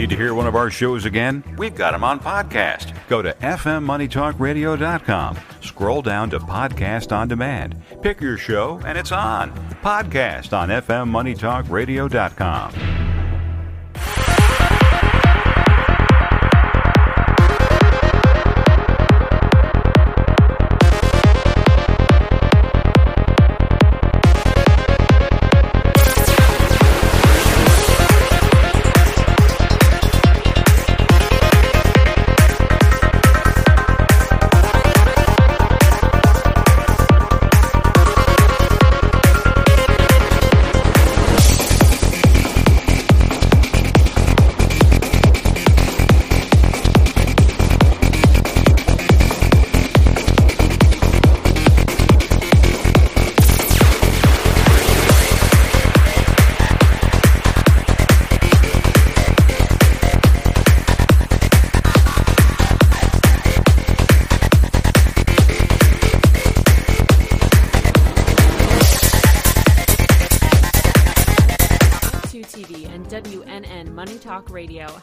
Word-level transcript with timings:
Need 0.00 0.08
to 0.08 0.16
hear 0.16 0.32
one 0.32 0.46
of 0.46 0.56
our 0.56 0.70
shows 0.70 1.04
again? 1.04 1.44
We've 1.58 1.74
got 1.74 1.90
them 1.90 2.04
on 2.04 2.20
podcast. 2.20 2.94
Go 3.06 3.20
to 3.20 3.34
fmmoneytalkradio.com. 3.34 5.38
Scroll 5.60 6.00
down 6.00 6.30
to 6.30 6.40
Podcast 6.40 7.14
on 7.14 7.28
Demand. 7.28 7.76
Pick 8.00 8.22
your 8.22 8.38
show, 8.38 8.80
and 8.86 8.96
it's 8.96 9.12
on. 9.12 9.52
Podcast 9.82 10.56
on 10.56 10.70
fmmoneytalkradio.com. 10.70 13.09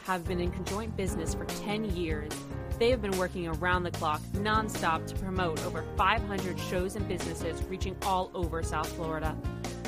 have 0.07 0.23
been 0.23 0.39
in 0.39 0.49
conjoint 0.49 0.95
business 0.95 1.33
for 1.35 1.43
10 1.43 1.83
years. 1.93 2.31
They 2.79 2.89
have 2.91 3.01
been 3.01 3.17
working 3.17 3.45
around 3.45 3.83
the 3.83 3.91
clock, 3.91 4.21
nonstop, 4.35 5.05
to 5.07 5.15
promote 5.15 5.61
over 5.65 5.83
500 5.97 6.57
shows 6.61 6.95
and 6.95 7.05
businesses 7.09 7.61
reaching 7.65 7.93
all 8.03 8.31
over 8.33 8.63
South 8.63 8.89
Florida. 8.93 9.35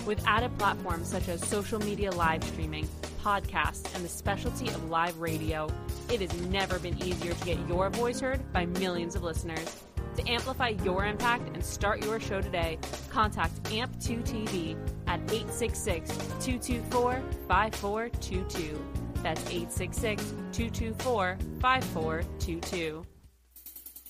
With 0.05 0.21
added 0.27 0.57
platforms 0.59 1.07
such 1.07 1.29
as 1.29 1.47
social 1.47 1.79
media 1.79 2.11
live 2.11 2.43
streaming, 2.43 2.85
podcasts, 3.23 3.95
and 3.95 4.03
the 4.03 4.09
specialty 4.09 4.67
of 4.67 4.89
live 4.89 5.17
radio, 5.19 5.69
it 6.11 6.19
has 6.19 6.33
never 6.47 6.79
been 6.79 7.01
easier 7.01 7.33
to 7.33 7.45
get 7.45 7.57
your 7.69 7.89
voice 7.89 8.19
heard 8.19 8.51
by 8.51 8.65
millions 8.65 9.15
of 9.15 9.23
listeners. 9.23 9.83
To 10.17 10.29
amplify 10.29 10.69
your 10.83 11.05
impact 11.05 11.47
and 11.47 11.63
start 11.63 12.03
your 12.03 12.19
show 12.19 12.41
today, 12.41 12.77
contact 13.09 13.63
AMP2TV 13.63 14.75
at 15.07 15.21
866 15.31 16.09
224 16.41 17.23
5422. 17.47 19.08
That's 19.21 19.41
866 19.41 20.23
224 20.53 21.37
5422. 21.59 23.05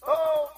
Oh, 0.08 0.50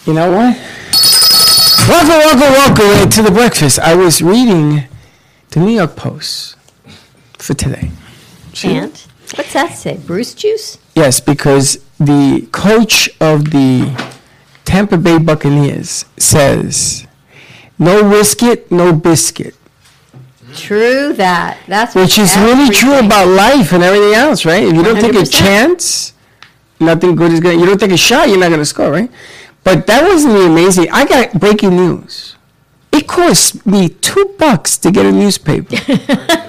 You 0.10 0.16
know 0.16 0.32
what? 0.32 0.58
Welcome, 1.88 2.42
welcome, 2.42 2.80
welcome 2.80 3.12
to 3.12 3.22
the 3.22 3.30
breakfast. 3.30 3.78
I 3.78 3.94
was 3.94 4.24
reading 4.24 4.86
the 5.52 5.60
New 5.60 5.70
York 5.70 5.96
Post 5.96 6.56
for 7.38 7.54
today. 7.54 7.92
And 8.64 8.90
what's 9.36 9.54
that 9.54 9.76
say? 9.78 9.98
Bruce 9.98 10.34
juice? 10.34 10.80
Yes, 10.96 11.20
because 11.20 11.86
the 12.00 12.48
coach 12.52 13.12
of 13.22 13.52
the 13.52 13.94
Tampa 14.66 14.98
Bay 14.98 15.20
Buccaneers 15.20 16.06
says, 16.18 17.06
"No 17.78 18.02
risk 18.02 18.42
it, 18.42 18.72
no 18.72 18.94
biscuit." 18.94 19.54
True 20.56 21.14
that. 21.14 21.60
That's 21.68 21.94
which 21.94 22.18
is 22.18 22.36
really 22.36 22.74
true 22.74 22.98
about 22.98 23.28
life 23.28 23.74
and 23.74 23.84
everything 23.84 24.16
else, 24.16 24.44
right? 24.44 24.64
If 24.64 24.74
you 24.74 24.82
don't 24.82 24.98
100%. 24.98 25.02
take 25.02 25.22
a 25.22 25.26
chance, 25.28 26.14
nothing 26.80 27.16
good 27.16 27.32
is 27.32 27.40
going. 27.40 27.58
to 27.58 27.62
You 27.62 27.68
don't 27.68 27.80
take 27.80 27.92
a 27.92 27.98
shot, 27.98 28.28
you're 28.28 28.40
not 28.40 28.48
going 28.48 28.58
to 28.58 28.66
score, 28.66 28.90
right? 28.90 29.12
But 29.70 29.86
that 29.86 30.04
wasn't 30.04 30.34
the 30.34 30.48
amazing. 30.48 30.90
I 30.92 31.06
got 31.06 31.40
breaking 31.40 31.76
news. 31.76 32.36
It 32.92 33.08
cost 33.08 33.68
me 33.68 33.90
two 33.90 34.34
bucks 34.40 34.78
to 34.80 34.90
get 34.92 35.06
a 35.06 35.12
newspaper. 35.12 35.76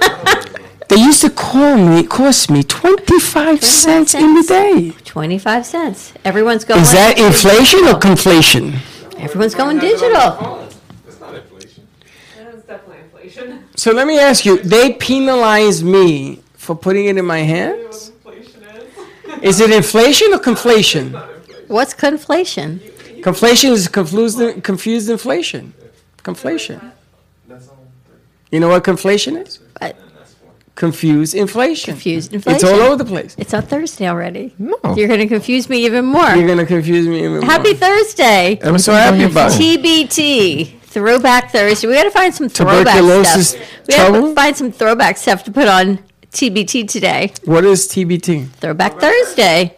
They 0.89 0.97
used 0.97 1.21
to 1.21 1.31
call 1.31 1.77
me, 1.77 2.01
it 2.01 2.11
cost 2.11 2.51
me 2.51 2.65
25 2.65 3.63
cents 3.63 4.13
in 4.13 4.35
the 4.35 4.43
day. 4.43 4.91
25 5.05 5.65
cents. 5.65 6.13
Everyone's 6.25 6.65
going. 6.65 6.81
Is 6.81 6.91
that 6.91 7.17
inflation 7.17 7.87
or 7.87 7.95
conflation? 7.95 8.75
Everyone's 9.17 9.55
going 9.55 9.79
digital. 9.79 10.67
It's 11.07 11.21
not 11.21 11.33
inflation. 11.37 11.87
It's 12.37 12.65
definitely 12.65 13.05
inflation. 13.05 13.69
So 13.77 13.93
let 13.93 14.09
me 14.09 14.19
ask 14.19 14.45
you, 14.45 14.59
they 14.59 14.95
penalize 14.95 15.85
me 15.85 16.43
for 16.55 16.75
putting 16.75 17.07
it 17.07 17.17
in 17.17 17.25
my 17.25 17.39
hands? 17.39 18.11
Is 19.43 19.61
it 19.61 19.71
inflation 19.71 20.35
or 20.35 20.39
conflation? 20.39 21.15
What's 21.69 21.95
conflation? 21.95 22.81
Conflation 23.23 23.71
is 23.71 23.89
confused, 23.89 24.63
confused 24.63 25.11
inflation. 25.11 25.75
Conflation. 26.23 26.93
You 28.51 28.61
know 28.61 28.69
what 28.69 28.85
conflation 28.85 29.47
is? 29.47 29.61
confuse 30.81 31.35
inflation. 31.35 31.93
Confused 31.93 32.33
inflation. 32.33 32.57
It's 32.57 32.65
all 32.65 32.81
over 32.81 32.97
the 32.97 33.05
place. 33.05 33.35
It's 33.37 33.53
on 33.53 33.63
Thursday 33.63 34.09
already. 34.09 34.55
No. 34.59 34.79
You're 34.97 35.09
going 35.09 35.21
to 35.21 35.27
confuse 35.27 35.69
me 35.69 35.85
even 35.85 36.07
more. 36.07 36.31
You're 36.31 36.47
going 36.47 36.59
to 36.59 36.65
confuse 36.65 37.07
me 37.07 37.19
even 37.19 37.41
more. 37.41 37.45
Happy 37.45 37.75
Thursday. 37.75 38.59
I'm 38.63 38.79
so 38.79 38.93
happy 38.95 39.25
about 39.25 39.53
it. 39.53 39.61
TBT. 39.61 40.81
Throwback 40.81 41.51
Thursday. 41.51 41.87
We 41.87 41.95
got 41.95 42.05
to 42.05 42.11
find 42.11 42.35
some 42.35 42.49
throwback 42.49 42.97
stuff. 43.27 43.61
We 43.87 43.95
got 43.95 44.11
to 44.11 44.35
find 44.35 44.57
some 44.57 44.73
throwback 44.73 45.19
stuff 45.19 45.45
to 45.45 45.53
put 45.53 45.69
on 45.69 45.99
TBT 46.33 46.89
today. 46.89 47.33
What 47.45 47.65
is 47.65 47.87
TBT? 47.87 48.49
Throwback 48.49 48.99
Thursday. 48.99 49.77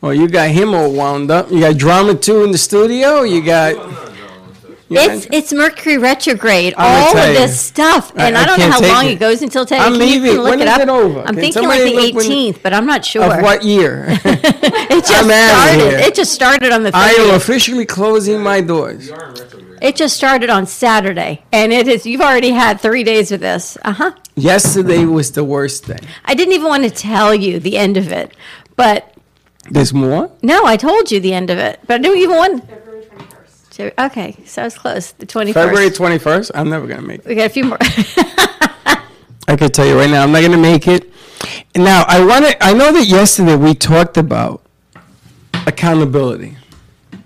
Well, 0.00 0.14
you 0.14 0.28
got 0.28 0.50
him 0.50 0.74
all 0.74 0.90
wound 0.92 1.30
up. 1.30 1.50
You 1.50 1.60
got 1.60 1.76
drama 1.76 2.14
too 2.14 2.42
in 2.42 2.52
the 2.52 2.58
studio. 2.58 3.22
You 3.22 3.44
got 3.44 3.74
it's 4.90 5.26
it's 5.30 5.52
Mercury 5.52 5.98
retrograde, 5.98 6.74
I'm 6.76 7.04
all 7.04 7.16
of 7.16 7.34
this 7.34 7.60
stuff, 7.60 8.10
and 8.16 8.36
I, 8.36 8.42
I 8.42 8.46
don't 8.46 8.58
know 8.58 8.70
how 8.70 8.80
long 8.80 9.06
it. 9.06 9.12
it. 9.12 9.20
goes 9.20 9.40
until 9.40 9.64
today. 9.64 9.78
I'm 9.78 9.94
leaving. 9.94 10.32
Look 10.32 10.50
when 10.50 10.60
it 10.60 10.66
is 10.66 10.74
up. 10.74 10.80
it 10.80 10.88
over? 10.88 11.20
I'm 11.20 11.26
Can 11.26 11.36
thinking 11.36 11.62
like 11.62 11.82
the 11.82 12.18
18th, 12.18 12.62
but 12.62 12.72
I'm 12.72 12.86
not 12.86 13.04
sure. 13.04 13.22
Of 13.22 13.42
what 13.42 13.62
year? 13.62 14.06
it 14.24 15.06
just 15.06 15.24
started. 15.24 16.04
It 16.04 16.14
just 16.14 16.32
started 16.32 16.72
on 16.72 16.82
the. 16.82 16.90
30th. 16.90 16.94
I 16.94 17.10
am 17.10 17.34
officially 17.36 17.86
closing 17.86 18.42
my 18.42 18.60
doors. 18.60 19.10
It 19.80 19.94
just 19.94 20.16
started 20.16 20.50
on 20.50 20.66
Saturday, 20.66 21.44
and 21.52 21.72
it 21.72 21.86
is. 21.86 22.04
You've 22.04 22.20
already 22.20 22.50
had 22.50 22.80
three 22.80 23.04
days 23.04 23.30
of 23.30 23.38
this. 23.38 23.78
Uh 23.82 23.92
huh. 23.92 24.12
Yesterday 24.34 25.04
was 25.04 25.30
the 25.32 25.44
worst 25.44 25.84
thing. 25.84 26.00
I 26.24 26.34
didn't 26.34 26.54
even 26.54 26.66
want 26.66 26.82
to 26.82 26.90
tell 26.90 27.32
you 27.32 27.60
the 27.60 27.76
end 27.78 27.96
of 27.96 28.10
it, 28.10 28.34
but 28.74 29.14
there's 29.68 29.92
more. 29.92 30.30
No, 30.42 30.64
I 30.64 30.76
told 30.76 31.10
you 31.10 31.20
the 31.20 31.34
end 31.34 31.50
of 31.50 31.58
it, 31.58 31.80
but 31.86 31.94
I 31.94 31.98
didn't 31.98 32.18
even 32.18 32.36
want. 32.36 32.64
So, 33.70 33.90
okay, 33.98 34.36
so 34.46 34.64
it's 34.64 34.76
close. 34.76 35.12
The 35.12 35.26
21st. 35.26 35.54
February 35.54 35.90
21st? 35.90 36.50
I'm 36.54 36.68
never 36.68 36.86
going 36.86 37.00
to 37.00 37.06
make 37.06 37.20
it. 37.20 37.26
We 37.26 37.34
got 37.34 37.46
a 37.46 37.50
few 37.50 37.64
more. 37.64 37.78
I 39.48 39.56
can 39.56 39.70
tell 39.70 39.86
you 39.86 39.98
right 39.98 40.10
now, 40.10 40.22
I'm 40.22 40.32
not 40.32 40.40
going 40.40 40.52
to 40.52 40.58
make 40.58 40.86
it. 40.86 41.12
Now, 41.74 42.04
I 42.06 42.24
want 42.24 42.46
to, 42.46 42.64
I 42.64 42.72
know 42.72 42.92
that 42.92 43.06
yesterday 43.06 43.56
we 43.56 43.74
talked 43.74 44.16
about 44.16 44.62
accountability. 45.66 46.56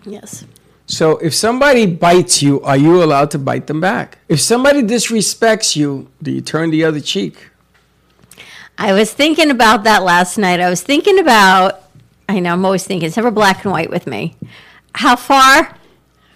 Yes. 0.05 0.45
So 0.87 1.17
if 1.19 1.35
somebody 1.35 1.87
bites 1.87 2.43
you, 2.43 2.61
are 2.61 2.77
you 2.77 3.03
allowed 3.03 3.31
to 3.33 3.39
bite 3.39 3.67
them 3.67 3.81
back? 3.81 4.19
If 4.29 4.41
somebody 4.41 4.83
disrespects 4.83 5.77
you, 5.77 6.09
do 6.23 6.31
you 6.31 6.41
turn 6.41 6.71
the 6.71 6.85
other 6.85 7.01
cheek? 7.01 7.49
I 8.77 8.93
was 8.93 9.13
thinking 9.13 9.51
about 9.51 9.85
that 9.85 10.03
last 10.03 10.37
night. 10.37 10.61
I 10.61 10.69
was 10.69 10.83
thinking 10.83 11.19
about, 11.19 11.84
I 12.29 12.41
know 12.41 12.53
I'm 12.53 12.65
always 12.65 12.85
thinking, 12.85 13.07
it's 13.07 13.17
never 13.17 13.31
black 13.31 13.65
and 13.65 13.73
white 13.73 13.91
with 13.91 14.07
me. 14.07 14.37
How 14.95 15.17
far 15.17 15.77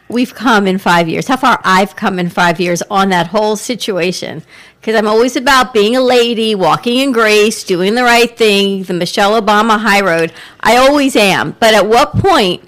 we've 0.08 0.34
come 0.34 0.66
in 0.66 0.78
five 0.78 1.08
years, 1.08 1.28
how 1.28 1.36
far 1.36 1.60
I've 1.64 1.96
come 1.96 2.18
in 2.18 2.28
five 2.30 2.60
years 2.60 2.82
on 2.90 3.08
that 3.10 3.28
whole 3.28 3.56
situation. 3.56 4.42
Because 4.80 4.94
I'm 4.94 5.06
always 5.08 5.34
about 5.36 5.72
being 5.74 5.96
a 5.96 6.00
lady, 6.00 6.54
walking 6.54 6.98
in 6.98 7.12
grace, 7.12 7.64
doing 7.64 7.94
the 7.94 8.04
right 8.04 8.34
thing, 8.36 8.84
the 8.84 8.94
Michelle 8.94 9.40
Obama 9.40 9.78
high 9.78 10.00
road. 10.00 10.32
I 10.60 10.76
always 10.76 11.16
am. 11.16 11.56
But 11.58 11.74
at 11.74 11.86
what 11.86 12.12
point 12.12 12.62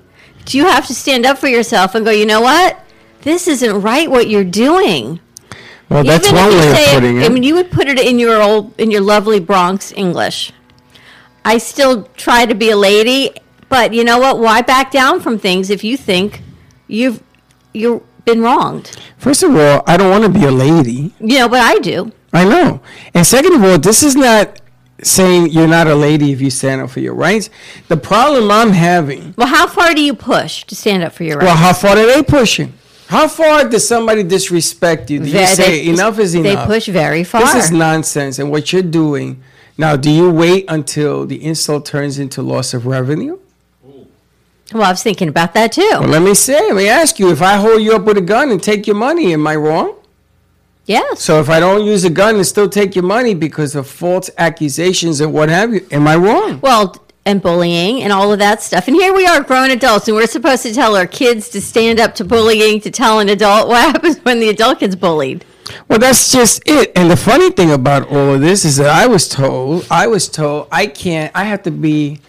do 0.45 0.59
you 0.59 0.65
have 0.65 0.87
to 0.89 0.95
stand 0.95 1.25
up 1.25 1.39
for 1.39 1.47
yourself 1.49 1.95
and 1.95 2.05
go, 2.05 2.11
you 2.11 2.27
know 2.27 2.41
what? 2.41 2.79
This 3.23 3.47
isn't 3.49 3.83
right 3.83 4.11
what 4.11 4.29
you're 4.29 4.45
doing. 4.45 5.21
Well, 5.89 6.05
that's 6.05 6.29
Even 6.29 6.39
one 6.41 6.51
way 6.51 6.69
of 6.69 6.75
it- 6.77 6.95
putting 6.95 7.23
I 7.23 7.29
mean, 7.29 7.43
you 7.43 7.55
would 7.55 7.71
put 7.71 7.87
it 7.87 7.99
in 7.99 8.19
your 8.19 8.41
old, 8.43 8.79
in 8.79 8.91
your 8.91 9.03
lovely 9.03 9.41
Bronx 9.41 9.93
English. 9.93 10.53
I 11.45 11.59
still 11.59 12.05
try 12.17 12.47
to 12.47 12.55
be 12.55 12.71
a 12.71 12.77
lady, 12.77 13.31
but 13.69 13.93
you 13.95 14.05
know 14.05 14.19
what? 14.19 14.39
Why 14.39 14.63
back 14.63 14.91
down 14.91 15.21
from 15.21 15.39
things 15.39 15.71
if 15.71 15.83
you 15.85 15.97
think 15.97 16.43
you've 16.87 17.23
you've 17.73 18.03
been 18.25 18.43
wronged? 18.43 18.97
First 19.19 19.43
of 19.43 19.55
all, 19.57 19.83
I 19.87 19.97
don't 19.97 20.11
want 20.11 20.25
to 20.25 20.31
be 20.41 20.45
a 20.45 20.51
lady. 20.51 21.15
You 21.21 21.39
know, 21.41 21.49
but 21.49 21.61
I 21.61 21.79
do. 21.79 22.13
I 22.33 22.45
know. 22.45 22.81
And 23.15 23.27
second 23.27 23.55
of 23.55 23.65
all, 23.65 23.79
this 23.79 24.03
is 24.03 24.15
not 24.17 24.61
saying 25.03 25.51
you're 25.51 25.67
not 25.67 25.87
a 25.87 25.95
lady 25.95 26.31
if 26.33 26.41
you 26.43 26.51
stand 26.51 26.83
up 26.83 26.91
for 26.91 27.01
your 27.01 27.15
rights. 27.15 27.49
The 27.89 27.97
problem 27.97 28.51
I'm 28.51 28.71
having, 28.73 29.35
Well, 29.39 29.47
how 29.49 29.67
far 29.67 29.95
do 29.95 30.03
you 30.03 30.15
push 30.15 30.65
to 30.65 30.77
stand 30.77 31.03
up 31.03 31.13
for 31.15 31.25
your 31.25 31.39
rights? 31.39 31.47
well, 31.47 31.57
how 31.57 31.73
far 31.73 31.97
are 31.97 32.07
they 32.07 32.23
pushing? 32.23 32.75
How 33.09 33.27
far 33.27 33.69
does 33.69 33.89
somebody 33.89 34.23
disrespect 34.23 35.11
you? 35.11 35.19
Do 35.21 35.25
you 35.25 35.33
Ve- 35.33 35.47
say 35.47 35.85
they- 35.85 35.91
enough 35.91 36.19
is 36.21 36.35
enough? 36.35 36.69
They 36.69 36.75
push 36.75 36.87
very 36.87 37.25
far. 37.25 37.41
This 37.41 37.55
is 37.65 37.71
nonsense. 37.73 38.39
And 38.39 38.51
what 38.51 38.73
you're 38.73 38.83
doing 38.83 39.43
now, 39.81 39.97
do 39.97 40.11
you 40.11 40.31
wait 40.31 40.67
until 40.69 41.25
the 41.25 41.43
insult 41.43 41.87
turns 41.87 42.19
into 42.19 42.43
loss 42.43 42.75
of 42.75 42.85
revenue? 42.85 43.39
well, 44.75 44.83
I 44.83 44.91
was 44.91 45.03
thinking 45.03 45.29
about 45.29 45.55
that 45.55 45.73
too. 45.73 45.89
Well, 45.93 46.07
let 46.07 46.21
me 46.21 46.35
say, 46.35 46.61
let 46.67 46.77
me 46.77 46.87
ask 46.87 47.19
you: 47.19 47.33
If 47.33 47.41
I 47.41 47.57
hold 47.57 47.81
you 47.81 47.95
up 47.97 48.05
with 48.05 48.19
a 48.19 48.21
gun 48.21 48.51
and 48.51 48.63
take 48.63 48.87
your 48.87 48.97
money, 48.97 49.33
am 49.33 49.47
I 49.47 49.57
wrong? 49.57 49.97
yes. 50.85 51.23
So 51.23 51.41
if 51.41 51.49
I 51.49 51.61
don't 51.61 51.87
use 51.87 52.05
a 52.05 52.11
gun 52.11 52.37
and 52.37 52.47
still 52.47 52.69
take 52.69 52.95
your 52.95 53.05
money 53.05 53.33
because 53.33 53.75
of 53.75 53.87
false 53.89 54.29
accusations 54.37 55.23
and 55.23 55.33
what 55.33 55.49
have 55.49 55.73
you, 55.73 55.87
am 55.91 56.07
I 56.07 56.17
wrong? 56.17 56.61
Well, 56.61 56.95
and 57.25 57.41
bullying 57.41 58.03
and 58.03 58.13
all 58.13 58.33
of 58.33 58.39
that 58.41 58.61
stuff. 58.61 58.87
And 58.87 58.95
here 58.97 59.15
we 59.15 59.27
are, 59.27 59.43
grown 59.43 59.71
adults, 59.71 60.09
and 60.09 60.17
we're 60.17 60.27
supposed 60.27 60.63
to 60.65 60.75
tell 60.75 60.95
our 60.95 61.07
kids 61.07 61.49
to 61.51 61.61
stand 61.61 62.01
up 62.01 62.15
to 62.17 62.25
bullying, 62.25 62.81
to 62.83 62.91
tell 62.91 63.19
an 63.21 63.31
adult 63.31 63.69
what 63.69 63.81
happens 63.95 64.19
when 64.19 64.41
the 64.41 64.51
adult 64.51 64.81
gets 64.81 64.95
bullied. 64.95 65.45
Well, 65.89 65.99
that's 65.99 66.33
just 66.33 66.63
it. 66.67 66.93
And 66.97 67.11
the 67.11 67.17
funny 67.17 67.51
thing 67.51 67.71
about 67.73 68.09
all 68.09 68.35
of 68.35 68.41
this 68.41 68.65
is 68.65 68.77
that 68.77 68.89
I 68.89 69.07
was 69.07 69.29
told, 69.29 69.87
I 69.91 70.07
was 70.07 70.29
told, 70.29 70.69
I 70.71 70.87
can't, 70.87 71.31
I 71.35 71.45
have 71.45 71.63
to 71.65 71.71
be 71.71 72.21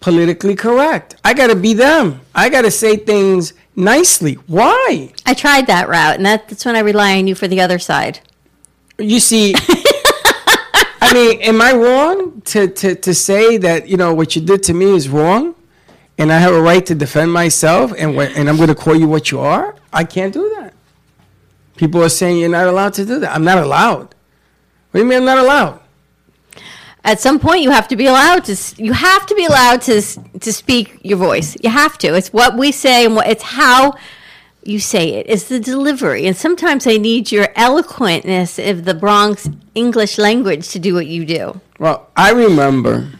politically 0.00 0.54
correct. 0.56 1.16
I 1.24 1.34
got 1.34 1.48
to 1.48 1.56
be 1.56 1.74
them. 1.74 2.20
I 2.34 2.48
got 2.48 2.62
to 2.62 2.70
say 2.70 2.96
things 2.96 3.54
nicely. 3.76 4.34
Why? 4.46 5.12
I 5.24 5.34
tried 5.34 5.66
that 5.68 5.88
route, 5.88 6.16
and 6.16 6.26
that, 6.26 6.48
that's 6.48 6.64
when 6.64 6.76
I 6.76 6.80
rely 6.80 7.18
on 7.18 7.26
you 7.26 7.34
for 7.34 7.48
the 7.48 7.60
other 7.60 7.78
side. 7.78 8.20
You 8.98 9.20
see, 9.20 9.54
I 9.56 11.10
mean, 11.14 11.40
am 11.42 11.60
I 11.60 11.72
wrong 11.72 12.40
to, 12.42 12.68
to, 12.68 12.94
to 12.94 13.14
say 13.14 13.56
that, 13.58 13.88
you 13.88 13.96
know, 13.96 14.14
what 14.14 14.34
you 14.36 14.42
did 14.42 14.62
to 14.64 14.74
me 14.74 14.94
is 14.94 15.08
wrong? 15.08 15.54
And 16.18 16.30
I 16.32 16.38
have 16.38 16.52
a 16.52 16.60
right 16.60 16.84
to 16.86 16.94
defend 16.94 17.32
myself 17.32 17.92
and, 17.98 18.14
what, 18.14 18.36
and 18.36 18.48
I'm 18.48 18.56
going 18.56 18.68
to 18.68 18.74
call 18.74 18.94
you 18.94 19.08
what 19.08 19.30
you 19.30 19.40
are? 19.40 19.74
I 19.92 20.04
can't 20.04 20.32
do 20.32 20.54
that. 20.56 20.61
People 21.76 22.02
are 22.02 22.08
saying 22.08 22.38
you're 22.38 22.48
not 22.48 22.66
allowed 22.66 22.94
to 22.94 23.04
do 23.04 23.18
that. 23.20 23.34
I'm 23.34 23.44
not 23.44 23.58
allowed. 23.58 24.14
What 24.90 24.94
do 24.94 24.98
you 25.00 25.04
mean 25.04 25.18
I'm 25.18 25.24
not 25.24 25.38
allowed? 25.38 25.80
At 27.04 27.18
some 27.18 27.40
point, 27.40 27.62
you 27.62 27.70
have 27.70 27.88
to 27.88 27.96
be 27.96 28.06
allowed 28.06 28.44
to. 28.44 28.82
You 28.82 28.92
have 28.92 29.26
to 29.26 29.34
be 29.34 29.44
allowed 29.44 29.82
to 29.82 30.00
to 30.02 30.52
speak 30.52 31.00
your 31.02 31.18
voice. 31.18 31.56
You 31.62 31.70
have 31.70 31.98
to. 31.98 32.14
It's 32.14 32.32
what 32.32 32.56
we 32.56 32.70
say, 32.70 33.06
and 33.06 33.16
what, 33.16 33.26
it's 33.26 33.42
how 33.42 33.94
you 34.62 34.78
say 34.78 35.14
it. 35.14 35.26
It's 35.28 35.48
the 35.48 35.58
delivery, 35.58 36.26
and 36.26 36.36
sometimes 36.36 36.86
I 36.86 36.98
need 36.98 37.32
your 37.32 37.48
eloquentness 37.56 38.58
of 38.70 38.84
the 38.84 38.94
Bronx 38.94 39.48
English 39.74 40.18
language 40.18 40.68
to 40.68 40.78
do 40.78 40.94
what 40.94 41.06
you 41.08 41.24
do. 41.24 41.60
Well, 41.80 42.08
I 42.16 42.30
remember 42.30 43.10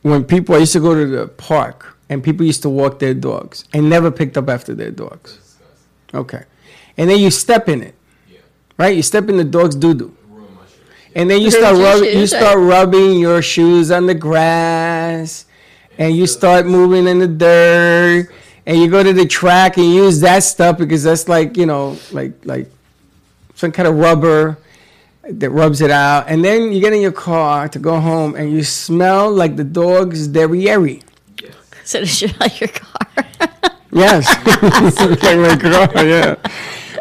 when 0.00 0.24
people 0.24 0.54
I 0.54 0.58
used 0.58 0.72
to 0.72 0.80
go 0.80 0.94
to 0.94 1.06
the 1.06 1.28
park 1.28 1.98
and 2.08 2.22
people 2.22 2.46
used 2.46 2.62
to 2.62 2.70
walk 2.70 3.00
their 3.00 3.14
dogs 3.14 3.64
and 3.74 3.90
never 3.90 4.10
picked 4.10 4.38
up 4.38 4.48
after 4.48 4.74
their 4.74 4.90
dogs. 4.90 5.58
Okay. 6.14 6.44
And 6.96 7.10
then 7.10 7.18
you 7.18 7.30
step 7.30 7.68
in 7.68 7.82
it. 7.82 7.94
Right? 8.76 8.96
You 8.96 9.02
step 9.02 9.28
in 9.28 9.36
the 9.36 9.44
dog's 9.44 9.76
doo 9.76 9.94
doo. 9.94 10.16
And 11.14 11.30
then 11.30 11.40
you 11.40 11.50
Ruins 11.50 11.56
start 11.56 11.76
your 11.76 11.84
rubbing 11.84 12.18
you 12.18 12.26
start 12.26 12.58
rubbing 12.58 13.18
your 13.20 13.40
shoes 13.40 13.92
on 13.92 14.06
the 14.06 14.14
grass 14.14 15.46
and 15.96 16.16
you 16.16 16.26
start 16.26 16.66
moving 16.66 17.06
in 17.06 17.20
the 17.20 17.28
dirt 17.28 18.34
and 18.66 18.78
you 18.78 18.90
go 18.90 19.02
to 19.02 19.12
the 19.12 19.26
track 19.26 19.76
and 19.76 19.86
use 19.86 20.20
that 20.20 20.42
stuff 20.42 20.78
because 20.78 21.04
that's 21.04 21.28
like, 21.28 21.56
you 21.56 21.66
know, 21.66 21.96
like 22.10 22.32
like 22.44 22.70
some 23.54 23.70
kind 23.72 23.86
of 23.86 23.96
rubber 23.96 24.58
that 25.22 25.50
rubs 25.50 25.80
it 25.80 25.90
out, 25.90 26.26
and 26.28 26.44
then 26.44 26.72
you 26.72 26.80
get 26.80 26.92
in 26.92 27.00
your 27.00 27.12
car 27.12 27.68
to 27.68 27.78
go 27.78 27.98
home, 27.98 28.34
and 28.34 28.52
you 28.52 28.62
smell 28.62 29.30
like 29.30 29.56
the 29.56 29.64
dog's 29.64 30.28
derriere. 30.28 31.00
So 31.84 32.00
to 32.00 32.06
show 32.06 32.28
out 32.40 32.60
your 32.60 32.68
car. 32.68 33.24
Yes, 33.92 34.26
like 35.22 35.38
my 35.38 35.56
car, 35.56 36.04
yeah. 36.04 36.36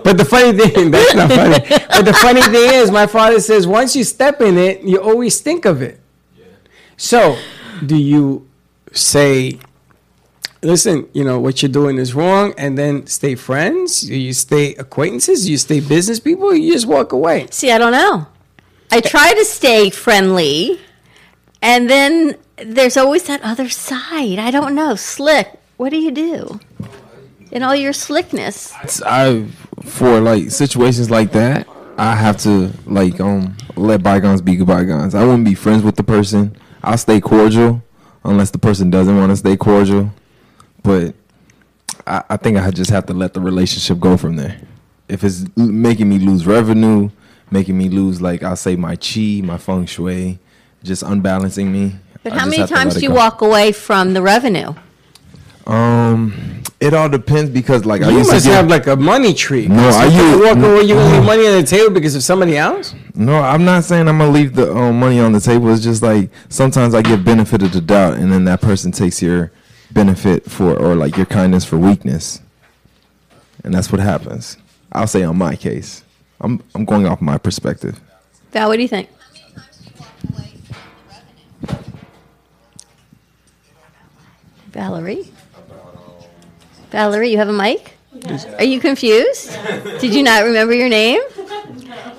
But 0.03 0.17
the 0.17 0.25
funny 0.25 0.57
thing, 0.57 0.91
that's 0.95 1.15
not 1.15 1.31
funny. 1.31 1.59
But 1.89 2.05
the 2.05 2.13
funny 2.13 2.41
thing 2.41 2.73
is, 2.73 2.91
my 2.91 3.07
father 3.07 3.39
says 3.39 3.67
once 3.67 3.95
you 3.95 4.03
step 4.03 4.41
in 4.41 4.57
it, 4.57 4.81
you 4.81 4.97
always 5.01 5.39
think 5.41 5.65
of 5.65 5.81
it. 5.81 5.99
So, 6.97 7.37
do 7.85 7.95
you 7.95 8.47
say, 8.91 9.59
listen, 10.61 11.09
you 11.13 11.23
know, 11.23 11.39
what 11.39 11.61
you're 11.61 11.71
doing 11.71 11.97
is 11.97 12.13
wrong, 12.13 12.53
and 12.57 12.77
then 12.77 13.07
stay 13.07 13.35
friends? 13.35 14.01
Do 14.01 14.15
you 14.15 14.33
stay 14.33 14.75
acquaintances? 14.75 15.45
Do 15.45 15.51
you 15.51 15.57
stay 15.57 15.79
business 15.79 16.19
people? 16.19 16.45
Or 16.45 16.55
you 16.55 16.73
just 16.73 16.87
walk 16.87 17.11
away? 17.11 17.47
See, 17.51 17.71
I 17.71 17.77
don't 17.77 17.91
know. 17.91 18.27
I 18.91 19.01
try 19.01 19.33
to 19.33 19.45
stay 19.45 19.89
friendly, 19.89 20.79
and 21.61 21.89
then 21.89 22.35
there's 22.57 22.97
always 22.97 23.23
that 23.23 23.41
other 23.41 23.69
side. 23.69 24.37
I 24.39 24.51
don't 24.51 24.75
know. 24.75 24.95
Slick. 24.95 25.59
What 25.77 25.89
do 25.89 25.97
you 25.97 26.11
do? 26.11 26.59
In 27.51 27.63
all 27.63 27.75
your 27.75 27.93
slickness. 27.93 28.73
I 29.03 29.47
for 29.85 30.19
like 30.19 30.51
situations 30.51 31.09
like 31.09 31.31
that, 31.33 31.67
I 31.97 32.15
have 32.15 32.37
to 32.39 32.71
like 32.85 33.19
um 33.19 33.55
let 33.75 34.03
bygones 34.03 34.41
be 34.41 34.61
bygones. 34.61 35.15
I 35.15 35.23
wouldn't 35.23 35.45
be 35.45 35.55
friends 35.55 35.83
with 35.83 35.95
the 35.95 36.03
person. 36.03 36.55
I'll 36.83 36.97
stay 36.97 37.21
cordial 37.21 37.81
unless 38.23 38.51
the 38.51 38.57
person 38.57 38.89
doesn't 38.89 39.15
want 39.17 39.31
to 39.31 39.37
stay 39.37 39.57
cordial. 39.57 40.11
But 40.81 41.15
I, 42.05 42.23
I 42.31 42.37
think 42.37 42.57
I 42.57 42.71
just 42.71 42.91
have 42.91 43.05
to 43.07 43.13
let 43.13 43.33
the 43.33 43.41
relationship 43.41 43.99
go 43.99 44.17
from 44.17 44.35
there. 44.35 44.59
If 45.07 45.23
it's 45.23 45.45
making 45.55 46.09
me 46.09 46.19
lose 46.19 46.45
revenue, 46.45 47.09
making 47.51 47.77
me 47.77 47.89
lose 47.89 48.21
like 48.21 48.43
I'll 48.43 48.55
say 48.55 48.75
my 48.75 48.95
chi, 48.95 49.41
my 49.43 49.57
feng 49.57 49.85
shui, 49.85 50.39
just 50.83 51.03
unbalancing 51.03 51.71
me. 51.71 51.95
But 52.23 52.33
I 52.33 52.39
how 52.39 52.45
many 52.45 52.57
have 52.57 52.69
to 52.69 52.75
let 52.75 52.83
times 52.83 52.95
do 52.95 53.01
you 53.01 53.09
go. 53.09 53.15
walk 53.15 53.41
away 53.41 53.71
from 53.71 54.13
the 54.13 54.21
revenue? 54.21 54.73
Um, 55.65 56.61
it 56.81 56.93
all 56.93 57.07
depends 57.07 57.49
because 57.49 57.85
like 57.85 58.01
I 58.01 58.09
You 58.09 58.17
used 58.17 58.31
must 58.31 58.43
to 58.45 58.49
get, 58.51 58.55
have 58.57 58.67
like 58.67 58.87
a 58.87 58.95
money 58.97 59.33
tree. 59.33 59.67
No, 59.67 59.89
so 59.91 59.97
I 59.97 60.05
you 60.07 60.21
use- 60.21 60.41
walk 60.41 60.57
away. 60.57 60.81
You 60.81 60.95
gonna 60.95 61.15
leave 61.15 61.25
money 61.25 61.47
on 61.47 61.61
the 61.61 61.67
table 61.67 61.93
because 61.93 62.15
of 62.15 62.23
somebody 62.23 62.57
else. 62.57 62.93
No, 63.15 63.39
I'm 63.39 63.63
not 63.63 63.85
saying 63.85 64.07
I'm 64.09 64.17
gonna 64.17 64.31
leave 64.31 64.55
the 64.55 64.75
um, 64.75 64.99
money 64.99 65.19
on 65.21 65.31
the 65.31 65.39
table. 65.39 65.69
It's 65.71 65.81
just 65.83 66.01
like 66.03 66.29
sometimes 66.49 66.93
I 66.93 67.01
give 67.01 67.23
benefit 67.23 67.63
of 67.63 67.71
the 67.71 67.79
doubt, 67.81 68.15
and 68.17 68.31
then 68.31 68.43
that 68.45 68.59
person 68.59 68.91
takes 68.91 69.21
your 69.21 69.51
benefit 69.91 70.49
for 70.49 70.75
or 70.77 70.95
like 70.95 71.15
your 71.15 71.25
kindness 71.27 71.63
for 71.63 71.77
weakness, 71.77 72.41
and 73.63 73.73
that's 73.73 73.91
what 73.91 74.01
happens. 74.01 74.57
I'll 74.91 75.07
say 75.07 75.23
on 75.23 75.37
my 75.37 75.55
case, 75.55 76.03
I'm 76.41 76.61
I'm 76.75 76.83
going 76.83 77.07
off 77.07 77.21
my 77.21 77.37
perspective. 77.37 78.01
Val, 78.51 78.67
what 78.67 78.75
do 78.75 78.81
you 78.81 78.87
think? 78.89 79.07
Valerie? 84.71 85.31
Valerie, 86.93 87.31
you 87.31 87.39
have 87.39 87.49
a 87.49 87.53
mic? 87.53 87.97
Are 88.59 88.63
you 88.63 88.79
confused? 88.79 89.51
Did 89.99 90.13
you 90.13 90.21
not 90.21 90.43
remember 90.43 90.75
your 90.75 90.89
name? 90.89 91.19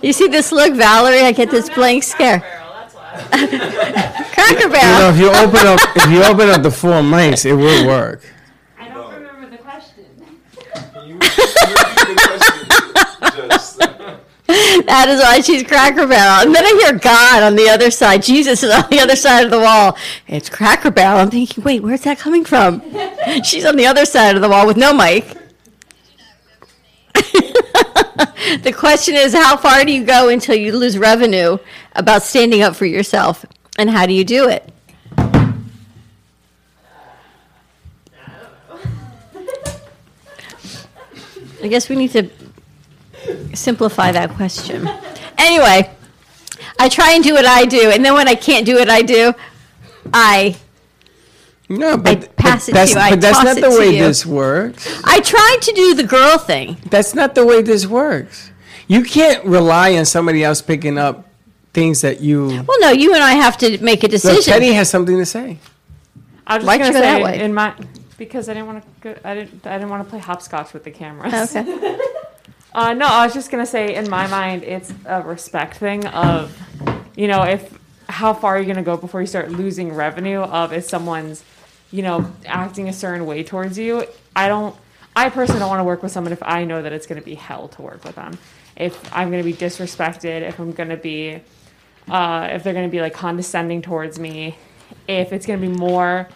You 0.03 0.13
see 0.13 0.27
this 0.27 0.51
look, 0.51 0.75
Valerie? 0.75 1.21
I 1.21 1.31
get 1.31 1.49
this 1.49 1.71
blank 1.71 2.03
stare. 2.03 2.41
Cracker 3.31 4.69
Barrel. 4.69 4.73
You 4.73 4.99
know, 4.99 5.11
if 5.11 5.19
you 5.21 5.29
open 5.31 5.67
up, 5.69 5.81
if 5.95 6.11
you 6.11 6.25
open 6.25 6.49
up 6.51 6.63
the 6.65 6.73
four 6.73 7.03
mics, 7.03 7.47
it 7.47 7.55
will 7.55 7.87
work. 7.87 8.23
I 8.77 8.89
don't 8.89 9.15
remember 9.15 9.49
the 9.49 9.59
question. 9.59 10.07
That 14.87 15.09
is 15.09 15.21
why 15.21 15.41
she's 15.41 15.63
Cracker 15.65 16.07
Barrel. 16.07 16.47
And 16.47 16.55
then 16.55 16.65
I 16.65 16.81
hear 16.83 16.99
God 16.99 17.43
on 17.43 17.57
the 17.57 17.69
other 17.69 17.91
side. 17.91 18.23
Jesus 18.23 18.63
is 18.63 18.71
on 18.71 18.89
the 18.91 19.01
other 19.01 19.17
side 19.17 19.45
of 19.45 19.51
the 19.51 19.59
wall. 19.59 19.97
It's 20.29 20.49
Cracker 20.49 20.91
Barrel. 20.91 21.19
I'm 21.19 21.31
thinking, 21.31 21.65
wait, 21.65 21.83
where's 21.83 22.03
that 22.03 22.19
coming 22.19 22.45
from? 22.45 22.81
She's 23.43 23.65
on 23.65 23.77
the 23.77 23.87
other 23.87 24.05
side 24.05 24.37
of 24.37 24.43
the 24.43 24.49
wall 24.49 24.67
with 24.67 24.77
no 24.77 24.95
mic. 24.95 25.25
the 28.63 28.73
question 28.77 29.15
is, 29.15 29.35
how 29.35 29.57
far 29.57 29.85
do 29.85 29.93
you 29.93 30.05
go 30.05 30.29
until 30.29 30.55
you 30.55 30.77
lose 30.77 30.99
revenue 30.99 31.59
about 31.95 32.23
standing 32.23 32.63
up 32.63 32.77
for 32.77 32.87
yourself? 32.87 33.45
And 33.77 33.91
how 33.91 34.07
do 34.07 34.13
you 34.13 34.25
do 34.25 34.49
it? 34.49 34.71
I 41.61 41.69
guess 41.69 41.89
we 41.89 41.97
need 41.97 42.11
to 42.13 42.31
simplify 43.55 44.13
that 44.13 44.31
question. 44.31 44.89
Anyway, 45.39 45.91
I 46.79 46.89
try 46.89 47.13
and 47.13 47.25
do 47.25 47.35
what 47.35 47.47
I 47.47 47.65
do, 47.65 47.91
and 47.91 48.05
then 48.05 48.15
when 48.15 48.29
I 48.29 48.35
can't 48.35 48.65
do 48.67 48.77
what 48.77 48.89
I 48.91 49.03
do, 49.03 49.33
I 50.13 50.57
No, 51.69 51.97
but, 51.97 52.37
pass 52.37 52.67
but 52.67 52.69
it 52.69 52.73
to 52.73 52.73
that's, 52.73 52.95
you, 52.95 53.01
I 53.01 53.11
but 53.11 53.21
that's 53.21 53.37
toss 53.39 53.45
not 53.45 53.57
the 53.61 53.71
way 53.79 53.99
this 53.99 54.25
works. 54.27 55.01
I 55.05 55.21
try 55.21 55.57
to 55.61 55.73
do 55.73 55.95
the 55.95 56.05
girl 56.05 56.39
thing. 56.39 56.77
That's 56.91 57.15
not 57.15 57.35
the 57.35 57.45
way 57.45 57.63
this 57.63 57.87
works. 57.87 58.51
You 58.87 59.03
can't 59.03 59.45
rely 59.45 59.97
on 59.97 60.05
somebody 60.05 60.45
else 60.45 60.61
picking 60.61 60.99
up 60.99 61.27
things 61.73 62.03
that 62.03 62.21
you. 62.21 62.65
Well, 62.67 62.81
no, 62.81 62.91
you 62.91 63.15
and 63.15 63.23
I 63.23 63.33
have 63.33 63.57
to 63.59 63.83
make 63.83 64.01
a 64.03 64.07
Look, 64.07 64.11
decision. 64.13 64.53
Teddy 64.53 64.73
has 64.75 64.91
something 64.91 65.17
to 65.17 65.27
say. 65.27 65.59
I 66.47 66.57
was 66.59 66.65
just 66.65 66.67
Why'd 66.67 66.81
gonna 66.81 66.87
you 66.89 66.93
go 66.93 67.01
that 67.01 67.17
say 67.19 67.25
way? 67.25 67.41
in 67.41 67.55
my 67.55 67.75
because 68.19 68.49
I 68.49 68.55
didn't 68.55 68.67
want 68.67 68.85
to 68.85 68.89
go. 69.01 69.19
I 69.25 69.35
didn't. 69.35 69.67
I 69.67 69.79
didn't 69.79 69.89
want 69.91 70.05
to 70.05 70.11
play 70.11 70.19
hopscotch 70.19 70.75
with 70.75 70.85
the 70.85 70.91
cameras. 70.91 71.57
okay. 71.57 71.99
Uh, 72.75 72.93
no, 72.93 73.07
I 73.07 73.25
was 73.25 73.33
just 73.33 73.53
gonna 73.53 73.67
say, 73.67 73.95
in 73.95 74.11
my 74.11 74.27
mind, 74.27 74.65
it's 74.65 74.93
a 75.05 75.23
respect 75.23 75.77
thing 75.77 76.07
of, 76.07 76.57
you 77.15 77.29
know, 77.29 77.45
if 77.45 77.79
how 78.09 78.35
far 78.35 78.57
are 78.57 78.61
you 78.61 78.67
gonna 78.67 78.83
go 78.83 78.97
before 78.97 79.21
you 79.21 79.29
start 79.29 79.51
losing 79.51 79.95
revenue 79.95 80.41
of 80.41 80.73
if 80.73 80.85
someone's, 80.85 81.45
you 81.93 82.03
know, 82.03 82.33
acting 82.47 82.89
a 82.89 82.93
certain 82.93 83.27
way 83.27 83.45
towards 83.45 83.79
you. 83.79 84.05
I 84.35 84.49
don't. 84.49 84.75
I 85.15 85.31
personally 85.31 85.61
don't 85.61 85.69
want 85.69 85.79
to 85.79 85.85
work 85.85 86.03
with 86.03 86.11
someone 86.11 86.33
if 86.33 86.43
I 86.43 86.65
know 86.65 86.83
that 86.83 86.93
it's 86.93 87.07
gonna 87.07 87.23
be 87.23 87.37
hell 87.37 87.69
to 87.69 87.83
work 87.83 88.05
with 88.05 88.17
them. 88.17 88.37
If 88.75 88.99
I'm 89.15 89.31
gonna 89.31 89.45
be 89.45 89.55
disrespected, 89.55 90.43
if 90.43 90.59
I'm 90.59 90.73
gonna 90.73 90.97
be, 90.97 91.39
uh, 92.09 92.49
if 92.51 92.65
they're 92.65 92.75
gonna 92.75 92.89
be 92.89 93.01
like 93.01 93.15
condescending 93.15 93.83
towards 93.83 94.19
me, 94.19 94.57
if 95.07 95.33
it's 95.33 95.47
gonna 95.47 95.61
be 95.61 95.69
more 95.69 96.29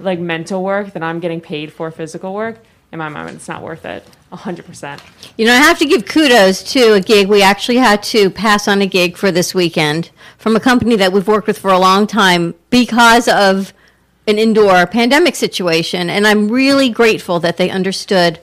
like 0.00 0.18
mental 0.18 0.64
work 0.64 0.92
than 0.92 1.04
I'm 1.04 1.20
getting 1.20 1.40
paid 1.40 1.72
for 1.72 1.92
physical 1.92 2.34
work. 2.34 2.58
In 2.90 2.98
my 2.98 3.08
mind, 3.08 3.36
it's 3.36 3.46
not 3.46 3.62
worth 3.62 3.84
it. 3.84 4.04
Hundred 4.36 4.66
percent. 4.66 5.02
You 5.36 5.46
know, 5.46 5.52
I 5.52 5.58
have 5.58 5.78
to 5.78 5.86
give 5.86 6.04
kudos 6.04 6.62
to 6.72 6.94
a 6.94 7.00
gig. 7.00 7.28
We 7.28 7.42
actually 7.42 7.78
had 7.78 8.02
to 8.04 8.30
pass 8.30 8.68
on 8.68 8.82
a 8.82 8.86
gig 8.86 9.16
for 9.16 9.30
this 9.30 9.54
weekend 9.54 10.10
from 10.36 10.54
a 10.54 10.60
company 10.60 10.96
that 10.96 11.12
we've 11.12 11.26
worked 11.26 11.46
with 11.46 11.58
for 11.58 11.70
a 11.70 11.78
long 11.78 12.06
time 12.06 12.54
because 12.70 13.28
of 13.28 13.72
an 14.26 14.38
indoor 14.38 14.86
pandemic 14.86 15.34
situation. 15.34 16.10
And 16.10 16.26
I'm 16.26 16.48
really 16.48 16.90
grateful 16.90 17.40
that 17.40 17.56
they 17.56 17.70
understood 17.70 18.38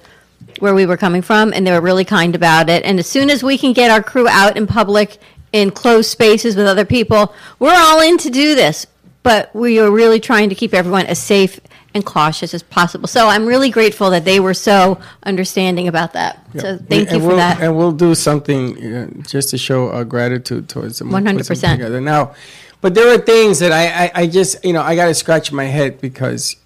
where 0.59 0.73
we 0.73 0.85
were 0.85 0.97
coming 0.97 1.21
from 1.21 1.53
and 1.53 1.65
they 1.65 1.71
were 1.71 1.81
really 1.81 2.05
kind 2.05 2.35
about 2.35 2.69
it. 2.69 2.83
And 2.83 2.99
as 2.99 3.07
soon 3.07 3.29
as 3.29 3.43
we 3.43 3.57
can 3.57 3.73
get 3.73 3.91
our 3.91 4.01
crew 4.01 4.27
out 4.27 4.57
in 4.57 4.67
public 4.67 5.17
in 5.53 5.71
closed 5.71 6.09
spaces 6.09 6.55
with 6.55 6.65
other 6.65 6.85
people, 6.85 7.33
we're 7.59 7.75
all 7.75 8.01
in 8.01 8.17
to 8.19 8.29
do 8.29 8.55
this. 8.55 8.87
But 9.23 9.55
we 9.55 9.79
are 9.79 9.89
really 9.89 10.19
trying 10.19 10.49
to 10.49 10.55
keep 10.55 10.73
everyone 10.73 11.05
as 11.05 11.19
safe 11.19 11.59
and 11.95 12.05
cautious 12.05 12.53
as 12.53 12.61
possible. 12.61 13.07
So 13.07 13.29
I'm 13.29 13.45
really 13.45 13.69
grateful 13.71 14.09
that 14.09 14.25
they 14.25 14.41
were 14.41 14.53
so 14.53 14.99
understanding 15.23 15.87
about 15.87 16.11
that. 16.13 16.45
So 16.57 16.77
thank 16.77 17.09
you 17.09 17.15
and 17.15 17.21
for 17.21 17.27
we'll, 17.29 17.37
that. 17.37 17.61
And 17.61 17.75
we'll 17.75 17.93
do 17.93 18.13
something 18.13 18.93
uh, 18.93 19.07
just 19.21 19.49
to 19.51 19.57
show 19.57 19.89
our 19.89 20.03
gratitude 20.03 20.67
towards 20.67 20.99
them. 20.99 21.09
100%. 21.09 21.47
together. 21.47 22.01
Now, 22.01 22.35
but 22.81 22.93
there 22.95 23.15
are 23.15 23.17
things 23.17 23.59
that 23.59 23.71
I, 23.71 24.05
I, 24.05 24.11
I 24.13 24.27
just, 24.27 24.63
you 24.65 24.73
know, 24.73 24.81
I 24.81 24.97
got 24.97 25.05
to 25.05 25.13
scratch 25.13 25.53
my 25.53 25.63
head 25.63 26.01
because, 26.01 26.57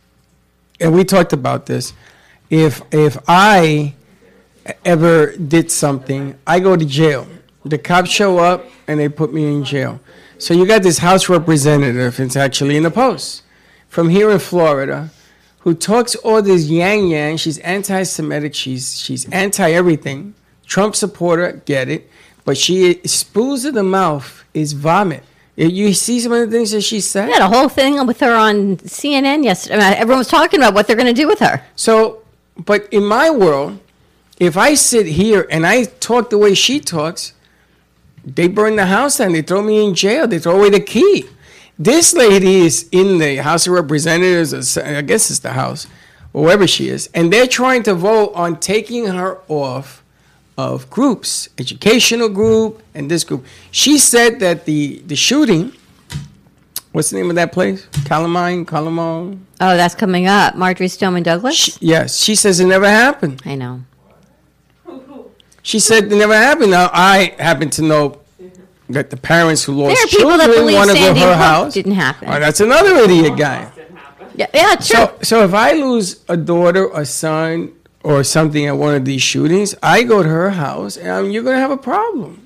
and 0.80 0.96
we 0.96 1.04
talked 1.04 1.32
about 1.32 1.68
this. 1.68 1.94
If 2.50 2.82
if 2.92 3.16
I 3.28 3.94
ever 4.84 5.38
did 5.38 5.70
something, 5.70 6.38
I 6.48 6.60
go 6.60 6.76
to 6.76 6.86
jail. 6.86 7.28
The 7.64 7.78
cops 7.78 8.10
show 8.10 8.40
up 8.40 8.66
and 8.88 9.00
they 9.00 9.10
put 9.10 9.32
me 9.32 9.46
in 9.46 9.64
jail. 9.64 10.00
So 10.40 10.56
you 10.56 10.66
got 10.66 10.82
this 10.82 10.98
House 10.98 11.30
representative, 11.30 12.20
it's 12.20 12.36
actually 12.36 12.78
in 12.78 12.84
the 12.84 12.92
Post, 12.92 13.44
from 13.88 14.10
here 14.10 14.32
in 14.32 14.40
Florida, 14.40 15.12
who 15.60 15.74
talks 15.74 16.16
all 16.16 16.42
this 16.42 16.68
yang 16.68 17.08
yang. 17.08 17.38
She's 17.38 17.58
anti-Semitic. 17.60 18.54
She's 18.56 19.00
she's 19.00 19.28
anti 19.30 19.72
everything. 19.72 20.34
Trump 20.66 20.96
supporter, 20.96 21.62
get 21.66 21.90
it, 21.90 22.10
but 22.46 22.58
she 22.58 23.02
spews 23.06 23.66
in 23.66 23.74
the 23.74 23.84
mouth 23.84 24.44
is 24.54 24.74
vomit. 24.74 25.24
You- 25.56 25.94
see 25.94 26.20
some 26.22 26.32
of 26.32 26.50
the 26.50 26.56
things 26.56 26.72
that 26.72 26.82
she 26.82 27.02
said. 27.02 27.28
We 27.28 27.34
had 27.34 27.42
a 27.42 27.48
whole 27.48 27.68
thing 27.68 28.06
with 28.08 28.20
her 28.22 28.34
on 28.34 28.78
CNN 28.78 29.44
yesterday. 29.44 29.76
I 29.76 29.90
mean, 29.90 29.98
everyone 29.98 30.20
was 30.20 30.28
talking 30.30 30.60
about 30.60 30.74
what 30.74 30.88
they're 30.88 30.96
going 30.96 31.14
to 31.14 31.22
do 31.22 31.28
with 31.28 31.40
her. 31.40 31.62
So, 31.76 32.20
but 32.58 32.88
in 32.92 33.04
my 33.04 33.30
world, 33.30 33.80
if 34.40 34.56
I 34.56 34.76
sit 34.76 35.06
here 35.08 35.46
and 35.52 35.66
I 35.68 35.84
talk 35.84 36.30
the 36.30 36.38
way 36.38 36.54
she 36.54 36.80
talks, 36.80 37.34
they 38.24 38.48
burn 38.48 38.78
the 38.78 38.86
house 38.86 39.18
down. 39.18 39.34
They 39.34 39.42
throw 39.42 39.62
me 39.62 39.86
in 39.86 39.96
jail. 39.96 40.28
They 40.28 40.40
throw 40.40 40.56
away 40.58 40.70
the 40.70 40.80
key. 40.80 41.26
This 41.82 42.14
lady 42.14 42.58
is 42.58 42.90
in 42.92 43.20
the 43.20 43.38
House 43.38 43.66
of 43.66 43.72
Representatives, 43.72 44.78
I 44.78 45.02
guess 45.02 45.30
it's 45.30 45.40
the 45.40 45.54
House, 45.54 45.88
or 46.34 46.44
wherever 46.44 46.68
she 46.68 46.90
is, 46.90 47.10
and 47.14 47.32
they're 47.32 47.48
trying 47.48 47.84
to 47.84 47.94
vote 47.94 48.34
on 48.36 48.60
taking 48.60 49.08
her 49.08 49.40
off 49.48 50.04
of 50.58 50.90
groups, 50.90 51.48
educational 51.58 52.28
group 52.28 52.84
and 52.94 53.10
this 53.10 53.24
group. 53.24 53.46
She 53.72 53.98
said 53.98 54.42
that 54.42 54.66
the 54.66 55.02
the 55.08 55.16
shooting, 55.16 55.72
what's 56.92 57.12
the 57.12 57.16
name 57.16 57.30
of 57.30 57.38
that 57.38 57.54
place? 57.54 57.86
Calamine, 58.04 58.66
Calamone. 58.66 59.40
Oh, 59.62 59.78
that's 59.78 59.96
coming 59.96 60.28
up. 60.28 60.56
Marjory 60.56 60.90
Stoneman 60.90 61.24
Douglas? 61.24 61.56
She, 61.56 61.72
yes, 61.80 62.20
she 62.20 62.36
says 62.36 62.60
it 62.60 62.66
never 62.66 62.90
happened. 62.90 63.42
I 63.46 63.56
know. 63.56 63.86
She 65.62 65.80
said 65.80 66.12
it 66.12 66.16
never 66.16 66.36
happened. 66.36 66.72
Now 66.72 66.90
I 66.92 67.36
happen 67.40 67.70
to 67.72 67.82
know 67.82 68.19
that 68.90 69.10
the 69.10 69.18
parents 69.18 69.64
who 69.64 69.74
lost 69.74 69.96
There 69.96 70.04
are 70.04 70.08
people 70.08 70.30
children 70.32 70.38
that 70.40 70.56
believe 70.56 70.76
want 70.76 70.90
to 70.90 70.96
go 70.96 71.02
Sandy 71.02 71.22
her 71.22 71.28
Hook 71.28 71.36
house. 71.36 71.74
didn't 71.74 71.94
happen. 71.94 72.28
Oh, 72.30 72.40
that's 72.40 72.60
another 72.60 72.96
idiot 72.96 73.38
guy. 73.38 73.72
Yeah, 74.36 74.48
yeah 74.54 74.76
true. 74.76 74.84
So, 74.84 75.18
so 75.22 75.44
if 75.44 75.54
I 75.54 75.74
lose 75.74 76.24
a 76.28 76.38
daughter, 76.38 76.90
a 76.94 77.06
son, 77.06 77.74
or 78.04 78.24
something 78.24 78.66
at 78.66 78.78
one 78.78 78.96
of 78.96 79.06
these 79.06 79.22
shootings, 79.22 79.76
I 79.84 80.04
go 80.04 80.24
to 80.24 80.30
her 80.30 80.52
house, 80.52 80.98
and 80.98 81.10
um, 81.10 81.30
you're 81.30 81.44
gonna 81.44 81.60
have 81.60 81.72
a 81.72 81.78
problem 81.78 82.46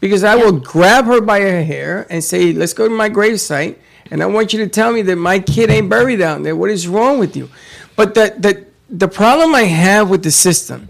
because 0.00 0.24
I 0.24 0.34
will 0.34 0.52
grab 0.52 1.04
her 1.06 1.20
by 1.20 1.40
her 1.40 1.62
hair 1.62 2.06
and 2.10 2.24
say, 2.24 2.52
"Let's 2.52 2.72
go 2.72 2.88
to 2.88 2.94
my 2.94 3.10
gravesite," 3.10 3.76
and 4.10 4.22
I 4.22 4.26
want 4.26 4.52
you 4.52 4.60
to 4.60 4.66
tell 4.68 4.92
me 4.92 5.02
that 5.02 5.16
my 5.16 5.38
kid 5.38 5.70
ain't 5.70 5.88
buried 5.88 6.18
down 6.18 6.42
there. 6.42 6.56
What 6.56 6.70
is 6.70 6.88
wrong 6.88 7.18
with 7.18 7.36
you? 7.36 7.50
But 7.96 8.14
the 8.14 8.34
the 8.38 8.64
the 8.88 9.08
problem 9.08 9.54
I 9.54 9.64
have 9.64 10.08
with 10.08 10.22
the 10.22 10.30
system 10.30 10.88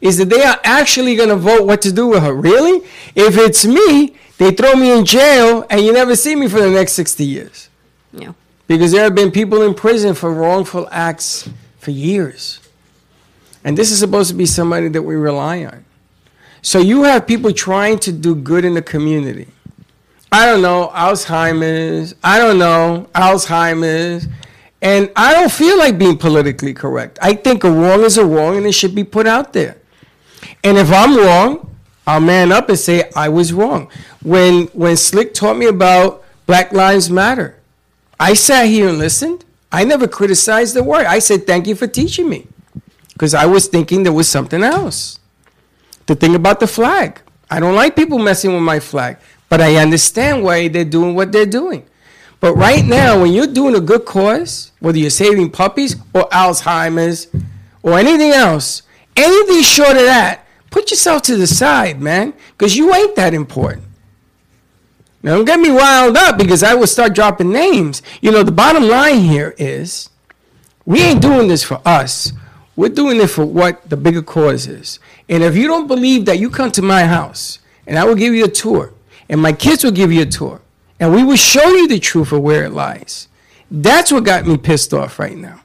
is 0.00 0.18
that 0.18 0.30
they 0.30 0.42
are 0.42 0.58
actually 0.64 1.14
going 1.14 1.28
to 1.28 1.36
vote 1.36 1.66
what 1.66 1.82
to 1.82 1.92
do 1.92 2.06
with 2.06 2.22
her. 2.22 2.34
Really? 2.34 2.86
If 3.14 3.36
it's 3.36 3.66
me, 3.66 4.16
they 4.38 4.52
throw 4.52 4.74
me 4.74 4.96
in 4.96 5.04
jail 5.04 5.66
and 5.68 5.82
you 5.82 5.92
never 5.92 6.16
see 6.16 6.34
me 6.34 6.48
for 6.48 6.60
the 6.60 6.70
next 6.70 6.92
60 6.92 7.24
years. 7.24 7.68
Yeah. 8.12 8.32
Because 8.66 8.92
there 8.92 9.04
have 9.04 9.14
been 9.14 9.30
people 9.30 9.62
in 9.62 9.74
prison 9.74 10.14
for 10.14 10.32
wrongful 10.32 10.88
acts 10.90 11.48
for 11.78 11.90
years. 11.90 12.60
And 13.64 13.76
this 13.76 13.90
is 13.90 13.98
supposed 13.98 14.30
to 14.30 14.36
be 14.36 14.46
somebody 14.46 14.88
that 14.88 15.02
we 15.02 15.16
rely 15.16 15.64
on. 15.64 15.84
So 16.62 16.78
you 16.78 17.02
have 17.04 17.26
people 17.26 17.52
trying 17.52 17.98
to 18.00 18.12
do 18.12 18.34
good 18.34 18.64
in 18.64 18.74
the 18.74 18.82
community. 18.82 19.48
I 20.32 20.46
don't 20.46 20.62
know, 20.62 20.90
Alzheimer's, 20.94 22.14
I 22.22 22.38
don't 22.38 22.58
know, 22.58 23.08
Alzheimer's. 23.14 24.28
And 24.80 25.10
I 25.16 25.34
don't 25.34 25.50
feel 25.50 25.76
like 25.76 25.98
being 25.98 26.16
politically 26.16 26.72
correct. 26.72 27.18
I 27.20 27.34
think 27.34 27.64
a 27.64 27.70
wrong 27.70 28.02
is 28.02 28.16
a 28.16 28.24
wrong 28.24 28.56
and 28.56 28.66
it 28.66 28.72
should 28.72 28.94
be 28.94 29.04
put 29.04 29.26
out 29.26 29.52
there. 29.52 29.79
And 30.62 30.76
if 30.76 30.92
I'm 30.92 31.16
wrong, 31.16 31.74
I'll 32.06 32.20
man 32.20 32.52
up 32.52 32.68
and 32.68 32.78
say 32.78 33.10
I 33.14 33.28
was 33.28 33.52
wrong. 33.52 33.90
When 34.22 34.66
when 34.68 34.96
Slick 34.96 35.32
taught 35.34 35.56
me 35.56 35.66
about 35.66 36.24
Black 36.46 36.72
Lives 36.72 37.08
Matter, 37.10 37.56
I 38.18 38.34
sat 38.34 38.66
here 38.66 38.88
and 38.88 38.98
listened. 38.98 39.44
I 39.72 39.84
never 39.84 40.08
criticized 40.08 40.74
the 40.74 40.82
word. 40.82 41.06
I 41.06 41.20
said 41.20 41.46
thank 41.46 41.66
you 41.66 41.74
for 41.74 41.86
teaching 41.86 42.28
me. 42.28 42.46
Because 43.12 43.34
I 43.34 43.46
was 43.46 43.68
thinking 43.68 44.02
there 44.02 44.12
was 44.12 44.28
something 44.28 44.62
else. 44.62 45.18
The 46.06 46.14
thing 46.14 46.34
about 46.34 46.58
the 46.58 46.66
flag. 46.66 47.20
I 47.50 47.60
don't 47.60 47.74
like 47.74 47.94
people 47.94 48.18
messing 48.18 48.52
with 48.52 48.62
my 48.62 48.80
flag, 48.80 49.18
but 49.48 49.60
I 49.60 49.76
understand 49.76 50.42
why 50.42 50.68
they're 50.68 50.84
doing 50.84 51.14
what 51.14 51.30
they're 51.32 51.46
doing. 51.46 51.86
But 52.40 52.54
right 52.54 52.84
now, 52.84 53.20
when 53.20 53.32
you're 53.32 53.46
doing 53.46 53.74
a 53.74 53.80
good 53.80 54.06
cause, 54.06 54.72
whether 54.80 54.98
you're 54.98 55.10
saving 55.10 55.50
puppies 55.50 55.96
or 56.14 56.28
Alzheimer's 56.30 57.28
or 57.82 57.98
anything 57.98 58.30
else, 58.30 58.82
anything 59.16 59.62
short 59.62 59.90
of 59.90 60.04
that, 60.04 60.46
put 60.70 60.90
yourself 60.90 61.22
to 61.22 61.36
the 61.36 61.46
side, 61.46 62.00
man, 62.00 62.32
because 62.52 62.76
you 62.76 62.94
ain't 62.94 63.16
that 63.16 63.34
important. 63.34 63.84
Now, 65.22 65.36
don't 65.36 65.44
get 65.44 65.60
me 65.60 65.68
riled 65.68 66.16
up 66.16 66.38
because 66.38 66.62
I 66.62 66.74
will 66.74 66.86
start 66.86 67.14
dropping 67.14 67.52
names. 67.52 68.02
You 68.22 68.30
know, 68.30 68.42
the 68.42 68.52
bottom 68.52 68.84
line 68.84 69.20
here 69.20 69.54
is 69.58 70.08
we 70.86 71.02
ain't 71.02 71.20
doing 71.20 71.48
this 71.48 71.62
for 71.62 71.80
us. 71.84 72.32
We're 72.74 72.88
doing 72.88 73.20
it 73.20 73.28
for 73.28 73.44
what 73.44 73.90
the 73.90 73.96
bigger 73.98 74.22
cause 74.22 74.66
is. 74.66 74.98
And 75.28 75.42
if 75.42 75.54
you 75.56 75.66
don't 75.66 75.86
believe 75.86 76.24
that, 76.24 76.38
you 76.38 76.48
come 76.48 76.70
to 76.72 76.82
my 76.82 77.04
house 77.04 77.58
and 77.86 77.98
I 77.98 78.04
will 78.04 78.14
give 78.14 78.34
you 78.34 78.44
a 78.44 78.48
tour, 78.48 78.92
and 79.28 79.42
my 79.42 79.52
kids 79.52 79.84
will 79.84 79.90
give 79.90 80.12
you 80.12 80.22
a 80.22 80.26
tour, 80.26 80.60
and 80.98 81.12
we 81.12 81.24
will 81.24 81.36
show 81.36 81.68
you 81.68 81.88
the 81.88 81.98
truth 81.98 82.32
of 82.32 82.40
where 82.40 82.64
it 82.64 82.70
lies. 82.70 83.28
That's 83.70 84.12
what 84.12 84.24
got 84.24 84.46
me 84.46 84.56
pissed 84.56 84.94
off 84.94 85.18
right 85.18 85.36
now. 85.36 85.60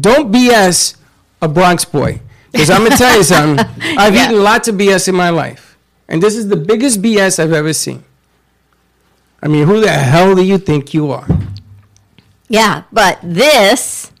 Don't 0.00 0.32
BS 0.32 0.96
a 1.40 1.48
Bronx 1.48 1.84
boy 1.84 2.20
Because 2.52 2.70
I'm 2.70 2.84
gonna 2.84 2.96
tell 2.96 3.16
you 3.16 3.24
something. 3.24 3.64
I've 3.98 4.14
Yeah. 4.14 4.26
eaten 4.30 4.42
lots 4.42 4.68
of 4.68 4.76
BS 4.76 5.08
in 5.08 5.14
my 5.14 5.30
life, 5.30 5.76
and 6.08 6.22
this 6.22 6.36
is 6.36 6.48
the 6.48 6.56
biggest 6.56 7.00
BS 7.02 7.38
I've 7.42 7.52
ever 7.52 7.72
seen. 7.72 8.04
I 9.42 9.48
mean, 9.48 9.66
who 9.66 9.80
the 9.80 9.90
hell 9.90 10.34
do 10.36 10.42
you 10.44 10.58
think 10.58 10.94
you 10.94 11.10
are? 11.10 11.26
Yeah, 12.48 12.82
but 12.92 13.18
this 13.22 14.11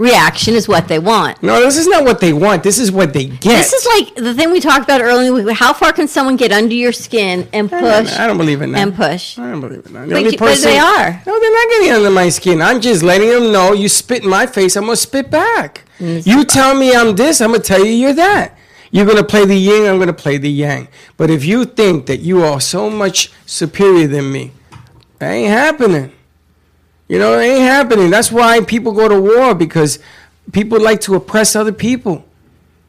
reaction 0.00 0.54
is 0.54 0.66
what 0.66 0.88
they 0.88 0.98
want. 0.98 1.42
No, 1.42 1.60
this 1.60 1.76
is 1.76 1.86
not 1.86 2.04
what 2.04 2.20
they 2.20 2.32
want. 2.32 2.62
This 2.62 2.78
is 2.78 2.90
what 2.90 3.12
they 3.12 3.26
get. 3.26 3.58
This 3.58 3.72
is 3.74 3.86
like 3.86 4.14
the 4.16 4.32
thing 4.34 4.50
we 4.50 4.58
talked 4.58 4.84
about 4.84 5.02
earlier. 5.02 5.52
How 5.52 5.72
far 5.74 5.92
can 5.92 6.08
someone 6.08 6.36
get 6.36 6.50
under 6.52 6.74
your 6.74 6.92
skin 6.92 7.46
and 7.52 7.72
I 7.72 7.80
don't, 7.80 8.04
push 8.06 8.18
I 8.18 8.26
don't 8.26 8.38
believe 8.38 8.62
in 8.62 8.72
that. 8.72 8.78
and 8.80 8.94
push? 8.94 9.38
I 9.38 9.50
don't 9.50 9.60
believe 9.60 9.84
in 9.86 9.92
that. 9.92 10.06
The 10.08 10.14
But 10.14 10.16
only 10.18 10.32
you- 10.32 10.38
but 10.38 10.58
they 10.58 10.78
are. 10.78 11.22
No, 11.26 11.38
they're 11.40 11.52
not 11.52 11.68
getting 11.68 11.92
under 11.92 12.10
my 12.10 12.30
skin. 12.30 12.62
I'm 12.62 12.80
just 12.80 13.02
letting 13.02 13.28
them 13.28 13.52
know 13.52 13.72
you 13.74 13.88
spit 13.90 14.24
in 14.24 14.30
my 14.30 14.46
face, 14.46 14.74
I'm 14.76 14.84
gonna 14.84 14.96
spit 14.96 15.30
back. 15.30 15.84
Mm-hmm. 16.00 16.28
You 16.28 16.44
tell 16.44 16.74
me 16.74 16.94
I'm 16.96 17.14
this, 17.14 17.42
I'm 17.42 17.50
gonna 17.52 17.62
tell 17.62 17.84
you 17.84 17.92
you're 17.92 18.14
that. 18.14 18.56
You're 18.90 19.06
gonna 19.06 19.22
play 19.22 19.44
the 19.44 19.54
yin, 19.56 19.86
I'm 19.86 19.98
gonna 19.98 20.14
play 20.14 20.38
the 20.38 20.50
yang. 20.50 20.88
But 21.18 21.28
if 21.30 21.44
you 21.44 21.64
think 21.66 22.06
that 22.06 22.20
you 22.20 22.42
are 22.42 22.60
so 22.60 22.88
much 22.88 23.30
superior 23.44 24.06
than 24.08 24.32
me, 24.32 24.52
that 25.18 25.30
ain't 25.30 25.50
happening. 25.50 26.12
You 27.10 27.18
know, 27.18 27.36
it 27.36 27.42
ain't 27.42 27.62
happening. 27.62 28.08
That's 28.08 28.30
why 28.30 28.60
people 28.60 28.92
go 28.92 29.08
to 29.08 29.20
war 29.20 29.52
because 29.52 29.98
people 30.52 30.80
like 30.80 31.00
to 31.00 31.16
oppress 31.16 31.56
other 31.56 31.72
people. 31.72 32.24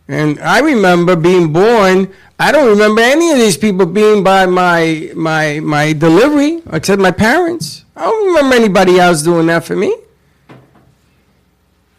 And 0.07 0.39
I 0.41 0.59
remember 0.59 1.15
being 1.15 1.51
born. 1.51 2.13
I 2.39 2.51
don't 2.51 2.69
remember 2.69 3.01
any 3.01 3.31
of 3.31 3.39
these 3.39 3.57
people 3.57 3.87
being 3.87 4.23
by 4.23 4.45
my 4.45 5.09
my 5.15 5.59
my 5.61 5.93
delivery, 5.93 6.61
except 6.71 7.01
my 7.01 7.09
parents. 7.09 7.83
I 7.95 8.03
don't 8.03 8.27
remember 8.27 8.55
anybody 8.55 8.99
else 8.99 9.23
doing 9.23 9.47
that 9.47 9.63
for 9.63 9.75
me. 9.75 9.97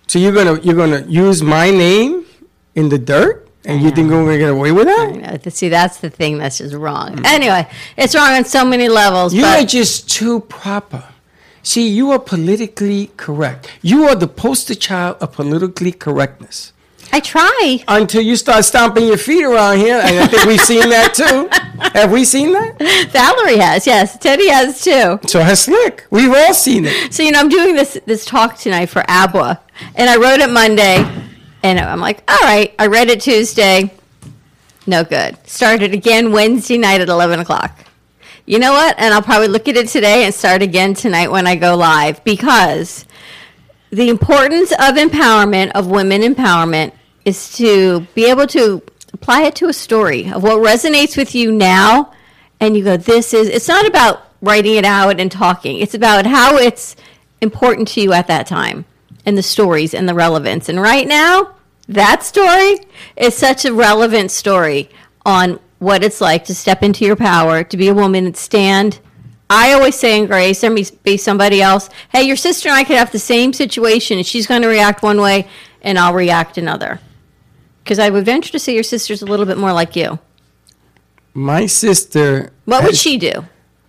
So 0.07 0.21
you're 0.21 0.33
gonna 0.33 0.61
you're 0.61 0.77
gonna 0.77 1.05
use 1.09 1.43
my 1.43 1.71
name 1.71 2.25
in 2.77 2.89
the 2.89 2.99
dirt, 2.99 3.49
and 3.65 3.83
you 3.83 3.91
think 3.91 4.07
mm. 4.07 4.13
we're 4.13 4.27
gonna 4.27 4.39
get 4.39 4.51
away 4.51 4.71
with 4.71 4.87
that? 4.87 5.53
See, 5.53 5.71
that's 5.71 5.97
the 5.97 6.11
thing 6.11 6.39
that's 6.39 6.59
just 6.59 6.75
wrong. 6.75 7.17
Mm. 7.17 7.27
Anyway, 7.27 7.69
it's 7.97 8.15
wrong 8.15 8.31
on 8.31 8.45
so 8.45 8.65
many 8.65 8.89
levels. 8.89 9.35
You 9.35 9.45
are 9.45 9.65
just 9.65 10.09
too 10.09 10.39
proper. 10.39 11.12
See, 11.63 11.89
you 11.89 12.11
are 12.11 12.19
politically 12.19 13.11
correct. 13.17 13.71
You 13.83 14.05
are 14.09 14.17
the 14.17 14.27
poster 14.27 14.75
child 14.75 15.17
of 15.21 15.33
politically 15.33 15.93
correctness. 15.93 16.73
I 17.15 17.21
try. 17.21 17.85
Until 17.89 18.23
you 18.23 18.37
start 18.37 18.65
stomping 18.65 19.07
your 19.07 19.19
feet 19.19 19.45
around 19.45 19.77
here, 19.77 20.01
and 20.03 20.19
I 20.19 20.27
think 20.27 20.45
we've 20.47 20.61
seen 20.61 20.89
that 20.89 21.13
too. 21.13 21.49
Have 21.99 22.11
we 22.11 22.25
seen 22.25 22.53
that? 22.53 22.79
Valerie 23.13 23.59
has, 23.59 23.87
yes. 23.87 24.17
Teddy 24.17 24.49
has 24.49 24.83
too. 24.83 25.21
So 25.29 25.41
has 25.41 25.61
Slick. 25.61 26.07
We've 26.11 26.33
all 26.33 26.55
seen 26.55 26.87
it. 26.87 27.13
So 27.13 27.23
you 27.23 27.33
know, 27.33 27.41
I'm 27.41 27.51
doing 27.51 27.75
this 27.75 28.01
this 28.07 28.25
talk 28.25 28.57
tonight 28.57 28.87
for 28.87 29.03
ABWA, 29.03 29.61
and 29.95 30.09
I 30.09 30.17
wrote 30.17 30.41
it 30.41 30.51
Monday, 30.51 31.05
and 31.63 31.79
I'm 31.79 32.01
like, 32.01 32.23
all 32.29 32.41
right. 32.43 32.75
I 32.79 32.87
read 32.87 33.11
it 33.11 33.21
Tuesday, 33.21 33.93
no 34.87 35.05
good. 35.05 35.37
Started 35.47 35.93
again 35.93 36.33
Wednesday 36.33 36.79
night 36.79 37.03
at 37.03 37.09
11 37.09 37.41
o'clock. 37.41 37.85
You 38.45 38.59
know 38.59 38.73
what? 38.73 38.97
And 38.99 39.15
I'll 39.15 39.23
probably 39.23 39.49
look 39.49 39.69
at 39.69 39.77
it 39.77 39.89
today 39.89 40.25
and 40.25 40.35
start 40.35 40.63
again 40.63 40.95
tonight 40.95 41.31
when 41.31 41.47
I 41.47 41.55
go 41.55 41.77
live 41.77 42.25
because 42.25 43.07
the 43.91 44.09
importance 44.09 44.73
of 44.73 44.97
empowerment 44.97 45.71
of 45.73 45.87
women 45.87 46.23
empowerment 46.23 46.93
is 47.25 47.57
to 47.57 48.01
be 48.15 48.29
able 48.29 48.49
to 48.49 48.83
apply 49.13 49.43
it 49.43 49.55
to 49.57 49.69
a 49.69 49.73
story 49.73 50.29
of 50.33 50.43
what 50.43 50.59
resonates 50.59 51.17
with 51.17 51.35
you 51.35 51.53
now 51.53 52.13
and 52.59 52.77
you 52.77 52.83
go 52.83 52.97
this 52.97 53.35
is 53.35 53.49
it's 53.49 53.69
not 53.69 53.87
about 53.87 54.27
writing 54.41 54.75
it 54.77 54.85
out 54.85 55.21
and 55.21 55.31
talking 55.31 55.79
it's 55.79 55.95
about 55.95 56.27
how 56.27 56.57
it's 56.57 56.97
important 57.43 57.87
to 57.87 58.01
you 58.01 58.13
at 58.13 58.27
that 58.27 58.47
time 58.47 58.85
and 59.27 59.37
the 59.37 59.43
stories 59.43 59.93
and 59.95 60.09
the 60.09 60.15
relevance 60.15 60.69
and 60.71 60.81
right 60.81 61.07
now 61.07 61.55
that 61.87 62.23
story 62.23 62.79
is 63.17 63.37
such 63.37 63.67
a 63.67 63.73
relevant 63.73 64.31
story 64.31 64.89
on 65.27 65.61
what 65.83 66.05
it's 66.05 66.21
like 66.21 66.45
to 66.45 66.55
step 66.55 66.83
into 66.83 67.05
your 67.05 67.17
power 67.17 67.65
to 67.65 67.77
be 67.77 67.89
a 67.89 67.95
woman 67.95 68.27
and 68.27 68.37
stand 68.37 69.01
I 69.55 69.75
always 69.75 69.97
say 69.97 70.19
in 70.19 70.27
grace, 70.29 70.63
there 70.63 70.71
may 70.71 70.87
be 71.03 71.19
somebody 71.19 71.61
else. 71.61 71.91
Hey, 72.09 72.23
your 72.23 72.37
sister 72.37 72.71
and 72.71 72.77
I 72.77 72.85
could 72.85 72.97
have 72.97 73.13
the 73.13 73.19
same 73.19 73.53
situation, 73.53 74.17
and 74.17 74.27
she's 74.27 74.47
going 74.47 74.63
to 74.63 74.69
react 74.69 75.03
one 75.03 75.21
way, 75.21 75.47
and 75.83 75.99
I'll 75.99 76.15
react 76.15 76.57
another. 76.57 77.01
Because 77.85 77.99
I 77.99 78.09
would 78.09 78.25
venture 78.25 78.51
to 78.53 78.59
say 78.59 78.73
your 78.73 78.83
sister's 78.83 79.21
a 79.21 79.27
little 79.27 79.45
bit 79.45 79.59
more 79.59 79.75
like 79.75 79.95
you. 79.95 80.19
My 81.35 81.67
sister. 81.67 82.51
What 82.65 82.83
would 82.85 82.97
she 82.97 83.19
do 83.19 83.45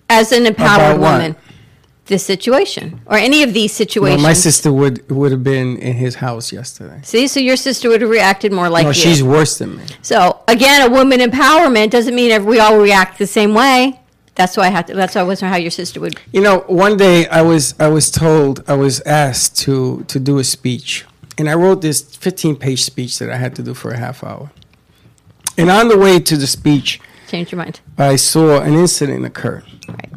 as 0.09 0.33
an 0.33 0.45
empowered 0.47 0.99
woman? 0.99 1.33
what? 1.33 1.42
This 2.05 2.25
situation, 2.25 2.99
or 3.05 3.15
any 3.15 3.43
of 3.43 3.53
these 3.53 3.71
situations. 3.71 4.21
my 4.21 4.33
sister 4.33 4.73
would 4.73 5.09
would 5.09 5.31
have 5.31 5.43
been 5.43 5.77
in 5.77 5.95
his 5.95 6.15
house 6.15 6.51
yesterday. 6.51 6.99
See, 7.01 7.27
so 7.27 7.39
your 7.39 7.55
sister 7.55 7.87
would 7.87 8.01
have 8.01 8.09
reacted 8.09 8.51
more 8.51 8.67
like 8.67 8.83
no, 8.83 8.89
you. 8.89 8.93
she's 8.93 9.23
worse 9.23 9.57
than 9.57 9.77
me. 9.77 9.85
So 10.01 10.41
again, 10.49 10.81
a 10.85 10.91
woman 10.91 11.21
empowerment 11.21 11.91
doesn't 11.91 12.13
mean 12.13 12.45
we 12.45 12.59
all 12.59 12.77
react 12.77 13.19
the 13.19 13.27
same 13.27 13.53
way. 13.53 14.01
That's 14.35 14.57
why 14.57 14.63
I 14.63 14.69
had 14.69 14.87
to. 14.87 14.95
That's 14.95 15.15
why 15.15 15.21
I 15.21 15.23
wasn't 15.23 15.51
how 15.51 15.57
your 15.57 15.71
sister 15.71 16.01
would. 16.01 16.19
You 16.31 16.41
know, 16.41 16.59
one 16.67 16.97
day 16.97 17.27
I 17.27 17.41
was 17.41 17.73
I 17.79 17.87
was 17.87 18.11
told 18.11 18.63
I 18.67 18.73
was 18.73 18.99
asked 19.01 19.57
to 19.59 20.03
to 20.09 20.19
do 20.19 20.39
a 20.39 20.43
speech, 20.43 21.05
and 21.37 21.49
I 21.49 21.53
wrote 21.53 21.81
this 21.81 22.01
15 22.01 22.57
page 22.57 22.83
speech 22.83 23.19
that 23.19 23.29
I 23.29 23.37
had 23.37 23.55
to 23.55 23.63
do 23.63 23.73
for 23.73 23.91
a 23.91 23.97
half 23.97 24.23
hour. 24.23 24.51
And 25.57 25.69
on 25.69 25.87
the 25.87 25.97
way 25.97 26.19
to 26.19 26.35
the 26.35 26.47
speech, 26.47 26.99
Change 27.27 27.51
your 27.51 27.59
mind. 27.59 27.79
I 27.97 28.15
saw 28.15 28.59
an 28.61 28.73
incident 28.73 29.25
occur. 29.25 29.63
Right. 29.87 30.09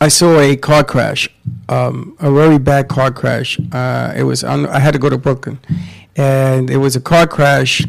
I 0.00 0.08
saw 0.08 0.38
a 0.38 0.56
car 0.56 0.84
crash, 0.84 1.28
um, 1.68 2.16
a 2.20 2.30
very 2.30 2.58
bad 2.58 2.88
car 2.88 3.10
crash. 3.10 3.58
Uh, 3.72 4.12
it 4.16 4.22
was 4.22 4.44
on. 4.44 4.66
I 4.66 4.78
had 4.78 4.92
to 4.92 4.98
go 4.98 5.10
to 5.10 5.18
Brooklyn, 5.18 5.58
and 6.16 6.70
it 6.70 6.76
was 6.76 6.94
a 6.94 7.00
car 7.00 7.26
crash 7.26 7.84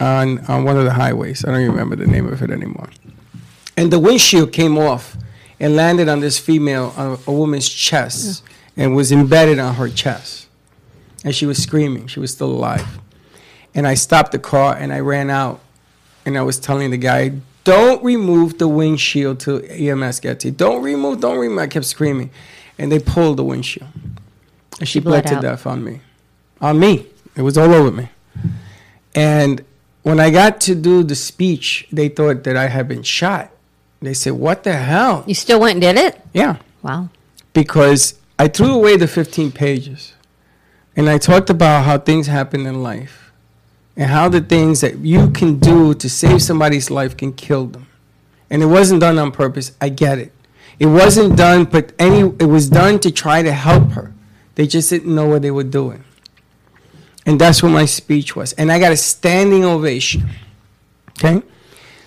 on 0.00 0.44
on 0.46 0.64
one 0.64 0.76
of 0.76 0.84
the 0.84 0.94
highways. 0.94 1.44
I 1.44 1.52
don't 1.52 1.60
even 1.60 1.72
remember 1.72 1.96
the 1.96 2.06
name 2.06 2.26
of 2.26 2.42
it 2.42 2.50
anymore. 2.50 2.88
And 3.76 3.92
the 3.92 4.00
windshield 4.00 4.52
came 4.52 4.76
off 4.78 5.16
and 5.60 5.76
landed 5.76 6.08
on 6.08 6.20
this 6.20 6.38
female, 6.38 6.92
a 7.26 7.32
woman's 7.32 7.68
chest, 7.68 8.42
and 8.76 8.96
was 8.96 9.12
embedded 9.12 9.58
on 9.58 9.74
her 9.76 9.88
chest. 9.88 10.48
And 11.24 11.34
she 11.34 11.46
was 11.46 11.62
screaming. 11.62 12.06
She 12.08 12.20
was 12.20 12.32
still 12.32 12.50
alive. 12.50 12.98
And 13.74 13.86
I 13.86 13.94
stopped 13.94 14.32
the 14.32 14.38
car 14.38 14.76
and 14.76 14.92
I 14.92 15.00
ran 15.00 15.30
out, 15.30 15.60
and 16.26 16.36
I 16.36 16.42
was 16.42 16.58
telling 16.58 16.90
the 16.90 16.96
guy, 16.96 17.32
"Don't 17.64 18.02
remove 18.04 18.58
the 18.58 18.68
windshield 18.68 19.40
till 19.40 19.60
EMS 19.68 20.20
gets 20.20 20.44
here. 20.44 20.52
Don't 20.52 20.82
remove. 20.82 21.20
Don't 21.20 21.38
remove." 21.38 21.58
I 21.58 21.66
kept 21.66 21.86
screaming, 21.86 22.30
and 22.78 22.92
they 22.92 22.98
pulled 22.98 23.38
the 23.38 23.44
windshield, 23.44 23.88
and 24.78 24.88
she 24.88 25.00
bled 25.00 25.24
bled 25.24 25.32
to 25.32 25.36
out. 25.36 25.42
death 25.42 25.66
on 25.66 25.82
me, 25.84 26.00
on 26.60 26.78
me. 26.78 27.06
It 27.36 27.42
was 27.42 27.58
all 27.58 27.72
over 27.74 27.90
me. 27.90 28.08
And 29.14 29.64
when 30.02 30.20
I 30.20 30.30
got 30.30 30.60
to 30.62 30.74
do 30.74 31.02
the 31.02 31.14
speech, 31.14 31.86
they 31.92 32.08
thought 32.08 32.44
that 32.44 32.56
I 32.56 32.68
had 32.68 32.86
been 32.88 33.02
shot. 33.02 33.50
They 34.00 34.14
said, 34.14 34.34
"What 34.34 34.64
the 34.64 34.74
hell?" 34.74 35.24
You 35.26 35.34
still 35.34 35.60
went 35.60 35.72
and 35.74 35.80
did 35.80 35.96
it? 35.96 36.20
Yeah, 36.32 36.56
Wow. 36.82 37.08
because 37.54 38.14
I 38.38 38.48
threw 38.48 38.72
away 38.74 38.96
the 38.96 39.06
15 39.08 39.50
pages, 39.52 40.12
and 40.96 41.08
I 41.08 41.18
talked 41.18 41.48
about 41.48 41.84
how 41.84 41.98
things 41.98 42.26
happen 42.26 42.66
in 42.66 42.82
life, 42.82 43.23
and 43.96 44.10
how 44.10 44.28
the 44.28 44.40
things 44.40 44.80
that 44.80 44.98
you 44.98 45.30
can 45.30 45.58
do 45.58 45.94
to 45.94 46.08
save 46.08 46.42
somebody's 46.42 46.90
life 46.90 47.16
can 47.16 47.32
kill 47.32 47.66
them. 47.66 47.86
And 48.50 48.62
it 48.62 48.66
wasn't 48.66 49.00
done 49.00 49.18
on 49.18 49.32
purpose. 49.32 49.72
I 49.80 49.88
get 49.88 50.18
it. 50.18 50.32
It 50.78 50.86
wasn't 50.86 51.36
done, 51.36 51.64
but 51.64 51.92
any 51.98 52.20
it 52.20 52.48
was 52.48 52.68
done 52.68 52.98
to 53.00 53.10
try 53.10 53.42
to 53.42 53.52
help 53.52 53.92
her. 53.92 54.12
They 54.56 54.66
just 54.66 54.90
didn't 54.90 55.14
know 55.14 55.26
what 55.26 55.42
they 55.42 55.50
were 55.50 55.64
doing. 55.64 56.04
And 57.26 57.40
that's 57.40 57.62
what 57.62 57.70
my 57.70 57.84
speech 57.86 58.36
was. 58.36 58.52
And 58.54 58.70
I 58.70 58.78
got 58.78 58.92
a 58.92 58.96
standing 58.96 59.64
ovation. 59.64 60.28
Okay? 61.18 61.42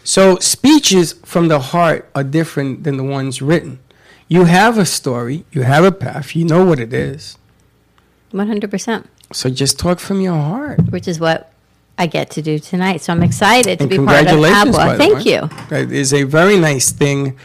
So 0.04 0.38
speeches 0.40 1.14
from 1.26 1.48
the 1.48 1.60
heart 1.60 2.10
are 2.14 2.24
different 2.24 2.84
than 2.84 2.98
the 2.98 3.04
ones 3.04 3.42
written. 3.42 3.80
You 4.28 4.44
have 4.44 4.78
a 4.78 4.86
story, 4.86 5.46
you 5.52 5.64
have 5.64 5.84
a 5.84 5.92
path, 5.92 6.36
you 6.36 6.46
know 6.46 6.66
what 6.66 6.80
it 6.80 6.94
is. 6.94 7.38
100%. 8.34 9.06
So 9.32 9.50
just 9.50 9.80
talk 9.80 10.00
from 10.00 10.22
your 10.22 10.36
heart. 10.36 10.92
which 10.92 11.08
is 11.08 11.20
what 11.20 11.52
I 11.98 12.08
get 12.08 12.30
to 12.32 12.42
do 12.42 12.60
tonight. 12.60 13.02
So 13.02 13.12
I'm 13.14 13.24
excited 13.24 13.80
to 13.80 13.84
And 13.84 13.90
be 13.90 13.98
part 13.98 14.28
of 14.28 14.40
ABWA. 14.40 14.98
Thank 14.98 15.26
you. 15.26 15.50
That 15.70 15.92
is 15.92 16.14
a 16.14 16.24
very 16.24 16.58
nice 16.58 16.92
thing 16.92 17.38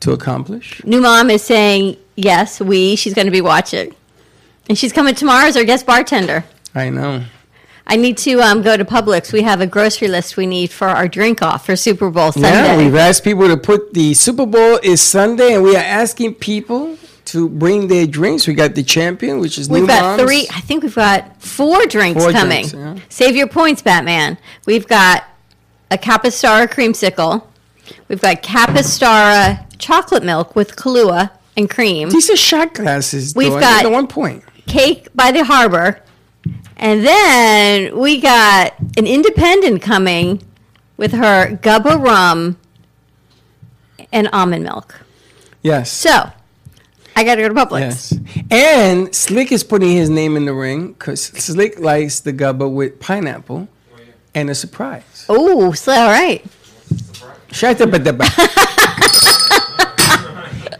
to 0.00 0.12
accomplish. 0.12 0.82
New 0.84 1.00
mom 1.00 1.30
is 1.30 1.42
saying 1.42 1.96
yes. 2.14 2.60
We. 2.60 2.96
She's 2.96 3.14
going 3.14 3.26
to 3.26 3.32
be 3.32 3.40
watching, 3.40 3.94
and 4.68 4.78
she's 4.78 4.92
coming 4.92 5.14
tomorrow 5.14 5.46
as 5.46 5.56
our 5.56 5.64
guest 5.64 5.86
bartender. 5.86 6.44
I 6.74 6.90
know. 6.90 7.24
I 7.90 7.96
need 7.96 8.18
to 8.18 8.40
um, 8.42 8.60
go 8.60 8.76
to 8.76 8.84
Publix. 8.84 9.32
We 9.32 9.42
have 9.42 9.62
a 9.62 9.66
grocery 9.66 10.08
list 10.08 10.36
we 10.36 10.46
need 10.46 10.70
for 10.70 10.88
our 10.88 11.08
drink 11.08 11.40
off 11.40 11.64
for 11.64 11.74
Super 11.74 12.10
Bowl 12.10 12.32
Sunday. 12.32 12.50
Yeah, 12.50 12.76
we've 12.76 12.94
asked 12.94 13.24
people 13.24 13.48
to 13.48 13.56
put 13.56 13.94
the 13.94 14.12
Super 14.12 14.44
Bowl 14.44 14.78
is 14.82 15.00
Sunday, 15.00 15.54
and 15.54 15.64
we 15.64 15.74
are 15.74 15.82
asking 15.82 16.34
people 16.34 16.98
to 17.32 17.48
bring 17.48 17.88
their 17.88 18.06
drinks. 18.06 18.46
We 18.46 18.54
got 18.54 18.74
the 18.74 18.82
champion, 18.82 19.40
which 19.40 19.58
is 19.58 19.68
We've 19.68 19.82
New 19.82 19.88
got 19.88 20.02
Moms. 20.18 20.22
three. 20.22 20.46
I 20.54 20.60
think 20.60 20.82
we've 20.82 20.94
got 20.94 21.40
four 21.42 21.84
drinks 21.86 22.22
Four 22.22 22.32
coming. 22.32 22.66
drinks, 22.68 22.74
yeah. 22.74 22.96
Save 23.08 23.36
your 23.36 23.48
points, 23.48 23.82
Batman. 23.82 24.38
We've 24.66 24.86
got 24.86 25.24
a 25.90 25.98
Capistara 25.98 26.68
creamsicle. 26.68 27.42
We've 28.08 28.20
got 28.20 28.42
Capistara 28.42 29.64
chocolate 29.78 30.24
milk 30.24 30.54
with 30.56 30.76
Kahlua 30.76 31.30
and 31.56 31.68
cream. 31.68 32.10
These 32.10 32.30
are 32.30 32.36
shot 32.36 32.74
glasses. 32.74 33.34
We've 33.34 33.52
though, 33.52 33.60
got- 33.60 33.84
at 33.84 33.90
one 33.90 34.06
point. 34.06 34.44
Cake 34.66 35.08
by 35.14 35.32
the 35.32 35.44
Harbor, 35.44 36.00
And 36.76 37.04
then 37.04 37.98
we 37.98 38.20
got 38.20 38.74
an 38.96 39.06
independent 39.06 39.82
coming 39.82 40.42
with 40.96 41.12
her 41.12 41.56
Gubba 41.56 42.00
rum 42.02 42.56
and 44.12 44.28
almond 44.32 44.64
milk. 44.64 45.00
Yes. 45.62 45.90
So, 45.90 46.30
I 47.18 47.24
got 47.24 47.34
to 47.34 47.42
go 47.42 47.48
to 47.48 47.54
Publix. 47.54 47.80
Yes. 47.80 48.14
And 48.48 49.12
Slick 49.12 49.50
is 49.50 49.64
putting 49.64 49.90
his 49.90 50.08
name 50.08 50.36
in 50.36 50.44
the 50.44 50.54
ring 50.54 50.92
because 50.92 51.20
Slick 51.20 51.80
likes 51.80 52.20
the 52.20 52.32
gubba 52.32 52.72
with 52.72 53.00
pineapple 53.00 53.66
and 54.36 54.48
a 54.48 54.54
surprise. 54.54 55.26
Oh, 55.28 55.72
so 55.72 55.90
all 55.90 56.06
right. 56.06 56.44
Shut 57.50 57.80
up 57.80 57.92
at 57.92 58.04
the 58.04 58.12
back. 58.12 58.32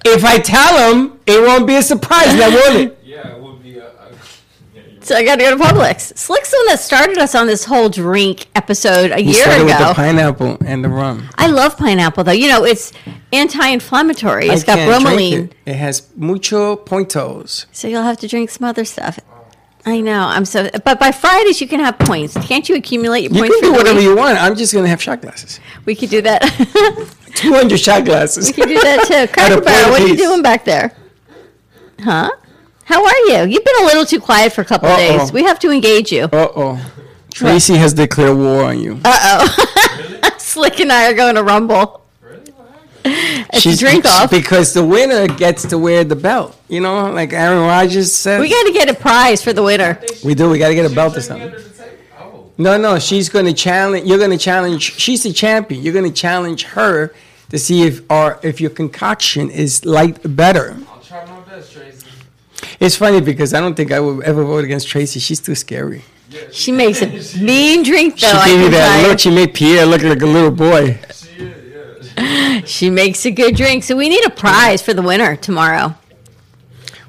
If 0.04 0.24
I 0.24 0.38
tell 0.38 0.94
him, 0.94 1.18
it 1.26 1.42
won't 1.44 1.66
be 1.66 1.74
a 1.74 1.82
surprise, 1.82 2.32
now 2.36 2.50
will 2.50 2.76
it? 2.76 2.78
Would 2.78 2.88
be. 2.88 2.94
A, 2.94 2.97
So 5.08 5.16
I 5.16 5.24
got 5.24 5.36
to 5.36 5.42
go 5.42 5.56
to 5.56 5.64
Publix. 5.64 6.14
Slick's 6.18 6.50
the 6.50 6.58
one 6.58 6.66
that 6.66 6.80
started 6.80 7.16
us 7.16 7.34
on 7.34 7.46
this 7.46 7.64
whole 7.64 7.88
drink 7.88 8.46
episode 8.54 9.10
a 9.10 9.16
He 9.16 9.32
year 9.32 9.36
started 9.36 9.64
with 9.64 9.78
the 9.78 9.94
pineapple 9.94 10.58
and 10.66 10.84
the 10.84 10.90
rum. 10.90 11.30
I 11.38 11.46
love 11.46 11.78
pineapple 11.78 12.24
though. 12.24 12.32
You 12.32 12.48
know, 12.48 12.64
it's 12.64 12.92
anti-inflammatory. 13.32 14.48
It's 14.48 14.64
I 14.64 14.66
got 14.66 14.78
bromelain. 14.80 15.44
It. 15.44 15.54
it 15.64 15.76
has 15.76 16.14
mucho 16.14 16.76
pointos. 16.76 17.64
So 17.72 17.88
you'll 17.88 18.02
have 18.02 18.18
to 18.18 18.28
drink 18.28 18.50
some 18.50 18.68
other 18.68 18.84
stuff. 18.84 19.18
I 19.86 20.02
know. 20.02 20.24
I'm 20.24 20.44
so. 20.44 20.68
But 20.84 21.00
by 21.00 21.10
Fridays 21.10 21.62
you 21.62 21.68
can 21.68 21.80
have 21.80 21.98
points. 21.98 22.36
Can't 22.46 22.68
you 22.68 22.76
accumulate 22.76 23.22
your 23.22 23.32
You 23.32 23.40
points 23.40 23.60
can 23.60 23.72
do 23.72 23.72
whatever 23.72 24.00
week? 24.00 24.08
you 24.08 24.14
want. 24.14 24.36
I'm 24.36 24.56
just 24.56 24.74
gonna 24.74 24.88
have 24.88 25.00
shot 25.00 25.22
glasses. 25.22 25.58
We 25.86 25.94
could 25.94 26.10
do 26.10 26.20
that. 26.20 26.42
200 27.34 27.80
shot 27.80 28.04
glasses. 28.04 28.48
we 28.48 28.52
could 28.52 28.68
do 28.68 28.78
that 28.78 29.06
too. 29.06 29.26
Cracker 29.32 29.62
Barrel, 29.62 29.90
what 29.90 30.02
are 30.02 30.06
you 30.06 30.18
doing 30.18 30.42
back 30.42 30.66
there? 30.66 30.94
Huh? 32.00 32.30
How 32.88 33.04
are 33.04 33.18
you? 33.26 33.50
You've 33.52 33.64
been 33.64 33.82
a 33.82 33.84
little 33.84 34.06
too 34.06 34.18
quiet 34.18 34.50
for 34.54 34.62
a 34.62 34.64
couple 34.64 34.88
days. 34.96 35.30
We 35.30 35.42
have 35.42 35.58
to 35.58 35.70
engage 35.70 36.10
you. 36.10 36.22
Uh 36.24 36.48
oh. 36.56 36.92
Tracy 37.30 37.74
has 37.76 37.92
declared 37.92 38.38
war 38.38 38.64
on 38.64 38.80
you. 38.80 38.98
Uh 39.04 39.44
oh. 39.44 40.30
Slick 40.38 40.80
and 40.80 40.90
I 40.90 41.10
are 41.10 41.14
going 41.14 41.34
to 41.34 41.42
rumble. 41.42 42.00
It's 43.04 43.66
a 43.66 43.76
drink 43.76 44.04
off. 44.14 44.30
because 44.30 44.72
the 44.72 44.82
winner 44.84 45.26
gets 45.28 45.66
to 45.66 45.76
wear 45.76 46.02
the 46.02 46.16
belt. 46.16 46.58
You 46.68 46.80
know, 46.80 47.10
like 47.12 47.34
Aaron 47.34 47.60
Rodgers 47.60 48.10
said. 48.14 48.40
We 48.40 48.48
got 48.48 48.66
to 48.66 48.72
get 48.72 48.88
a 48.88 48.94
prize 48.94 49.42
for 49.44 49.52
the 49.52 49.62
winner. 49.62 50.00
We 50.24 50.34
do. 50.34 50.48
We 50.48 50.58
got 50.58 50.68
to 50.68 50.74
get 50.74 50.90
a 50.90 50.94
belt 50.94 51.14
or 51.14 51.20
something. 51.20 51.52
No, 52.56 52.78
no. 52.78 52.98
She's 52.98 53.28
going 53.28 53.44
to 53.44 53.52
challenge. 53.52 54.06
You're 54.08 54.18
going 54.18 54.30
to 54.30 54.38
challenge. 54.38 54.82
She's 54.98 55.22
the 55.24 55.32
champion. 55.34 55.82
You're 55.82 55.92
going 55.92 56.10
to 56.10 56.20
challenge 56.20 56.64
her 56.64 57.14
to 57.50 57.58
see 57.58 57.82
if 57.82 58.10
our 58.10 58.40
if 58.42 58.62
your 58.62 58.70
concoction 58.70 59.50
is 59.50 59.84
light 59.84 60.18
better. 60.36 60.76
I'll 60.90 61.00
try 61.02 61.24
my 61.26 61.40
best, 61.40 61.72
Tracy. 61.72 62.06
It's 62.80 62.96
funny 62.96 63.20
because 63.20 63.54
I 63.54 63.60
don't 63.60 63.74
think 63.74 63.90
I 63.92 64.00
would 64.00 64.22
ever 64.24 64.44
vote 64.44 64.64
against 64.64 64.88
Tracy. 64.88 65.18
She's 65.20 65.40
too 65.40 65.54
scary. 65.54 66.04
She 66.52 66.70
makes 66.72 67.02
a 67.02 67.06
mean 67.42 67.82
drink, 67.82 68.20
though. 68.20 68.28
She 68.28 68.36
I 68.36 68.46
gave 68.48 68.58
you 68.58 68.64
can 68.66 68.72
that 68.72 69.00
tell 69.00 69.08
look. 69.10 69.18
She 69.18 69.30
made 69.30 69.54
Pierre 69.54 69.86
look 69.86 70.02
like 70.02 70.22
a 70.22 70.26
little 70.26 70.50
boy. 70.50 70.98
She 72.64 72.90
makes 72.90 73.24
a 73.24 73.30
good 73.30 73.56
drink. 73.56 73.84
So 73.84 73.96
we 73.96 74.08
need 74.08 74.24
a 74.26 74.30
prize 74.30 74.82
for 74.82 74.92
the 74.92 75.02
winner 75.02 75.36
tomorrow. 75.36 75.94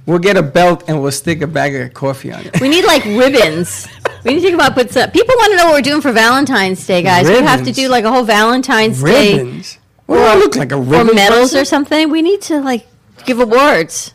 We'll 0.05 0.19
get 0.19 0.37
a 0.37 0.43
belt 0.43 0.83
and 0.87 1.01
we'll 1.01 1.11
stick 1.11 1.41
a 1.41 1.47
bag 1.47 1.75
of 1.75 1.93
coffee 1.93 2.31
on 2.31 2.45
it. 2.45 2.61
We 2.61 2.69
need 2.69 2.85
like 2.85 3.03
ribbons. 3.21 3.87
We 4.23 4.31
need 4.35 4.37
to 4.37 4.41
think 4.41 4.55
about 4.55 4.73
put 4.75 4.91
some. 4.91 5.09
People 5.11 5.35
want 5.35 5.51
to 5.51 5.57
know 5.57 5.65
what 5.65 5.73
we're 5.73 5.81
doing 5.81 6.01
for 6.01 6.11
Valentine's 6.11 6.85
Day, 6.85 7.01
guys. 7.01 7.27
We 7.27 7.33
have 7.37 7.59
to 7.59 7.65
Ribbons? 7.65 7.75
do 7.75 7.87
like 7.89 8.03
a 8.05 8.11
whole 8.11 8.23
Valentine's 8.23 9.01
Day 9.03 9.37
Ribbons. 9.37 9.77
Well, 10.07 10.35
I 10.37 10.39
look 10.39 10.55
like 10.55 10.71
a 10.71 10.75
or 10.75 10.81
ribbon. 10.81 11.15
medals 11.15 11.49
person? 11.49 11.59
or 11.61 11.65
something. 11.65 12.09
We 12.09 12.21
need 12.21 12.41
to 12.43 12.61
like 12.61 12.87
give 13.25 13.39
awards. 13.39 14.13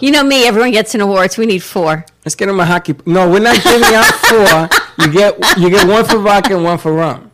You 0.00 0.10
know 0.10 0.22
me. 0.22 0.46
Everyone 0.46 0.70
gets 0.70 0.94
an 0.94 1.00
award. 1.00 1.32
So 1.32 1.42
we 1.42 1.46
need 1.46 1.62
four. 1.62 2.04
Let's 2.24 2.34
get 2.34 2.48
him 2.48 2.60
a 2.60 2.66
hockey. 2.66 2.94
No, 3.06 3.30
we're 3.30 3.40
not 3.40 3.62
giving 3.62 3.94
out 3.94 4.04
four. 4.04 5.04
You 5.04 5.12
get 5.12 5.58
you 5.58 5.70
get 5.70 5.86
one 5.86 6.04
for 6.04 6.18
vodka 6.18 6.54
and 6.54 6.64
one 6.64 6.78
for 6.78 6.92
rum. 6.92 7.30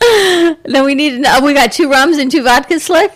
Then 0.00 0.84
we 0.84 0.94
need. 0.94 1.24
Oh, 1.26 1.44
we 1.44 1.54
got 1.54 1.72
two 1.72 1.90
rums 1.90 2.18
and 2.18 2.30
two 2.30 2.42
vodka 2.42 2.80
slick. 2.80 3.12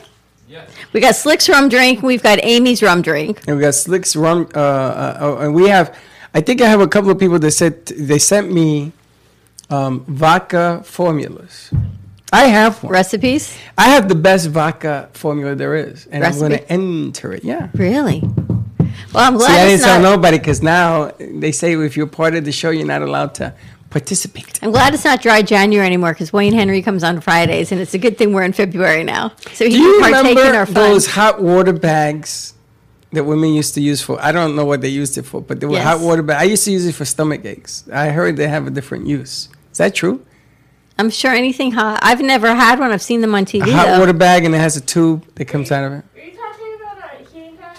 Yes. 0.48 0.70
We 0.92 1.00
got 1.00 1.16
Slick's 1.16 1.48
rum 1.48 1.68
drink. 1.68 2.02
We've 2.02 2.22
got 2.22 2.38
Amy's 2.42 2.82
rum 2.82 3.02
drink. 3.02 3.42
And 3.46 3.56
we 3.56 3.62
got 3.62 3.74
Slick's 3.74 4.14
rum. 4.14 4.48
Uh, 4.54 4.58
uh, 4.58 5.18
uh, 5.20 5.44
and 5.44 5.54
we 5.54 5.68
have. 5.68 5.96
I 6.32 6.40
think 6.40 6.60
I 6.60 6.68
have 6.68 6.80
a 6.80 6.88
couple 6.88 7.10
of 7.10 7.18
people 7.18 7.38
that 7.38 7.50
said 7.50 7.86
they 7.86 8.18
sent 8.18 8.52
me 8.52 8.92
um, 9.70 10.04
vodka 10.06 10.82
formulas. 10.84 11.72
I 12.32 12.46
have 12.46 12.82
one. 12.82 12.92
Recipes? 12.92 13.56
I 13.76 13.88
have 13.88 14.08
the 14.08 14.14
best 14.14 14.48
vodka 14.48 15.08
formula 15.12 15.54
there 15.54 15.74
is, 15.74 16.06
and 16.06 16.24
I'm 16.24 16.38
going 16.38 16.52
to 16.52 16.72
enter 16.72 17.32
it. 17.32 17.44
Yeah. 17.44 17.68
Really? 17.74 18.22
Well, 19.16 19.24
I'm 19.24 19.38
glad 19.38 19.46
See, 19.48 19.52
I 19.55 19.64
it's 19.72 19.83
didn't 19.83 20.02
tell 20.02 20.02
nobody 20.16 20.38
because 20.38 20.62
now 20.62 21.11
they 21.18 21.50
say 21.50 21.72
if 21.72 21.96
you're 21.96 22.07
part 22.07 22.35
of 22.35 22.44
the 22.44 22.52
show, 22.52 22.68
you're 22.68 22.87
not 22.87 23.00
allowed 23.00 23.35
to 23.37 23.55
participate. 23.88 24.59
I'm 24.62 24.72
glad 24.72 24.92
it's 24.92 25.07
not 25.07 25.22
dry 25.22 25.40
January 25.40 25.87
anymore 25.87 26.12
because 26.12 26.35
Wayne 26.35 26.52
Henry 26.52 26.83
comes 26.83 27.02
on 27.02 27.22
Fridays, 27.22 27.72
and 27.72 27.81
it's 27.81 27.94
a 27.94 27.98
good 27.98 28.18
thing 28.18 28.35
we're 28.35 28.42
in 28.42 28.52
February 28.52 29.05
now, 29.05 29.33
so 29.55 29.64
he 29.64 29.70
Do 29.70 29.79
you 29.79 30.00
can 30.02 30.12
partake 30.12 30.31
in 30.33 30.37
remember 30.37 30.59
our 30.59 30.66
fun. 30.66 30.74
those 30.74 31.07
hot 31.07 31.40
water 31.42 31.72
bags 31.72 32.52
that 33.12 33.24
women 33.24 33.55
used 33.55 33.72
to 33.74 33.81
use 33.81 34.02
for? 34.02 34.20
I 34.22 34.33
don't 34.33 34.55
know 34.55 34.66
what 34.66 34.83
they 34.83 34.88
used 34.90 35.16
it 35.16 35.22
for, 35.24 35.40
but 35.40 35.61
they 35.61 35.66
were 35.66 35.72
Yes. 35.74 35.85
hot 35.85 36.00
water 36.00 36.22
bags. 36.22 36.42
I 36.42 36.44
used 36.44 36.64
to 36.66 36.72
use 36.72 36.85
it 36.85 36.94
for 36.94 37.07
stomach 37.07 37.42
aches. 37.46 37.85
I 37.90 38.11
heard 38.11 38.37
they 38.37 38.48
have 38.48 38.66
a 38.66 38.70
different 38.70 39.07
use. 39.07 39.48
Is 39.72 39.79
that 39.79 39.94
true? 39.94 40.20
I'm 40.98 41.09
sure 41.09 41.31
anything 41.33 41.72
hot. 41.72 42.00
I've 42.02 42.20
never 42.20 42.55
had 42.55 42.79
one. 42.79 42.90
I've 42.90 43.00
seen 43.02 43.22
them 43.22 43.35
on 43.35 43.46
TV. 43.46 43.68
A 43.68 43.72
hot 43.72 43.87
though. 43.87 43.98
water 44.00 44.12
bag 44.12 44.44
and 44.44 44.55
it 44.55 44.59
has 44.59 44.76
a 44.76 44.81
tube 44.83 45.24
that 45.37 45.46
comes 45.46 45.72
out 45.72 45.85
of 45.85 45.92
it. 45.92 46.05
Are 46.16 46.20
you 46.20 46.33
talking 46.37 46.74
about 46.81 46.98
a 47.20 47.24
heating 47.33 47.57
pad? 47.59 47.79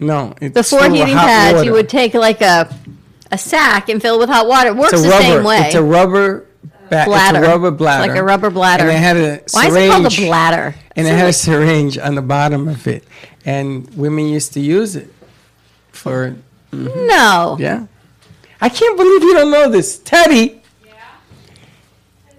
No, 0.00 0.34
it's 0.40 0.54
The 0.54 0.62
four 0.64 0.80
filled 0.80 0.92
with 0.92 1.00
heating 1.02 1.14
pads, 1.14 1.54
water. 1.56 1.64
you 1.66 1.72
would 1.72 1.88
take 1.88 2.14
like 2.14 2.40
a 2.40 2.74
a 3.30 3.38
sack 3.38 3.88
and 3.88 4.00
fill 4.02 4.16
it 4.16 4.18
with 4.18 4.28
hot 4.30 4.48
water. 4.48 4.70
It 4.70 4.76
works 4.76 5.00
the 5.02 5.08
rubber. 5.08 5.22
same 5.22 5.44
way. 5.44 5.58
It's 5.66 5.74
a 5.76 5.82
rubber 5.82 6.46
ba- 6.88 7.04
Bladder. 7.06 7.38
It's 7.38 7.46
a 7.46 7.50
rubber 7.50 7.70
bladder. 7.70 8.08
Like 8.08 8.18
a 8.18 8.24
rubber 8.24 8.50
bladder. 8.50 8.84
And 8.84 8.92
it 8.92 8.98
had 8.98 9.16
a 9.16 9.42
Why 9.52 9.66
is 9.66 9.72
syringe. 9.74 9.84
it 9.84 9.90
called 9.90 10.06
a 10.12 10.26
bladder? 10.26 10.74
And 10.96 11.06
it 11.06 11.14
had 11.16 11.28
a 11.28 11.32
syringe 11.32 11.96
on 11.98 12.14
the 12.16 12.22
bottom 12.22 12.66
of 12.66 12.86
it, 12.88 13.04
and 13.44 13.88
women 13.96 14.26
used 14.26 14.52
to 14.54 14.60
use 14.60 14.96
it 14.96 15.12
for 15.92 16.34
mm-hmm. 16.72 17.06
No. 17.06 17.56
yeah. 17.60 17.86
I 18.60 18.68
can't 18.68 18.96
believe 18.96 19.22
you 19.22 19.34
don't 19.34 19.50
know 19.50 19.70
this, 19.70 19.98
Teddy. 19.98 20.60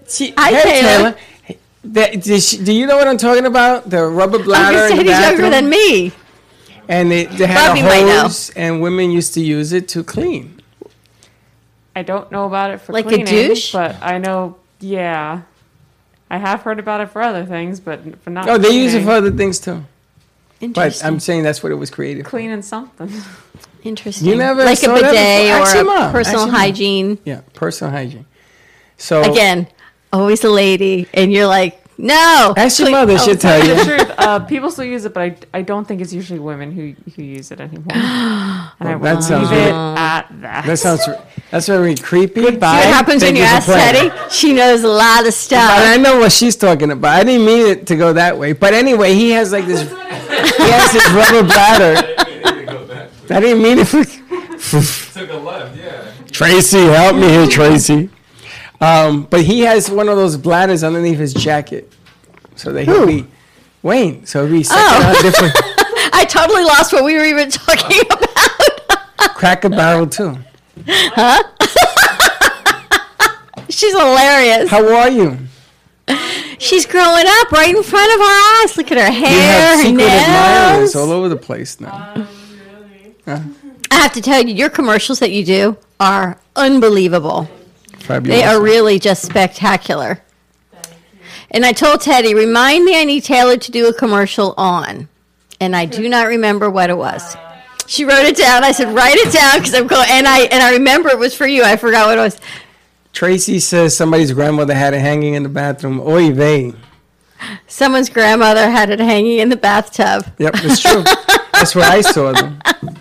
See, 0.06 0.34
Hi, 0.36 0.50
hey, 0.52 0.62
Taylor. 0.82 1.16
Hey, 1.42 1.58
that- 1.84 2.24
she- 2.42 2.58
do 2.62 2.72
you 2.72 2.86
know 2.86 2.96
what 2.96 3.08
I'm 3.08 3.16
talking 3.16 3.46
about? 3.46 3.88
The 3.88 4.04
rubber 4.04 4.38
bladder. 4.42 4.64
I 4.66 4.72
bladder 4.72 4.82
was 4.82 4.90
in 4.90 4.96
saying 5.06 5.08
he's 5.08 5.26
younger 5.40 5.50
than 5.50 5.68
me. 5.70 6.12
And 6.92 7.10
they, 7.10 7.24
they 7.24 7.46
had 7.46 7.68
Bobby 7.68 7.80
a 7.80 7.84
know. 7.84 8.22
hose, 8.22 8.50
and 8.50 8.82
women 8.82 9.10
used 9.10 9.32
to 9.34 9.40
use 9.40 9.72
it 9.72 9.88
to 9.88 10.04
clean. 10.04 10.60
I 11.96 12.02
don't 12.02 12.30
know 12.30 12.44
about 12.46 12.70
it 12.70 12.80
for 12.80 12.92
Like 12.92 13.06
a 13.06 13.08
cleaning, 13.08 13.26
douche? 13.26 13.72
but 13.72 13.96
I 14.02 14.18
know, 14.18 14.56
yeah, 14.80 15.42
I 16.30 16.38
have 16.38 16.62
heard 16.62 16.78
about 16.78 17.00
it 17.00 17.08
for 17.10 17.20
other 17.22 17.44
things, 17.44 17.80
but 17.80 18.00
for 18.22 18.30
not. 18.30 18.48
Oh, 18.48 18.58
they 18.58 18.70
use 18.70 18.94
it 18.94 18.98
cleaning. 19.02 19.06
for 19.06 19.12
other 19.12 19.30
things 19.30 19.58
too. 19.60 19.84
But 20.60 20.66
Interesting. 20.66 21.06
I'm 21.08 21.20
saying 21.20 21.42
that's 21.42 21.62
what 21.62 21.72
it 21.72 21.76
was 21.76 21.90
created 21.90 22.24
for. 22.24 22.30
cleaning 22.30 22.62
something. 22.62 23.10
Interesting. 23.82 24.28
You 24.28 24.36
never 24.36 24.64
like 24.64 24.74
a 24.78 24.80
saw 24.80 24.94
that 24.94 25.10
bidet 25.10 25.12
before? 25.12 25.62
Ask 25.62 25.74
or 25.74 25.78
your 25.78 25.92
a 25.92 25.98
mom. 25.98 26.12
personal 26.12 26.40
Ask 26.40 26.46
your 26.46 26.52
mom. 26.52 26.60
hygiene. 26.60 27.18
Yeah, 27.24 27.40
personal 27.54 27.90
hygiene. 27.92 28.26
So 28.96 29.22
Again, 29.28 29.66
always 30.12 30.44
a 30.44 30.50
lady, 30.50 31.08
and 31.12 31.32
you're 31.32 31.48
like, 31.48 31.81
no. 31.98 32.54
ask 32.56 32.78
your 32.78 32.90
mother; 32.90 33.14
oh, 33.14 33.24
she'll 33.24 33.36
tell 33.36 33.60
the 33.60 33.66
you. 33.76 33.84
truth, 33.84 34.10
uh, 34.18 34.40
people 34.40 34.70
still 34.70 34.84
use 34.84 35.04
it, 35.04 35.14
but 35.14 35.22
I, 35.22 35.36
I 35.58 35.62
don't 35.62 35.86
think 35.86 36.00
it's 36.00 36.12
usually 36.12 36.38
women 36.38 36.72
who 36.72 36.94
who 37.14 37.22
use 37.22 37.50
it 37.50 37.60
anymore. 37.60 37.84
and 37.92 38.88
I 38.88 38.96
Well, 38.96 38.98
will 38.98 39.04
that 39.04 39.14
leave 39.16 39.24
sounds 39.24 39.50
it 39.50 39.54
really- 39.54 39.70
at 39.70 40.26
that. 40.40 40.66
That 40.66 40.78
sounds 40.78 41.06
that's 41.50 41.66
very 41.66 41.94
creepy. 41.96 42.40
See 42.42 42.50
what 42.56 42.62
happens 42.62 43.22
Thank 43.22 43.34
when 43.34 43.42
you 43.42 43.48
for 43.48 43.54
ask 43.56 43.66
playing. 43.66 44.10
Teddy? 44.10 44.30
She 44.30 44.52
knows 44.52 44.82
a 44.84 44.88
lot 44.88 45.20
of 45.20 45.26
But 45.26 45.34
stuff. 45.34 45.70
I 45.74 45.96
know 45.98 46.18
what 46.18 46.32
she's 46.32 46.56
talking 46.56 46.90
about. 46.90 47.14
I 47.20 47.24
didn't 47.24 47.44
mean 47.46 47.66
it 47.66 47.86
to 47.88 47.96
go 47.96 48.12
that 48.14 48.38
way. 48.38 48.52
But 48.54 48.72
anyway, 48.74 49.14
he 49.14 49.30
has 49.30 49.52
like 49.52 49.66
this. 49.66 49.82
he 49.82 50.70
has 50.70 50.92
this 50.92 51.06
rubber 51.12 51.46
bladder. 51.46 52.14
I 53.30 53.40
didn't 53.40 53.62
mean 53.62 53.78
it 53.80 53.84
for. 53.86 54.02
Took 55.18 55.30
a 55.30 55.36
left, 55.36 55.76
yeah. 55.76 56.10
Tracy, 56.30 56.78
help 56.86 57.16
me 57.16 57.28
here, 57.28 57.46
Tracy. 57.46 58.08
Um, 58.82 59.24
but 59.30 59.42
he 59.42 59.60
has 59.60 59.88
one 59.90 60.08
of 60.08 60.16
those 60.16 60.36
bladders 60.36 60.82
underneath 60.82 61.18
his 61.18 61.32
jacket, 61.32 61.92
so 62.56 62.72
that 62.72 62.84
he'll 62.84 63.00
Who? 63.00 63.06
be 63.06 63.26
Wayne. 63.82 64.26
So 64.26 64.44
he'll 64.44 64.56
be 64.56 64.62
sucking 64.64 64.82
Oh. 64.84 65.14
out 65.16 65.22
different 65.22 65.54
I 66.14 66.24
totally 66.24 66.64
lost 66.64 66.92
what 66.92 67.04
we 67.04 67.14
were 67.14 67.24
even 67.24 67.48
talking 67.50 68.00
about. 68.10 69.34
Cracker 69.36 69.68
Barrel 69.68 70.06
too. 70.08 70.36
Huh? 70.88 71.42
She's 73.68 73.92
hilarious. 73.92 74.68
How 74.70 74.84
are 74.96 75.08
you? 75.10 75.38
She's 76.58 76.86
growing 76.86 77.24
up 77.26 77.50
right 77.52 77.74
in 77.74 77.82
front 77.82 78.12
of 78.14 78.20
our 78.20 78.62
eyes. 78.62 78.76
Look 78.76 78.90
at 78.92 78.98
her 78.98 79.12
You 79.12 79.26
hair, 79.26 79.76
have 79.76 79.78
her 79.78 79.82
secret 79.84 80.04
admirers 80.04 80.94
nails. 80.94 80.96
all 80.96 81.10
over 81.12 81.28
the 81.28 81.36
place 81.36 81.80
now. 81.80 82.26
I 83.26 83.40
have 83.90 84.12
to 84.12 84.20
tell 84.20 84.42
you, 84.44 84.54
your 84.54 84.68
commercials 84.70 85.18
that 85.20 85.30
you 85.32 85.44
do 85.44 85.76
are 86.00 86.38
unbelievable. 86.56 87.48
Fabulous. 88.02 88.38
They 88.38 88.44
are 88.44 88.60
really 88.60 88.98
just 88.98 89.24
spectacular. 89.24 90.22
And 91.50 91.64
I 91.66 91.72
told 91.72 92.00
Teddy, 92.00 92.34
remind 92.34 92.84
me 92.84 92.98
I 92.98 93.04
need 93.04 93.24
Taylor 93.24 93.56
to 93.56 93.70
do 93.70 93.86
a 93.88 93.94
commercial 93.94 94.54
on. 94.56 95.08
And 95.60 95.76
I 95.76 95.84
do 95.84 96.08
not 96.08 96.26
remember 96.26 96.70
what 96.70 96.90
it 96.90 96.96
was. 96.96 97.36
She 97.86 98.04
wrote 98.04 98.24
it 98.24 98.36
down. 98.36 98.64
I 98.64 98.72
said, 98.72 98.94
write 98.94 99.16
it 99.16 99.32
down 99.32 99.58
because 99.58 99.74
I'm 99.74 99.86
going. 99.86 100.08
And 100.10 100.26
I 100.26 100.40
and 100.44 100.62
I 100.62 100.72
remember 100.72 101.10
it 101.10 101.18
was 101.18 101.34
for 101.34 101.46
you. 101.46 101.62
I 101.62 101.76
forgot 101.76 102.06
what 102.06 102.18
it 102.18 102.20
was. 102.20 102.40
Tracy 103.12 103.58
says 103.58 103.94
somebody's 103.94 104.32
grandmother 104.32 104.74
had 104.74 104.94
it 104.94 105.00
hanging 105.00 105.34
in 105.34 105.42
the 105.42 105.48
bathroom. 105.48 106.00
Oy 106.00 106.32
vey. 106.32 106.72
Someone's 107.66 108.08
grandmother 108.08 108.70
had 108.70 108.90
it 108.90 109.00
hanging 109.00 109.38
in 109.38 109.48
the 109.48 109.56
bathtub. 109.56 110.24
Yep, 110.38 110.54
it's 110.58 110.80
true. 110.80 111.04
That's 111.52 111.74
where 111.74 111.90
I 111.90 112.00
saw 112.00 112.32
them. 112.32 112.60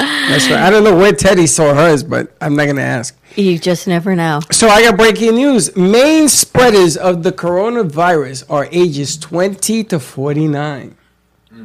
That's 0.00 0.48
right. 0.48 0.60
I 0.60 0.70
don't 0.70 0.84
know 0.84 0.96
where 0.96 1.12
Teddy 1.12 1.46
saw 1.46 1.74
hers, 1.74 2.02
but 2.02 2.34
I'm 2.40 2.56
not 2.56 2.66
gonna 2.66 2.82
ask. 2.82 3.16
You 3.36 3.58
just 3.58 3.86
never 3.86 4.16
know. 4.16 4.40
So 4.50 4.68
I 4.68 4.82
got 4.82 4.96
breaking 4.96 5.34
news. 5.34 5.74
Main 5.76 6.28
spreaders 6.28 6.96
of 6.96 7.22
the 7.22 7.32
coronavirus 7.32 8.44
are 8.50 8.68
ages 8.72 9.16
20 9.16 9.84
to 9.84 10.00
49. 10.00 10.96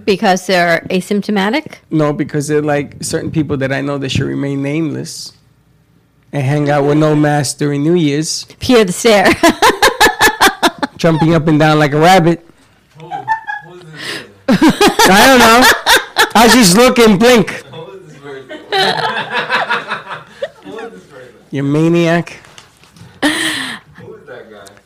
Because 0.04 0.46
they're 0.46 0.82
asymptomatic? 0.90 1.76
No, 1.90 2.12
because 2.14 2.48
they're 2.48 2.62
like 2.62 3.04
certain 3.04 3.32
people 3.32 3.58
that 3.58 3.72
I 3.72 3.82
know 3.82 3.98
that 3.98 4.10
should 4.10 4.28
remain 4.28 4.62
nameless 4.62 5.34
and 6.32 6.44
hang 6.44 6.70
out 6.70 6.86
with 6.86 6.98
no 6.98 7.16
mask 7.16 7.58
during 7.58 7.84
New 7.84 7.96
Year's, 7.96 8.46
Pierre 8.60 8.84
the 8.86 8.92
Stare. 8.92 9.28
jumping 10.98 11.36
up 11.36 11.48
and 11.48 11.60
down 11.60 11.80
like 11.80 11.94
a 11.94 12.00
rabbit. 12.00 12.46
I 14.48 15.22
don't 15.28 15.40
know. 15.40 15.62
I 16.36 16.48
just 16.52 16.76
look 16.76 17.00
and 17.00 17.20
blink. 17.20 17.64
You 21.52 21.64
maniac. 21.64 22.42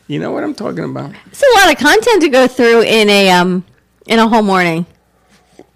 You 0.06 0.18
know 0.18 0.32
what 0.32 0.42
I'm 0.44 0.54
talking 0.54 0.84
about. 0.84 1.12
It's 1.26 1.42
a 1.42 1.60
lot 1.60 1.72
of 1.72 1.78
content 1.78 2.22
to 2.22 2.28
go 2.28 2.46
through 2.48 2.82
in 2.82 3.08
a 3.08 3.30
um 3.30 3.64
in 4.06 4.18
a 4.18 4.28
whole 4.28 4.42
morning. 4.42 4.86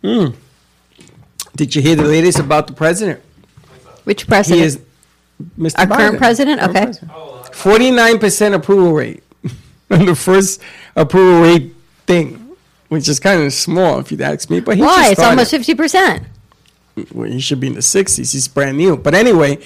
Did 0.02 1.74
you 1.74 1.82
hear 1.82 1.94
the 1.96 2.04
latest 2.04 2.38
about 2.38 2.66
the 2.66 2.72
president? 2.72 3.20
Which 4.04 4.26
president? 4.26 4.60
He 4.60 4.66
is 4.66 4.80
Mr. 5.58 5.78
Our 5.80 5.86
current 5.86 6.18
president? 6.18 6.60
Current 6.60 6.76
Okay. 6.76 6.84
president. 6.84 7.54
Forty-nine 7.54 8.18
percent 8.18 8.54
approval 8.54 8.92
rate 8.92 9.22
on 9.90 10.06
the 10.06 10.14
first 10.16 10.60
approval 10.96 11.42
rate 11.42 11.74
thing, 12.06 12.56
which 12.88 13.08
is 13.08 13.18
kind 13.20 13.40
of 13.42 13.52
small 13.52 13.98
if 14.00 14.10
you'd 14.10 14.20
ask 14.20 14.50
me. 14.50 14.60
But 14.60 14.76
he 14.76 14.82
Why? 14.82 14.96
just 15.10 15.12
It's 15.12 15.20
almost 15.22 15.50
fifty 15.52 15.74
percent. 15.74 16.24
Well, 17.12 17.30
he 17.30 17.40
should 17.40 17.60
be 17.60 17.66
in 17.66 17.74
the 17.74 17.80
60s. 17.80 18.32
He's 18.32 18.48
brand 18.48 18.76
new. 18.76 18.96
But 18.96 19.14
anyway, 19.14 19.58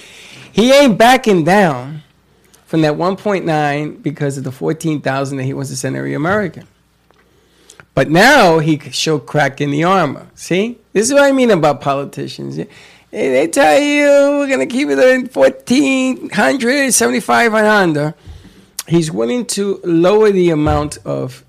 he 0.51 0.71
ain't 0.71 0.97
backing 0.97 1.43
down 1.43 2.03
from 2.65 2.81
that 2.81 2.93
1.9 2.93 4.03
because 4.03 4.37
of 4.37 4.43
the 4.43 4.51
14,000 4.51 5.37
that 5.37 5.43
he 5.43 5.53
wants 5.53 5.69
to 5.69 5.75
send 5.75 5.95
every 5.95 6.13
American. 6.13 6.67
But 7.95 8.09
now 8.09 8.59
he 8.59 8.77
could 8.77 8.95
show 8.95 9.19
crack 9.19 9.59
in 9.59 9.71
the 9.71 9.83
armor. 9.83 10.27
See? 10.35 10.77
This 10.93 11.07
is 11.07 11.13
what 11.13 11.23
I 11.23 11.31
mean 11.31 11.51
about 11.51 11.81
politicians. 11.81 12.57
They- 13.11 13.47
tell 13.47 13.79
you 13.79 14.05
we're 14.37 14.47
going 14.47 14.59
to 14.59 14.67
keep 14.67 14.87
it 14.89 14.99
at 14.99 15.35
1,400, 15.35 16.93
75 16.93 17.53
and 17.53 17.65
under. 17.65 18.13
He's 18.87 19.11
willing 19.11 19.45
to 19.47 19.79
lower 19.83 20.31
the 20.31 20.51
amount 20.51 20.97
of 21.05 21.43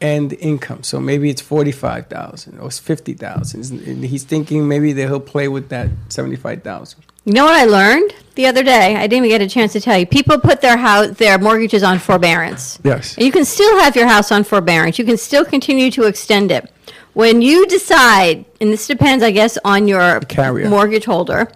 end 0.00 0.32
income. 0.34 0.82
So 0.82 1.00
maybe 1.00 1.30
it's 1.30 1.40
45,000 1.40 2.58
or 2.58 2.68
it's 2.68 2.78
50,000. 2.78 3.86
And 3.86 4.04
he's 4.04 4.24
thinking 4.24 4.66
maybe 4.66 4.92
that 4.92 5.06
he'll 5.06 5.20
play 5.20 5.48
with 5.48 5.68
that 5.68 5.88
75,000. 6.08 7.02
You 7.24 7.34
know 7.34 7.44
what 7.44 7.54
I 7.54 7.64
learned 7.64 8.14
the 8.34 8.46
other 8.46 8.62
day? 8.62 8.96
I 8.96 9.06
didn't 9.06 9.26
even 9.26 9.28
get 9.28 9.42
a 9.42 9.48
chance 9.48 9.72
to 9.74 9.80
tell 9.80 9.98
you. 9.98 10.06
People 10.06 10.38
put 10.38 10.62
their 10.62 10.78
house, 10.78 11.10
their 11.18 11.38
mortgages 11.38 11.82
on 11.82 11.98
forbearance. 11.98 12.78
Yes. 12.82 13.14
And 13.16 13.26
you 13.26 13.32
can 13.32 13.44
still 13.44 13.78
have 13.80 13.94
your 13.94 14.06
house 14.06 14.32
on 14.32 14.42
forbearance. 14.42 14.98
You 14.98 15.04
can 15.04 15.18
still 15.18 15.44
continue 15.44 15.90
to 15.92 16.04
extend 16.04 16.50
it. 16.50 16.72
When 17.12 17.42
you 17.42 17.66
decide, 17.66 18.46
and 18.60 18.72
this 18.72 18.86
depends, 18.86 19.22
I 19.22 19.32
guess, 19.32 19.58
on 19.64 19.86
your 19.86 20.20
carrier. 20.20 20.68
mortgage 20.68 21.04
holder, 21.04 21.50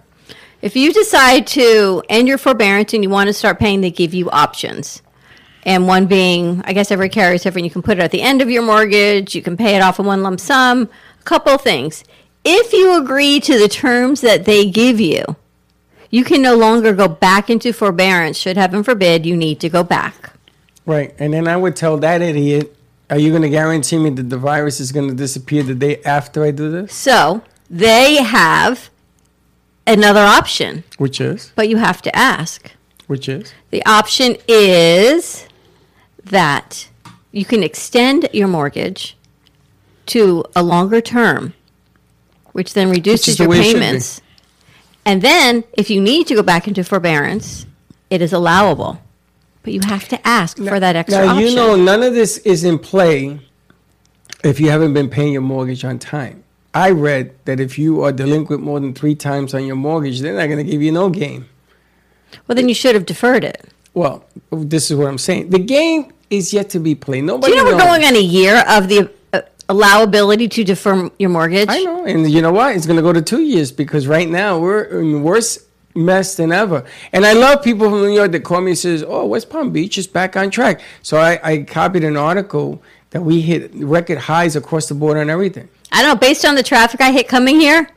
if 0.61 0.75
you 0.75 0.93
decide 0.93 1.47
to 1.47 2.03
end 2.09 2.27
your 2.27 2.37
forbearance 2.37 2.93
and 2.93 3.03
you 3.03 3.09
want 3.09 3.27
to 3.27 3.33
start 3.33 3.57
paying, 3.57 3.81
they 3.81 3.91
give 3.91 4.13
you 4.13 4.29
options. 4.29 5.01
And 5.65 5.87
one 5.87 6.05
being, 6.05 6.61
I 6.65 6.73
guess 6.73 6.91
every 6.91 7.09
carrier 7.09 7.33
is 7.35 7.41
different. 7.43 7.65
You 7.65 7.71
can 7.71 7.81
put 7.81 7.97
it 7.97 8.01
at 8.01 8.11
the 8.11 8.21
end 8.21 8.41
of 8.41 8.49
your 8.51 8.61
mortgage, 8.61 9.33
you 9.35 9.41
can 9.41 9.57
pay 9.57 9.75
it 9.75 9.81
off 9.81 9.99
in 9.99 10.05
one 10.05 10.21
lump 10.21 10.39
sum, 10.39 10.89
a 11.19 11.23
couple 11.23 11.53
of 11.53 11.61
things. 11.61 12.03
If 12.43 12.71
you 12.71 13.01
agree 13.01 13.39
to 13.39 13.57
the 13.57 13.67
terms 13.67 14.21
that 14.21 14.45
they 14.45 14.69
give 14.69 14.99
you, 14.99 15.23
you 16.11 16.23
can 16.23 16.43
no 16.43 16.55
longer 16.55 16.93
go 16.93 17.07
back 17.07 17.49
into 17.49 17.73
forbearance. 17.73 18.37
Should 18.37 18.57
heaven 18.57 18.83
forbid 18.83 19.25
you 19.25 19.35
need 19.35 19.59
to 19.61 19.69
go 19.69 19.83
back. 19.83 20.33
Right. 20.85 21.15
And 21.17 21.33
then 21.33 21.47
I 21.47 21.57
would 21.57 21.75
tell 21.75 21.97
that 21.97 22.21
idiot, 22.21 22.75
are 23.09 23.17
you 23.17 23.31
going 23.31 23.41
to 23.41 23.49
guarantee 23.49 23.97
me 23.97 24.11
that 24.11 24.29
the 24.29 24.37
virus 24.37 24.79
is 24.79 24.91
going 24.91 25.09
to 25.09 25.15
disappear 25.15 25.63
the 25.63 25.73
day 25.73 26.01
after 26.03 26.43
I 26.43 26.51
do 26.51 26.69
this? 26.69 26.93
So 26.93 27.41
they 27.71 28.17
have 28.21 28.91
another 29.87 30.21
option, 30.21 30.83
Which 30.99 31.19
is? 31.19 31.51
but 31.55 31.69
you 31.69 31.77
have 31.77 32.03
to 32.03 32.15
ask. 32.15 32.71
Which 33.07 33.27
is? 33.27 33.53
The 33.71 33.83
option 33.85 34.35
is 34.47 35.44
that 36.25 36.89
you 37.31 37.45
can 37.45 37.63
extend 37.63 38.29
your 38.33 38.47
mortgage 38.47 39.17
to 40.07 40.45
a 40.55 40.63
longer 40.63 41.01
term, 41.01 41.53
which 42.51 42.73
then 42.73 42.89
reduces 42.89 43.37
the 43.37 43.43
your 43.43 43.53
payments. 43.53 44.21
And 45.05 45.21
then, 45.21 45.63
if 45.73 45.89
you 45.89 46.01
need 46.01 46.27
to 46.27 46.35
go 46.35 46.41
back 46.41 46.67
into 46.67 46.83
forbearance, 46.83 47.65
it 48.09 48.21
is 48.21 48.33
allowable. 48.33 49.01
But 49.63 49.73
you 49.73 49.81
have 49.85 50.07
to 50.09 50.27
ask 50.27 50.57
for 50.57 50.79
that 50.79 50.95
extra 50.95 51.25
now, 51.25 51.31
option. 51.33 51.49
you 51.49 51.55
know, 51.55 51.75
none 51.75 52.03
of 52.03 52.13
this 52.13 52.37
is 52.39 52.63
in 52.63 52.79
play 52.79 53.39
if 54.43 54.59
you 54.59 54.69
haven't 54.69 54.93
been 54.93 55.09
paying 55.09 55.33
your 55.33 55.41
mortgage 55.41 55.83
on 55.83 55.99
time. 55.99 56.43
I 56.73 56.91
read 56.91 57.33
that 57.45 57.59
if 57.59 57.79
you 57.79 58.03
are 58.03 58.11
delinquent 58.11 58.61
more 58.61 58.79
than 58.79 58.93
three 58.93 59.15
times 59.15 59.53
on 59.53 59.65
your 59.65 59.75
mortgage, 59.75 60.21
they're 60.21 60.35
not 60.35 60.47
going 60.47 60.63
to 60.63 60.69
give 60.69 60.81
you 60.81 60.91
no 60.91 61.09
game. 61.09 61.49
well, 62.47 62.55
then 62.55 62.69
you 62.69 62.75
should 62.75 62.95
have 62.95 63.05
deferred 63.05 63.43
it. 63.43 63.69
Well, 63.95 64.25
this 64.51 64.91
is 64.91 64.97
what 64.97 65.07
I'm 65.07 65.17
saying. 65.17 65.49
The 65.49 65.59
game 65.59 66.11
is 66.29 66.53
yet 66.53 66.69
to 66.71 66.79
be 66.79 66.95
played. 66.95 67.23
Nobody. 67.23 67.53
Do 67.53 67.57
you 67.57 67.63
know 67.63 67.71
we're 67.71 67.79
going 67.79 68.03
on 68.03 68.15
a 68.15 68.19
year 68.19 68.63
of 68.67 68.89
the 68.89 69.09
uh, 69.31 69.41
allowability 69.69 70.51
to 70.51 70.63
defer 70.65 71.09
your 71.17 71.29
mortgage? 71.29 71.69
I 71.69 71.81
know, 71.81 72.05
and 72.05 72.29
you 72.29 72.41
know 72.41 72.51
what? 72.51 72.75
It's 72.75 72.85
going 72.85 72.97
to 72.97 73.01
go 73.01 73.13
to 73.13 73.21
two 73.21 73.41
years 73.41 73.71
because 73.71 74.05
right 74.05 74.29
now 74.29 74.59
we're 74.59 74.83
in 74.83 75.23
worse 75.23 75.65
mess 75.95 76.35
than 76.35 76.51
ever. 76.51 76.83
And 77.13 77.25
I 77.25 77.31
love 77.31 77.63
people 77.63 77.89
from 77.89 78.01
New 78.01 78.13
York 78.13 78.33
that 78.33 78.43
call 78.43 78.59
me 78.59 78.71
and 78.71 78.77
says, 78.77 79.01
"Oh, 79.07 79.25
West 79.27 79.49
Palm 79.49 79.71
Beach 79.71 79.97
is 79.97 80.07
back 80.07 80.35
on 80.35 80.49
track." 80.49 80.81
So 81.01 81.17
I, 81.17 81.39
I 81.41 81.57
copied 81.59 82.03
an 82.03 82.17
article 82.17 82.83
that 83.11 83.21
we 83.21 83.39
hit 83.39 83.73
record 83.75 84.17
highs 84.17 84.57
across 84.57 84.87
the 84.89 84.93
board 84.93 85.17
on 85.17 85.29
everything. 85.29 85.69
I 85.93 86.01
don't 86.01 86.15
know. 86.15 86.19
Based 86.19 86.43
on 86.43 86.55
the 86.55 86.63
traffic 86.63 86.99
I 86.99 87.13
hit 87.13 87.29
coming 87.29 87.61
here, 87.61 87.87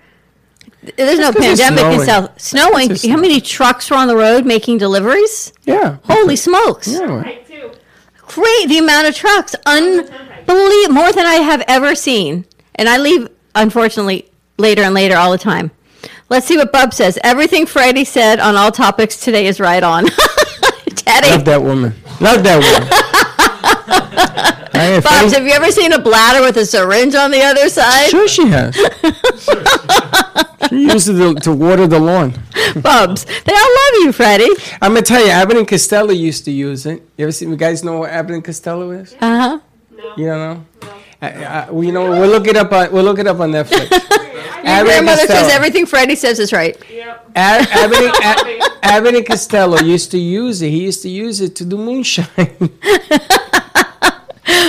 there's 0.97 1.19
no 1.19 1.33
'cause 1.33 1.45
it's 1.45 1.61
pandemic 1.61 2.01
in. 2.01 2.07
South. 2.07 2.31
Snowing. 2.41 2.91
It's 2.93 3.07
How 3.07 3.17
many 3.17 3.41
trucks 3.41 3.91
were 3.91 3.97
on 3.97 4.09
the 4.09 4.17
road 4.17 4.45
making 4.47 4.79
deliveries? 4.79 5.53
Yeah. 5.65 5.97
Holy 6.05 6.37
smokes! 6.37 6.89
Yeah. 6.89 7.01
Right, 7.05 7.47
too. 7.49 7.71
Great, 8.27 8.69
the 8.69 8.79
amount 8.79 9.07
of 9.09 9.15
trucks, 9.15 9.55
unbelievable, 9.67 10.95
more 10.95 11.13
than 11.13 11.27
I 11.27 11.37
have 11.37 11.63
ever 11.67 11.95
seen. 11.95 12.45
And 12.75 12.89
I 12.89 12.99
leave, 12.99 13.29
unfortunately, 13.55 14.31
later 14.59 14.83
and 14.83 14.95
later 14.95 15.17
all 15.17 15.31
the 15.33 15.39
time. 15.39 15.71
Let's 16.31 16.47
see 16.47 16.57
what 16.59 16.71
Bub 16.73 16.93
says. 16.93 17.19
Everything 17.25 17.65
Friday 17.67 18.05
said 18.05 18.39
on 18.39 18.55
all 18.55 18.71
topics 18.71 19.17
today 19.17 19.47
is 19.47 19.61
right 19.61 19.83
on. 19.83 20.07
Teddy, 20.95 21.31
Love 21.31 21.45
that 21.47 21.63
woman. 21.63 21.95
Love 22.21 22.43
that 22.45 22.59
woman. 22.63 22.89
I 23.91 24.93
ain't 24.95 25.05
Bubs, 25.05 25.17
afraid- 25.17 25.33
have 25.33 25.47
you 25.47 25.53
ever 25.53 25.71
seen 25.73 25.93
a 25.93 25.99
bladder 25.99 26.41
with 26.43 26.57
a 26.57 26.65
syringe 26.67 27.15
on 27.15 27.31
the 27.31 27.43
other 27.43 27.69
side? 27.69 28.09
Sure, 28.11 28.29
she 28.29 28.47
has. 28.49 28.75
she 30.69 30.83
uses 30.83 31.19
it 31.19 31.35
to, 31.37 31.41
to 31.41 31.53
water 31.53 31.87
the 31.87 31.99
lawn. 31.99 32.33
Bubs, 32.83 33.25
they 33.25 33.53
all 33.55 33.71
love 33.75 33.95
you, 34.05 34.13
Freddie. 34.13 34.51
I'm 34.83 34.93
gonna 34.93 35.03
tell 35.03 35.25
you, 35.25 35.31
Abbott 35.31 35.57
and 35.57 35.67
Costello 35.67 36.13
used 36.13 36.45
to 36.45 36.51
use 36.51 36.87
it. 36.87 37.03
You 37.17 37.25
ever 37.25 37.33
seen? 37.33 37.51
You 37.51 37.57
guys 37.57 37.83
know 37.83 37.99
what 37.99 38.11
Abbott 38.11 38.35
and 38.35 38.45
Costello 38.45 38.91
is? 38.91 39.15
Uh 39.21 39.41
huh. 39.41 39.59
You 40.17 40.27
don't 40.27 40.39
know? 40.39 40.67
I, 41.21 41.45
I, 41.45 41.71
well, 41.71 41.83
you 41.83 41.91
know, 41.91 42.09
we'll 42.11 42.29
look 42.31 42.47
it 42.47 42.57
up 42.57 42.71
on 42.73 42.93
we'll 42.93 43.03
look 43.05 43.19
it 43.19 43.27
up 43.27 43.41
on 43.41 43.51
Netflix. 43.51 43.91
Your 43.91 44.01
Abbott 44.01 44.67
and 44.67 44.87
grandmother 44.87 45.17
says 45.23 45.29
Costello. 45.29 45.55
everything 45.55 45.87
Freddie 45.87 46.15
says 46.17 46.39
is 46.39 46.53
right. 46.53 46.77
Yep. 46.91 47.31
Ab- 47.35 47.67
Abbott, 47.71 47.99
and, 47.99 48.15
Ab- 48.23 48.73
Abbott 48.83 49.15
and 49.17 49.27
Costello 49.27 49.79
used 49.81 50.11
to 50.13 50.19
use 50.19 50.63
it. 50.63 50.69
He 50.71 50.83
used 50.85 51.03
to 51.03 51.09
use 51.09 51.41
it 51.41 51.57
to 51.57 51.65
do 51.65 51.77
moonshine. 51.79 52.29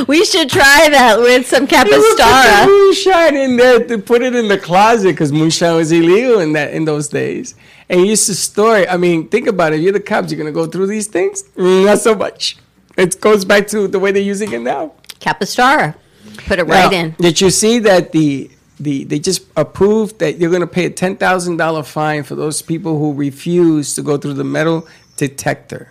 We 0.10 0.26
should 0.26 0.50
try 0.50 0.90
that 0.90 1.20
with 1.20 1.46
some 1.46 1.68
He 1.68 1.76
would 1.76 1.86
put 1.86 2.18
the 2.18 2.24
Capistara. 2.24 2.66
moonshine 2.66 3.38
in 3.38 3.58
there 3.58 3.86
to 3.90 4.00
put 4.00 4.24
it 4.24 4.34
in 4.34 4.48
the 4.48 4.58
closet 4.58 5.12
because 5.12 5.32
moonshine 5.32 5.76
was 5.76 5.92
illegal 5.92 6.40
in 6.40 6.54
that 6.54 6.74
in 6.74 6.86
those 6.86 7.10
days. 7.10 7.54
And 7.88 8.00
he 8.00 8.08
used 8.10 8.26
to 8.26 8.34
store 8.34 8.80
it. 8.80 8.90
I 8.92 8.98
mean, 8.98 9.28
think 9.28 9.46
about 9.46 9.74
it. 9.74 9.82
You're 9.82 9.94
the 9.94 10.00
cops. 10.00 10.32
You're 10.32 10.40
gonna 10.40 10.52
go 10.52 10.66
through 10.66 10.88
these 10.88 11.06
things? 11.06 11.44
Mm, 11.56 11.86
not 11.86 12.00
so 12.00 12.16
much. 12.16 12.58
It 12.98 13.22
goes 13.22 13.46
back 13.46 13.68
to 13.68 13.88
the 13.88 14.00
way 14.00 14.12
they're 14.12 14.24
using 14.24 14.52
it 14.52 14.62
now. 14.62 14.94
Capistara. 15.20 15.94
Put 16.38 16.58
it 16.58 16.64
right 16.64 16.92
in. 16.92 17.16
Did 17.20 17.40
you 17.40 17.52
see 17.52 17.78
that 17.78 18.12
the 18.12 18.50
the 18.80 19.04
they 19.04 19.20
just 19.20 19.44
approved 19.56 20.18
that 20.20 20.40
you're 20.40 20.50
going 20.50 20.62
to 20.62 20.74
pay 20.80 20.86
a 20.86 20.90
ten 20.90 21.18
thousand 21.18 21.58
dollar 21.58 21.84
fine 21.84 22.24
for 22.24 22.34
those 22.34 22.64
people 22.64 22.98
who 22.98 23.14
refuse 23.14 23.94
to 23.94 24.02
go 24.02 24.18
through 24.18 24.34
the 24.34 24.44
metal 24.44 24.88
detector 25.18 25.90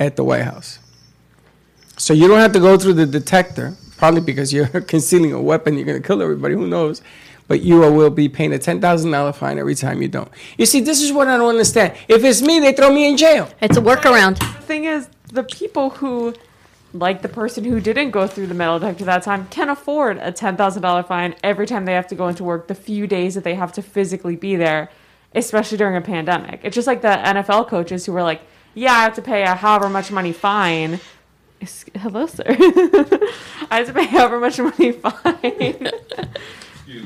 at 0.00 0.16
the 0.16 0.24
White 0.24 0.44
House. 0.44 0.78
So 2.02 2.12
you 2.12 2.26
don't 2.26 2.40
have 2.40 2.50
to 2.54 2.58
go 2.58 2.76
through 2.76 2.94
the 2.94 3.06
detector, 3.06 3.76
probably 3.96 4.22
because 4.22 4.52
you're 4.52 4.66
concealing 4.94 5.32
a 5.32 5.40
weapon. 5.40 5.76
You're 5.76 5.86
going 5.86 6.02
to 6.02 6.04
kill 6.04 6.20
everybody. 6.20 6.54
Who 6.54 6.66
knows? 6.66 7.00
but 7.48 7.60
you 7.60 7.80
will 7.80 8.08
be 8.08 8.28
paying 8.28 8.52
a 8.52 8.58
ten 8.58 8.80
thousand 8.80 9.10
dollar 9.10 9.32
fine 9.32 9.58
every 9.58 9.74
time 9.74 10.00
you 10.00 10.08
don't. 10.08 10.30
You 10.56 10.64
see, 10.64 10.80
this 10.80 11.02
is 11.02 11.12
what 11.12 11.28
I 11.28 11.36
don't 11.36 11.50
understand. 11.50 11.94
If 12.08 12.24
it's 12.24 12.40
me, 12.40 12.60
they 12.60 12.72
throw 12.72 12.90
me 12.90 13.06
in 13.06 13.16
jail. 13.16 13.48
It's 13.60 13.76
a 13.76 13.80
workaround. 13.80 14.38
The 14.38 14.62
thing 14.62 14.84
is, 14.84 15.08
the 15.26 15.44
people 15.44 15.90
who, 15.90 16.34
like 16.94 17.20
the 17.20 17.28
person 17.28 17.64
who 17.64 17.78
didn't 17.78 18.10
go 18.10 18.26
through 18.26 18.46
the 18.46 18.54
metal 18.54 18.78
detector 18.78 19.04
that 19.04 19.22
time, 19.22 19.48
can 19.48 19.68
afford 19.68 20.16
a 20.18 20.32
ten 20.32 20.56
thousand 20.56 20.82
dollar 20.82 21.02
fine 21.02 21.34
every 21.44 21.66
time 21.66 21.84
they 21.84 21.92
have 21.92 22.06
to 22.08 22.14
go 22.14 22.28
into 22.28 22.42
work. 22.42 22.68
The 22.68 22.74
few 22.74 23.06
days 23.06 23.34
that 23.34 23.44
they 23.44 23.54
have 23.54 23.72
to 23.74 23.82
physically 23.82 24.36
be 24.36 24.56
there, 24.56 24.88
especially 25.34 25.78
during 25.78 25.96
a 25.96 26.00
pandemic. 26.00 26.60
It's 26.62 26.74
just 26.74 26.86
like 26.86 27.02
the 27.02 27.08
NFL 27.08 27.68
coaches 27.68 28.06
who 28.06 28.12
were 28.12 28.22
like, 28.22 28.40
"Yeah, 28.72 28.92
I 28.92 29.02
have 29.02 29.14
to 29.16 29.22
pay 29.22 29.42
a 29.42 29.54
however 29.54 29.90
much 29.90 30.10
money 30.10 30.32
fine." 30.32 31.00
Ex- 31.62 31.84
Hello, 31.94 32.26
sir. 32.26 32.42
I 33.70 33.76
have 33.78 33.86
to 33.86 33.92
pay 33.94 34.06
however 34.06 34.40
much 34.40 34.58
money 34.58 34.90
fine, 35.04 35.90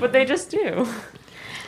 but 0.01 0.13
they 0.13 0.25
just 0.25 0.51
do 0.51 0.89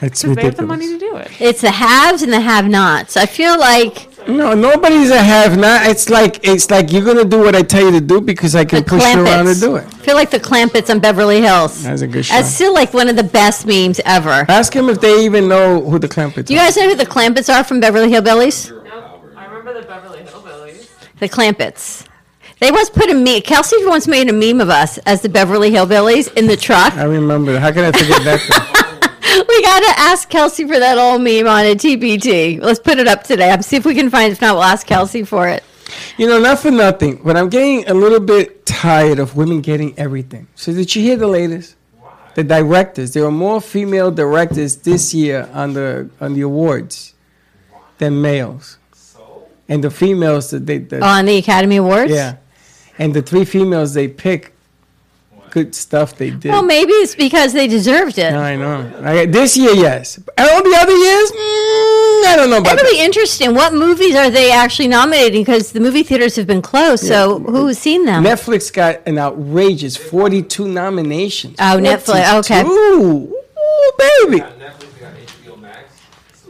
It's 0.00 0.22
because 0.22 0.36
they 0.36 0.44
have 0.44 0.56
the 0.56 0.62
money 0.62 0.86
to 0.86 0.98
do 0.98 1.16
it. 1.16 1.30
It's 1.38 1.60
the 1.60 1.70
haves 1.70 2.22
and 2.22 2.32
the 2.32 2.40
have-nots. 2.40 3.18
I 3.18 3.26
feel 3.26 3.60
like 3.60 4.08
oh, 4.26 4.32
No, 4.32 4.54
nobody's 4.54 5.10
a 5.10 5.22
have 5.22 5.58
not. 5.58 5.86
It's 5.86 6.08
like 6.08 6.40
it's 6.48 6.70
like 6.70 6.90
you're 6.90 7.04
gonna 7.04 7.26
do 7.26 7.40
what 7.40 7.54
I 7.54 7.60
tell 7.62 7.84
you 7.84 7.90
to 7.90 8.00
do 8.00 8.22
because 8.22 8.54
I 8.54 8.64
the 8.64 8.70
can 8.76 8.84
push 8.84 9.04
you 9.04 9.22
around 9.22 9.44
to 9.44 9.54
do 9.54 9.76
it. 9.76 9.84
I 9.84 9.98
feel 9.98 10.14
like 10.14 10.30
the 10.30 10.40
Clampetts 10.40 10.88
on 10.88 10.98
Beverly 10.98 11.42
Hills. 11.42 11.82
That's 11.82 12.00
a 12.00 12.06
good 12.06 12.24
show. 12.24 12.36
That's 12.36 12.48
still 12.48 12.72
like 12.72 12.94
one 12.94 13.08
of 13.10 13.16
the 13.16 13.22
best 13.40 13.66
memes 13.66 14.00
ever. 14.06 14.46
Ask 14.48 14.72
him 14.74 14.88
if 14.88 14.98
they 15.02 15.22
even 15.26 15.46
know 15.46 15.82
who 15.82 15.98
the 15.98 16.08
Clampetts 16.08 16.46
Do 16.46 16.54
you 16.54 16.58
guys 16.60 16.74
know 16.74 16.88
who 16.88 16.94
the 16.94 17.04
Clampetts 17.04 17.54
are 17.54 17.64
from 17.64 17.80
Beverly 17.80 18.08
Hillbillies? 18.08 18.72
I 19.36 19.44
remember 19.44 19.78
the 19.78 19.86
Beverly 19.86 20.20
Hillbillies. 20.20 20.88
The 21.18 21.28
Clampetts. 21.28 22.07
They 22.60 22.72
once 22.72 22.90
put 22.90 23.08
a 23.10 23.14
meme. 23.14 23.42
Kelsey 23.42 23.76
once 23.86 24.08
made 24.08 24.28
a 24.28 24.32
meme 24.32 24.60
of 24.60 24.68
us 24.68 24.98
as 24.98 25.22
the 25.22 25.28
Beverly 25.28 25.70
Hillbillies 25.70 26.32
in 26.36 26.46
the 26.46 26.56
truck. 26.56 26.92
I 26.94 27.04
remember. 27.04 27.58
How 27.58 27.70
can 27.72 27.84
I 27.84 27.92
forget 27.92 28.22
that? 28.24 28.74
We 29.46 29.62
gotta 29.62 29.92
ask 29.98 30.28
Kelsey 30.30 30.66
for 30.66 30.78
that 30.78 30.96
old 30.96 31.20
meme 31.20 31.46
on 31.46 31.64
a 31.66 31.74
TBT. 31.74 32.60
Let's 32.62 32.80
put 32.80 32.98
it 32.98 33.06
up 33.06 33.24
today. 33.24 33.50
I'm 33.50 33.60
see 33.62 33.76
if 33.76 33.84
we 33.84 33.94
can 33.94 34.08
find. 34.10 34.30
it. 34.30 34.32
If 34.32 34.40
not, 34.40 34.54
we'll 34.54 34.64
ask 34.64 34.86
Kelsey 34.86 35.22
for 35.22 35.46
it. 35.48 35.62
You 36.16 36.26
know, 36.26 36.40
not 36.40 36.60
for 36.60 36.70
nothing, 36.70 37.20
but 37.22 37.36
I'm 37.36 37.48
getting 37.50 37.86
a 37.88 37.94
little 37.94 38.20
bit 38.20 38.64
tired 38.64 39.18
of 39.18 39.36
women 39.36 39.60
getting 39.60 39.96
everything. 39.98 40.48
So 40.54 40.72
did 40.72 40.94
you 40.96 41.02
hear 41.02 41.16
the 41.16 41.26
latest? 41.26 41.76
The 42.36 42.44
directors. 42.44 43.12
There 43.12 43.22
were 43.24 43.30
more 43.30 43.60
female 43.60 44.10
directors 44.10 44.76
this 44.76 45.12
year 45.12 45.48
on 45.52 45.74
the 45.74 46.08
on 46.20 46.32
the 46.34 46.40
awards 46.42 47.14
than 47.98 48.22
males. 48.22 48.78
And 49.68 49.84
the 49.84 49.90
females 49.90 50.50
that 50.50 50.64
they 50.64 50.78
the, 50.78 51.04
On 51.04 51.26
the 51.26 51.36
Academy 51.36 51.76
Awards. 51.76 52.10
yeah, 52.10 52.36
and 52.98 53.14
the 53.14 53.22
three 53.22 53.44
females 53.44 53.94
they 53.94 54.08
pick, 54.08 54.52
good 55.50 55.74
stuff 55.74 56.16
they 56.16 56.30
did. 56.30 56.50
Well, 56.52 56.62
maybe 56.62 56.92
it's 56.92 57.14
because 57.14 57.52
they 57.52 57.66
deserved 57.66 58.18
it. 58.18 58.32
I 58.34 58.56
know. 58.56 58.92
I, 59.02 59.26
this 59.26 59.56
year, 59.56 59.72
yes. 59.72 60.16
And 60.16 60.48
all 60.50 60.62
the 60.62 60.76
other 60.76 60.92
years, 60.94 61.30
mm, 61.32 62.26
I 62.26 62.34
don't 62.36 62.50
know 62.50 62.58
about 62.58 62.74
It'll 62.74 62.84
that. 62.84 62.92
be 62.92 63.00
interesting. 63.00 63.54
What 63.54 63.72
movies 63.72 64.14
are 64.14 64.30
they 64.30 64.52
actually 64.52 64.88
nominating? 64.88 65.42
Because 65.42 65.72
the 65.72 65.80
movie 65.80 66.02
theaters 66.02 66.36
have 66.36 66.46
been 66.46 66.60
closed. 66.62 67.04
So 67.06 67.38
who's 67.40 67.78
seen 67.78 68.04
them? 68.04 68.24
Netflix 68.24 68.70
got 68.72 69.00
an 69.06 69.18
outrageous 69.18 69.96
42 69.96 70.68
nominations. 70.68 71.56
Oh, 71.58 71.78
Netflix, 71.80 72.38
okay. 72.40 72.62
Ooh, 72.66 73.32
baby. 73.98 74.42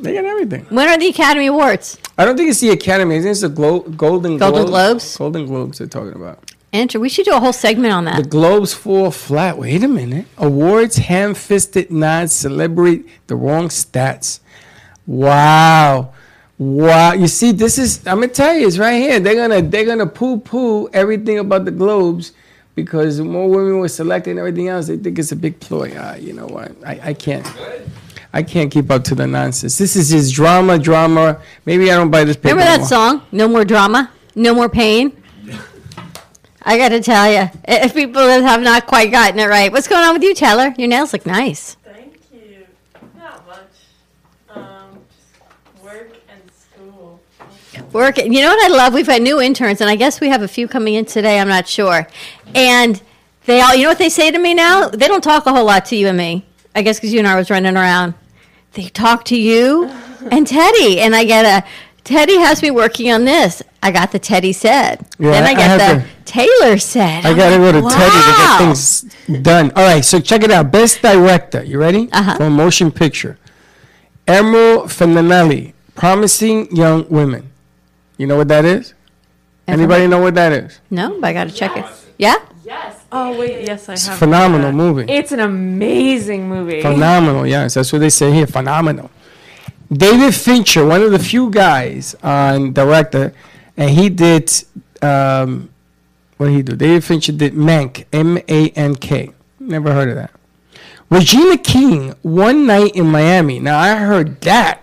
They 0.01 0.15
got 0.15 0.25
everything. 0.25 0.65
when 0.71 0.89
are 0.89 0.99
the 0.99 1.09
Academy 1.09 1.47
Awards? 1.47 1.99
I 2.17 2.25
don't 2.25 2.37
think 2.37 2.51
it's 2.51 2.61
the 2.61 2.71
Academy. 2.71 3.17
I 3.17 3.21
think 3.21 3.31
it's 3.33 3.41
the 3.41 3.49
Glo- 3.49 3.81
Golden 3.81 4.39
Golden 4.39 4.67
Globes. 4.67 4.71
Globes? 4.71 5.17
Golden 5.17 5.47
Globes 5.47 5.79
they're 5.79 5.87
talking 5.87 6.15
about. 6.15 6.39
Andrew, 6.73 7.01
we 7.01 7.09
should 7.09 7.25
do 7.25 7.33
a 7.35 7.41
whole 7.41 7.53
segment 7.55 7.95
on 7.95 8.05
that. 8.05 8.23
The. 8.23 8.29
Globes 8.29 8.75
fall 8.75 9.11
flat. 9.11 9.57
Wait 9.57 9.83
a 9.83 9.89
minute. 9.89 10.27
Awards, 10.37 10.97
ham-fisted 10.97 11.91
nods, 11.91 12.33
celebrate 12.35 13.09
the 13.27 13.37
wrong 13.37 13.69
stats. 13.69 14.41
Wow. 15.07 16.13
Wow. 16.59 17.13
You 17.15 17.27
see, 17.29 17.53
this 17.53 17.79
is 17.79 18.07
I'm 18.07 18.17
gonna 18.21 18.29
tell 18.29 18.55
you, 18.55 18.67
it's 18.67 18.79
right 18.79 19.01
here. 19.01 19.19
They're 19.21 19.35
gonna 19.35 19.63
they're 19.63 19.87
gonna 19.87 20.07
poo-poo 20.07 20.89
everything 20.93 21.39
about 21.39 21.65
the 21.65 21.71
Globes 21.71 22.33
because 22.75 23.21
more 23.21 23.49
women 23.49 23.79
were 23.79 23.89
selected 23.89 24.31
and 24.33 24.39
everything 24.39 24.69
else. 24.69 24.89
They 24.89 24.97
think 24.99 25.19
it's 25.19 25.33
a 25.33 25.37
big 25.37 25.59
ploy. 25.61 25.95
Ah, 25.97 26.17
you 26.17 26.33
know 26.35 26.47
what? 26.47 26.73
I, 26.85 27.01
I 27.03 27.15
can't. 27.15 27.47
I 28.33 28.43
can't 28.43 28.71
keep 28.71 28.91
up 28.91 29.05
to 29.05 29.15
the 29.15 29.27
nonsense. 29.27 29.79
This 29.79 29.97
is 29.97 30.11
just 30.11 30.35
drama, 30.35 30.79
drama. 30.79 31.41
Maybe 31.65 31.91
I 31.91 31.97
don't 31.97 32.11
buy 32.11 32.25
this 32.25 32.37
paper. 32.37 32.57
Remember 32.57 32.65
that 32.65 32.75
anymore. 32.75 32.89
song? 32.89 33.23
No 33.33 33.49
more 33.49 33.65
drama, 33.65 34.11
no 34.35 34.55
more 34.55 34.69
pain. 34.69 35.13
I 36.63 36.77
got 36.77 36.91
to 36.91 37.01
tell 37.01 37.33
you, 37.33 37.51
if 37.67 37.95
people 37.95 38.21
have 38.21 38.61
not 38.61 38.87
quite 38.87 39.11
gotten 39.11 39.39
it 39.39 39.47
right, 39.47 39.73
what's 39.73 39.89
going 39.89 40.05
on 40.05 40.13
with 40.13 40.23
you, 40.23 40.35
Taylor? 40.35 40.75
Your 40.77 40.89
nails 40.89 41.15
look 41.15 41.25
nice. 41.25 41.79
Thank 41.83 42.19
you. 42.31 42.67
Not 43.17 43.47
much. 43.47 43.61
Um, 44.55 44.99
just 45.09 45.83
work 45.83 46.11
and 46.29 46.43
school. 46.53 47.21
Work. 47.93 48.19
You 48.19 48.29
know 48.43 48.49
what 48.49 48.71
I 48.71 48.77
love? 48.77 48.93
We've 48.93 49.07
had 49.07 49.23
new 49.23 49.41
interns, 49.41 49.81
and 49.81 49.89
I 49.89 49.97
guess 49.97 50.21
we 50.21 50.29
have 50.29 50.43
a 50.43 50.49
few 50.49 50.69
coming 50.69 50.95
in 50.95 51.07
today. 51.07 51.41
I'm 51.41 51.49
not 51.49 51.67
sure. 51.67 52.07
And 52.55 53.01
they 53.47 53.63
all, 53.63 53.75
you 53.75 53.85
know 53.85 53.89
what 53.89 53.99
they 53.99 54.11
say 54.11 54.31
to 54.31 54.39
me 54.39 54.53
now? 54.53 54.89
They 54.89 55.09
don't 55.09 55.25
talk 55.25 55.47
a 55.47 55.53
whole 55.53 55.65
lot 55.65 55.87
to 55.87 55.97
you 55.97 56.09
and 56.09 56.19
me. 56.19 56.45
I 56.79 56.83
guess 56.83 56.99
because 56.99 57.13
you 57.13 57.19
and 57.19 57.27
I 57.27 57.35
was 57.35 57.51
running 57.51 57.77
around. 57.77 58.15
They 58.75 58.89
talk 58.89 59.25
to 59.27 59.37
you 59.37 59.87
and 60.31 60.47
Teddy, 60.47 61.01
and 61.01 61.15
I 61.17 61.25
get 61.25 61.45
a. 61.45 61.67
Teddy 62.05 62.39
has 62.39 62.63
me 62.63 62.71
working 62.71 63.11
on 63.11 63.25
this. 63.25 63.63
I 63.83 63.91
got 63.91 64.13
the 64.13 64.19
Teddy 64.21 64.53
said. 64.53 65.05
Yeah, 65.19 65.33
then 65.33 65.43
I 65.45 65.49
I 65.49 65.55
get 65.55 65.81
have 65.81 66.03
the 66.03 66.09
to- 66.09 66.25
Taylor 66.25 66.79
said. 66.79 67.27
I 67.27 67.35
gotta 67.35 67.57
go 67.57 67.71
like, 67.81 67.93
to 67.93 67.99
Teddy 67.99 68.21
to 68.21 68.33
get 68.39 68.59
things 68.59 69.43
done. 69.43 69.73
All 69.75 69.85
right, 69.85 70.05
so 70.05 70.21
check 70.21 70.43
it 70.45 70.53
out. 70.53 70.71
Best 70.71 71.03
director. 71.03 71.65
You 71.65 71.81
ready? 71.81 72.09
Uh-huh. 72.13 72.37
For 72.37 72.45
a 72.45 72.51
motion 72.51 72.93
picture. 72.93 73.39
Emerald 74.29 74.89
Fennelly, 74.91 75.73
Promising 75.97 76.75
Young 76.75 77.09
Women. 77.09 77.51
You 78.19 78.27
know 78.29 78.37
what 78.37 78.49
that 78.49 78.65
is? 78.65 78.95
Anybody 79.67 80.07
know 80.07 80.21
what 80.21 80.35
that 80.37 80.53
is? 80.53 80.81
No, 80.91 81.21
but 81.21 81.27
I 81.27 81.33
got 81.33 81.49
to 81.49 81.55
check 81.55 81.77
it. 81.77 81.85
Yeah? 82.19 82.37
Yes. 82.65 82.98
Oh 83.11 83.39
wait, 83.39 83.67
yes, 83.67 83.89
I 83.89 83.95
It's 83.95 84.07
a 84.07 84.11
have. 84.11 84.19
phenomenal 84.19 84.71
that. 84.71 84.77
movie. 84.77 85.11
It's 85.13 85.33
an 85.33 85.41
amazing 85.41 86.49
movie. 86.49 86.83
Phenomenal, 86.83 87.47
yes. 87.47 87.75
That's 87.75 87.93
what 87.93 88.01
they 88.01 88.11
say 88.11 88.33
here. 88.33 88.47
Phenomenal. 88.47 89.11
David 89.91 90.35
Fincher, 90.35 90.85
one 90.85 91.03
of 91.03 91.11
the 91.13 91.19
few 91.19 91.51
guys 91.51 92.15
on 92.23 92.75
director, 92.75 93.33
and 93.79 93.91
he 93.91 94.11
did 94.11 94.53
um, 95.01 95.71
what 96.37 96.47
did 96.49 96.55
he 96.57 96.63
do? 96.63 96.77
David 96.77 97.03
Fincher 97.05 97.33
did 97.33 97.55
Mank, 97.55 98.05
M 98.13 98.37
A 98.49 98.69
N 98.71 98.95
K. 98.97 99.31
Never 99.59 99.93
heard 99.93 100.11
of 100.11 100.17
that. 100.17 100.31
Regina 101.11 101.57
King, 101.57 102.15
One 102.23 102.67
Night 102.67 102.95
in 102.95 103.07
Miami. 103.07 103.59
Now 103.61 103.79
I 103.79 103.95
heard 103.97 104.43
that 104.43 104.83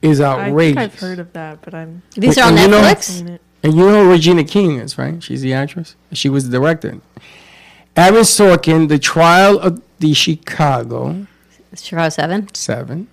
is 0.00 0.20
I 0.20 0.48
outrageous. 0.48 0.76
think 0.76 0.92
I've 0.92 1.00
heard 1.00 1.18
of 1.18 1.32
that, 1.32 1.62
but 1.62 1.74
I'm 1.74 2.02
These 2.14 2.36
Wait, 2.36 2.38
are 2.38 2.46
on 2.46 2.52
and 2.52 2.60
you 2.62 2.68
know- 2.68 2.80
Netflix? 2.82 3.02
seen 3.04 3.28
it. 3.28 3.40
And 3.64 3.72
you 3.74 3.80
know 3.86 4.04
who 4.04 4.10
Regina 4.10 4.44
King 4.44 4.76
is, 4.76 4.98
right? 4.98 5.22
She's 5.22 5.40
the 5.40 5.54
actress. 5.54 5.96
She 6.12 6.28
was 6.28 6.48
the 6.50 6.58
director. 6.58 6.98
Aaron 7.96 8.22
Sorkin, 8.24 8.88
The 8.88 8.98
Trial 8.98 9.58
of 9.58 9.80
the 10.00 10.12
Chicago 10.14 11.26
Chicago 11.76 12.08
7. 12.08 12.54
Seven. 12.54 13.08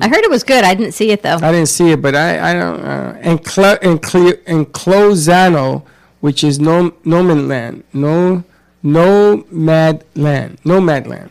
I 0.00 0.08
heard 0.08 0.22
it 0.24 0.30
was 0.30 0.44
good. 0.44 0.62
I 0.64 0.74
didn't 0.74 0.92
see 0.92 1.10
it, 1.10 1.22
though. 1.22 1.36
I 1.42 1.50
didn't 1.52 1.68
see 1.68 1.90
it, 1.92 2.00
but 2.02 2.14
I, 2.14 2.50
I 2.50 2.52
don't. 2.52 2.80
Uh, 2.80 3.16
and 3.20 3.46
Cl- 3.46 3.78
and 3.82 4.00
Cle- 4.02 4.40
and 4.46 4.66
Clozano, 4.72 5.82
which 6.20 6.44
is 6.44 6.60
no 6.60 6.94
Nomad 7.04 7.38
Land, 7.48 7.84
no 7.92 8.44
Nomad 8.82 10.04
Land, 10.14 10.58
Nomadland, 10.64 11.30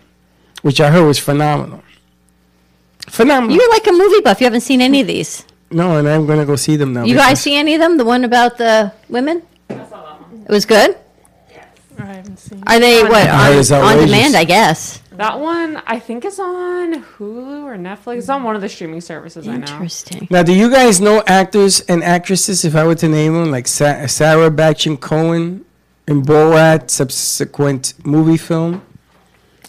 which 0.63 0.81
I 0.81 0.89
heard 0.91 1.05
was 1.05 1.19
phenomenal. 1.19 1.83
Phenomenal. 3.07 3.55
You're 3.55 3.69
like 3.69 3.87
a 3.87 3.91
movie 3.91 4.21
buff. 4.21 4.41
You 4.41 4.45
haven't 4.45 4.61
seen 4.61 4.81
any 4.81 5.01
of 5.01 5.07
these. 5.07 5.45
no, 5.71 5.97
and 5.97 6.07
I'm 6.09 6.25
gonna 6.25 6.45
go 6.45 6.55
see 6.55 6.75
them 6.75 6.93
now. 6.93 7.05
You 7.05 7.15
guys 7.15 7.39
see 7.39 7.55
any 7.55 7.75
of 7.75 7.79
them? 7.79 7.97
The 7.97 8.05
one 8.05 8.23
about 8.23 8.57
the 8.57 8.91
women? 9.09 9.43
It 9.69 10.49
was 10.49 10.65
good? 10.65 10.97
I 12.45 12.49
seen. 12.49 12.63
Are 12.67 12.79
they, 12.79 13.03
what, 13.03 13.27
heard 13.27 13.59
it's 13.59 13.71
on, 13.71 13.81
on 13.81 13.87
outrageous. 13.87 14.05
demand, 14.11 14.35
I 14.35 14.43
guess? 14.43 15.01
That 15.11 15.39
one 15.39 15.81
I 15.85 15.99
think 15.99 16.23
is 16.23 16.39
on 16.39 17.03
Hulu 17.03 17.63
or 17.63 17.75
Netflix. 17.75 18.19
It's 18.19 18.29
on 18.29 18.43
one 18.43 18.55
of 18.55 18.61
the 18.61 18.69
streaming 18.69 19.01
services. 19.01 19.47
I 19.47 19.57
know. 19.57 19.57
Interesting. 19.57 20.27
Now, 20.31 20.43
do 20.43 20.53
you 20.53 20.71
guys 20.71 21.01
know 21.01 21.21
actors 21.27 21.81
and 21.81 22.03
actresses? 22.03 22.63
If 22.63 22.75
I 22.75 22.85
were 22.85 22.95
to 22.95 23.09
name 23.09 23.33
them, 23.33 23.51
like 23.51 23.67
Sa- 23.67 24.07
Sarah 24.07 24.49
Batchin 24.49 24.99
Cohen 24.99 25.65
in 26.07 26.21
Borat, 26.21 26.89
subsequent 26.89 27.93
movie 28.05 28.37
film. 28.37 28.81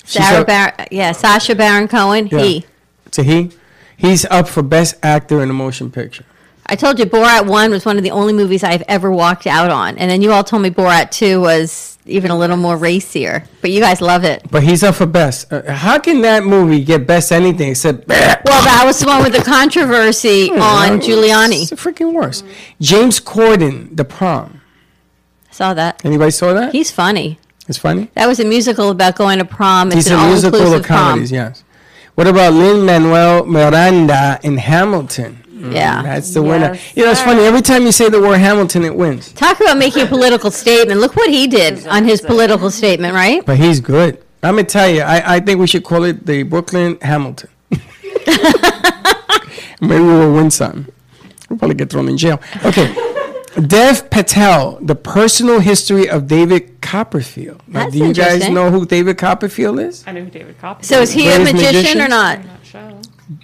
Sarah 0.05 0.43
up- 0.43 0.47
Baron, 0.47 0.73
yeah, 0.91 1.13
Sacha 1.13 1.55
Baron 1.55 1.89
Cohen. 1.89 2.29
Yeah. 2.31 2.39
He. 2.41 2.67
To 3.13 3.23
he, 3.25 3.51
he's 3.97 4.25
up 4.27 4.47
for 4.49 4.63
best 4.63 4.95
actor 5.03 5.43
in 5.43 5.51
a 5.51 5.53
motion 5.53 5.91
picture. 5.91 6.25
I 6.67 6.77
told 6.77 7.01
you 7.01 7.07
Borat 7.07 7.47
1 7.49 7.71
was 7.73 7.85
one 7.85 7.97
of 7.97 8.05
the 8.05 8.13
only 8.13 8.33
movies 8.33 8.63
I've 8.63 8.85
ever 8.87 9.11
walked 9.11 9.49
out 9.49 9.73
on. 9.73 9.99
And 9.99 10.09
then 10.09 10.23
you 10.23 10.31
all 10.31 10.45
told 10.45 10.63
me 10.63 10.71
Borat 10.71 11.11
2 11.11 11.41
was 11.41 11.90
even 12.07 12.31
a 12.31 12.37
little 12.39 12.57
more 12.57 12.77
racier. 12.77 13.45
But 13.61 13.71
you 13.71 13.81
guys 13.81 14.01
love 14.01 14.25
it. 14.25 14.43
But 14.51 14.63
he's 14.63 14.83
up 14.83 14.95
for 14.97 15.07
best. 15.07 15.53
Uh, 15.53 15.73
how 15.73 15.99
can 15.99 16.21
that 16.23 16.45
movie 16.45 16.83
get 16.83 17.07
best 17.07 17.31
anything 17.33 17.71
except? 17.71 18.09
Well, 18.43 18.65
that 18.65 18.83
was 18.85 18.99
the 18.99 19.07
one 19.07 19.23
with 19.23 19.33
the 19.33 19.43
controversy 19.43 20.51
on 20.51 20.99
Giuliani. 21.01 21.61
It's 21.63 21.71
the 21.71 21.77
freaking 21.77 22.13
worst. 22.13 22.45
James 22.81 23.21
Corden, 23.21 23.97
The 23.97 24.05
Prom. 24.05 24.61
Saw 25.51 25.73
that. 25.75 26.05
Anybody 26.05 26.31
saw 26.33 26.53
that? 26.55 26.73
He's 26.73 26.91
funny. 26.91 27.39
It's 27.69 27.79
funny. 27.79 28.11
That 28.15 28.27
was 28.27 28.41
a 28.41 28.45
musical 28.45 28.91
about 28.91 29.15
going 29.15 29.39
to 29.39 29.45
prom. 29.45 29.89
It's 29.89 29.97
He's 29.97 30.07
an 30.09 30.19
a 30.19 30.27
musical 30.29 30.81
comedies. 30.83 31.31
prom. 31.31 31.37
Yes. 31.37 31.65
What 32.17 32.27
about 32.27 32.55
Lin 32.55 32.85
Manuel 32.85 33.45
Miranda 33.47 34.41
in 34.43 34.57
Hamilton? 34.57 35.39
Yeah. 35.61 36.01
Mm, 36.01 36.05
that's 36.05 36.33
the 36.35 36.43
winner. 36.43 36.77
You 36.95 37.05
know, 37.05 37.11
it's 37.11 37.23
funny. 37.23 37.43
Every 37.43 37.61
time 37.63 37.85
you 37.85 37.93
say 37.93 38.09
the 38.09 38.21
word 38.21 38.39
Hamilton, 38.39 38.85
it 38.85 38.95
wins. 38.95 39.33
Talk 39.33 39.61
about 39.61 39.77
making 39.77 40.03
a 40.03 40.07
political 40.07 40.51
statement. 40.51 41.01
Look 41.01 41.17
what 41.17 41.31
he 41.31 41.47
did 41.47 41.87
on 41.87 42.05
his 42.05 42.21
political 42.21 42.71
statement, 42.71 43.15
right? 43.15 43.45
But 43.45 43.59
he's 43.59 43.81
good. 43.81 44.23
I'm 44.43 44.55
gonna 44.57 44.67
tell 44.67 44.89
you. 44.89 45.03
I, 45.03 45.37
I 45.37 45.41
think 45.41 45.61
we 45.61 45.67
should 45.67 45.85
call 45.85 46.05
it 46.05 46.25
the 46.25 46.43
Brooklyn 46.45 46.99
Hamilton. 47.03 47.51
Maybe 49.81 50.03
we'll 50.05 50.35
win 50.35 50.51
something. 50.51 50.87
We'll 51.49 51.59
probably 51.59 51.75
get 51.75 51.91
thrown 51.91 52.09
in 52.09 52.17
jail. 52.17 52.41
Okay. 52.65 52.95
Dev 53.67 54.09
Patel, 54.11 54.79
the 54.81 54.95
personal 54.95 55.59
history 55.61 56.09
of 56.09 56.29
David 56.29 56.81
Copperfield. 56.81 57.61
Now, 57.67 57.81
That's 57.81 57.93
do 57.93 57.99
you 58.07 58.15
guys 58.15 58.49
know 58.49 58.71
who 58.71 58.87
David 58.87 59.19
Copperfield 59.19 59.81
is? 59.81 60.05
I 60.07 60.13
know 60.13 60.23
who 60.25 60.31
David 60.31 60.59
Copperfield 60.59 60.83
is. 60.83 60.89
So 60.89 61.01
is 61.03 61.11
he 61.11 61.29
a 61.29 61.37
Greatest 61.37 61.55
magician 61.55 62.01
or 62.01 62.09
not? 62.09 62.39
I'm 62.39 62.47
not 62.47 62.65
sure. 62.65 63.00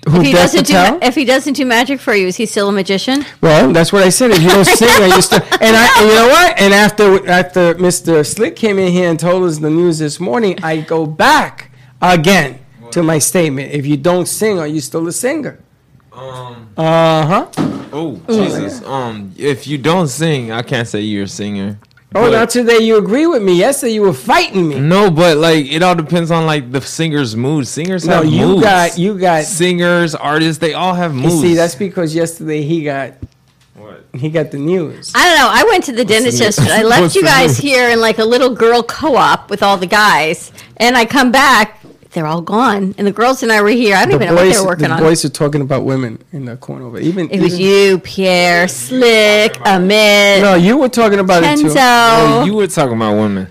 Who 0.08 0.20
If 0.20 0.26
he 0.26 0.32
doesn't 0.32 0.64
do 0.66 0.72
Patel? 0.74 0.98
ma- 0.98 1.06
if 1.06 1.14
he 1.14 1.24
doesn't 1.24 1.52
do 1.54 1.64
magic 1.64 2.00
for 2.00 2.14
you, 2.14 2.26
is 2.26 2.36
he 2.36 2.46
still 2.46 2.68
a 2.68 2.72
magician? 2.72 3.24
Well, 3.40 3.72
that's 3.72 3.92
what 3.92 4.02
I 4.02 4.08
said. 4.08 4.30
If 4.32 4.42
you 4.42 4.48
don't 4.48 4.64
sing, 4.82 4.88
I 4.88 5.14
used 5.14 5.30
to. 5.30 5.36
And 5.60 5.76
I, 5.76 5.88
and 6.00 6.08
you 6.08 6.14
know 6.16 6.28
what? 6.28 6.60
And 6.60 6.74
after 6.74 7.28
after 7.28 7.74
Mr. 7.76 8.26
Slick 8.26 8.56
came 8.56 8.78
in 8.78 8.90
here 8.92 9.08
and 9.08 9.18
told 9.18 9.44
us 9.44 9.58
the 9.58 9.70
news 9.70 9.98
this 9.98 10.18
morning, 10.18 10.58
I 10.62 10.78
go 10.80 11.06
back 11.06 11.70
again 12.02 12.58
to 12.90 13.02
my 13.02 13.18
statement. 13.18 13.72
If 13.72 13.86
you 13.86 13.96
don't 13.96 14.26
sing, 14.26 14.58
are 14.58 14.66
you 14.66 14.80
still 14.80 15.06
a 15.06 15.12
singer? 15.12 15.60
Um, 16.12 16.68
Uh 16.76 17.26
huh. 17.26 17.46
oh 17.92 18.20
Jesus. 18.28 18.82
Um, 18.84 19.32
if 19.36 19.66
you 19.66 19.78
don't 19.78 20.08
sing, 20.08 20.50
I 20.50 20.62
can't 20.62 20.88
say 20.88 21.00
you're 21.02 21.24
a 21.24 21.28
singer. 21.28 21.78
Oh, 22.14 22.22
But- 22.22 22.30
now 22.32 22.44
today 22.46 22.78
you 22.78 22.96
agree 22.96 23.26
with 23.26 23.42
me. 23.42 23.54
Yesterday 23.58 23.92
you 23.94 24.02
were 24.02 24.12
fighting 24.12 24.68
me. 24.68 24.78
No, 24.78 25.10
but 25.10 25.36
like 25.36 25.66
it 25.66 25.82
all 25.82 25.94
depends 25.94 26.30
on 26.30 26.46
like 26.46 26.70
the 26.72 26.80
singer's 26.80 27.36
mood. 27.36 27.66
Singers 27.66 28.06
No, 28.06 28.16
have 28.22 28.26
you 28.26 28.46
moods. 28.46 28.62
got 28.62 28.98
you 28.98 29.18
got. 29.18 29.44
singers, 29.44 30.14
artists, 30.14 30.58
they 30.60 30.72
all 30.72 30.94
have 30.94 31.14
You 31.14 31.22
moods. 31.22 31.40
see, 31.40 31.54
that's 31.54 31.74
because 31.74 32.14
yesterday 32.14 32.62
he 32.62 32.84
got 32.84 33.14
what? 33.74 34.04
he 34.14 34.30
got 34.30 34.50
the 34.50 34.56
news. 34.58 35.12
I 35.14 35.24
don't 35.24 35.38
know. 35.38 35.48
I 35.52 35.64
went 35.68 35.84
to 35.84 35.92
the 35.92 36.04
dentist 36.04 36.38
the- 36.38 36.44
yesterday. 36.44 36.70
I 36.72 36.82
left 36.84 37.02
what's 37.02 37.14
you 37.16 37.22
guys 37.22 37.58
here 37.58 37.90
in 37.90 38.00
like 38.00 38.18
a 38.18 38.24
little 38.24 38.54
girl 38.54 38.82
co-op 38.82 39.50
with 39.50 39.62
all 39.62 39.76
the 39.76 39.86
guys, 39.88 40.52
and 40.78 40.96
I 40.96 41.04
come 41.04 41.30
back, 41.32 41.82
they're 42.16 42.26
all 42.26 42.40
gone, 42.40 42.94
and 42.96 43.06
the 43.06 43.12
girls 43.12 43.42
and 43.42 43.52
I 43.52 43.60
were 43.60 43.68
here. 43.68 43.94
I 43.94 44.06
don't 44.06 44.18
The 44.18 44.24
even 44.24 44.28
know 44.28 44.34
what 44.34 44.42
they 44.44 44.50
boys, 44.52 44.60
were 44.62 44.66
working 44.66 44.88
the 44.88 44.94
on. 44.94 45.00
boys 45.02 45.24
are 45.26 45.28
talking 45.28 45.60
about 45.60 45.84
women 45.84 46.18
in 46.32 46.46
the 46.46 46.56
corner. 46.56 46.88
But 46.88 47.02
even 47.02 47.28
it 47.30 47.40
was 47.42 47.60
even- 47.60 47.66
you, 47.92 47.98
Pierre, 47.98 48.66
Slick, 48.68 49.52
Amit, 49.64 50.40
No, 50.40 50.54
you 50.54 50.78
were 50.78 50.88
talking 50.88 51.18
about 51.18 51.44
it 51.44 51.58
too. 51.60 51.72
Oh, 51.76 52.44
you 52.46 52.54
were 52.54 52.66
talking 52.66 52.96
about 52.96 53.12
women. 53.16 53.48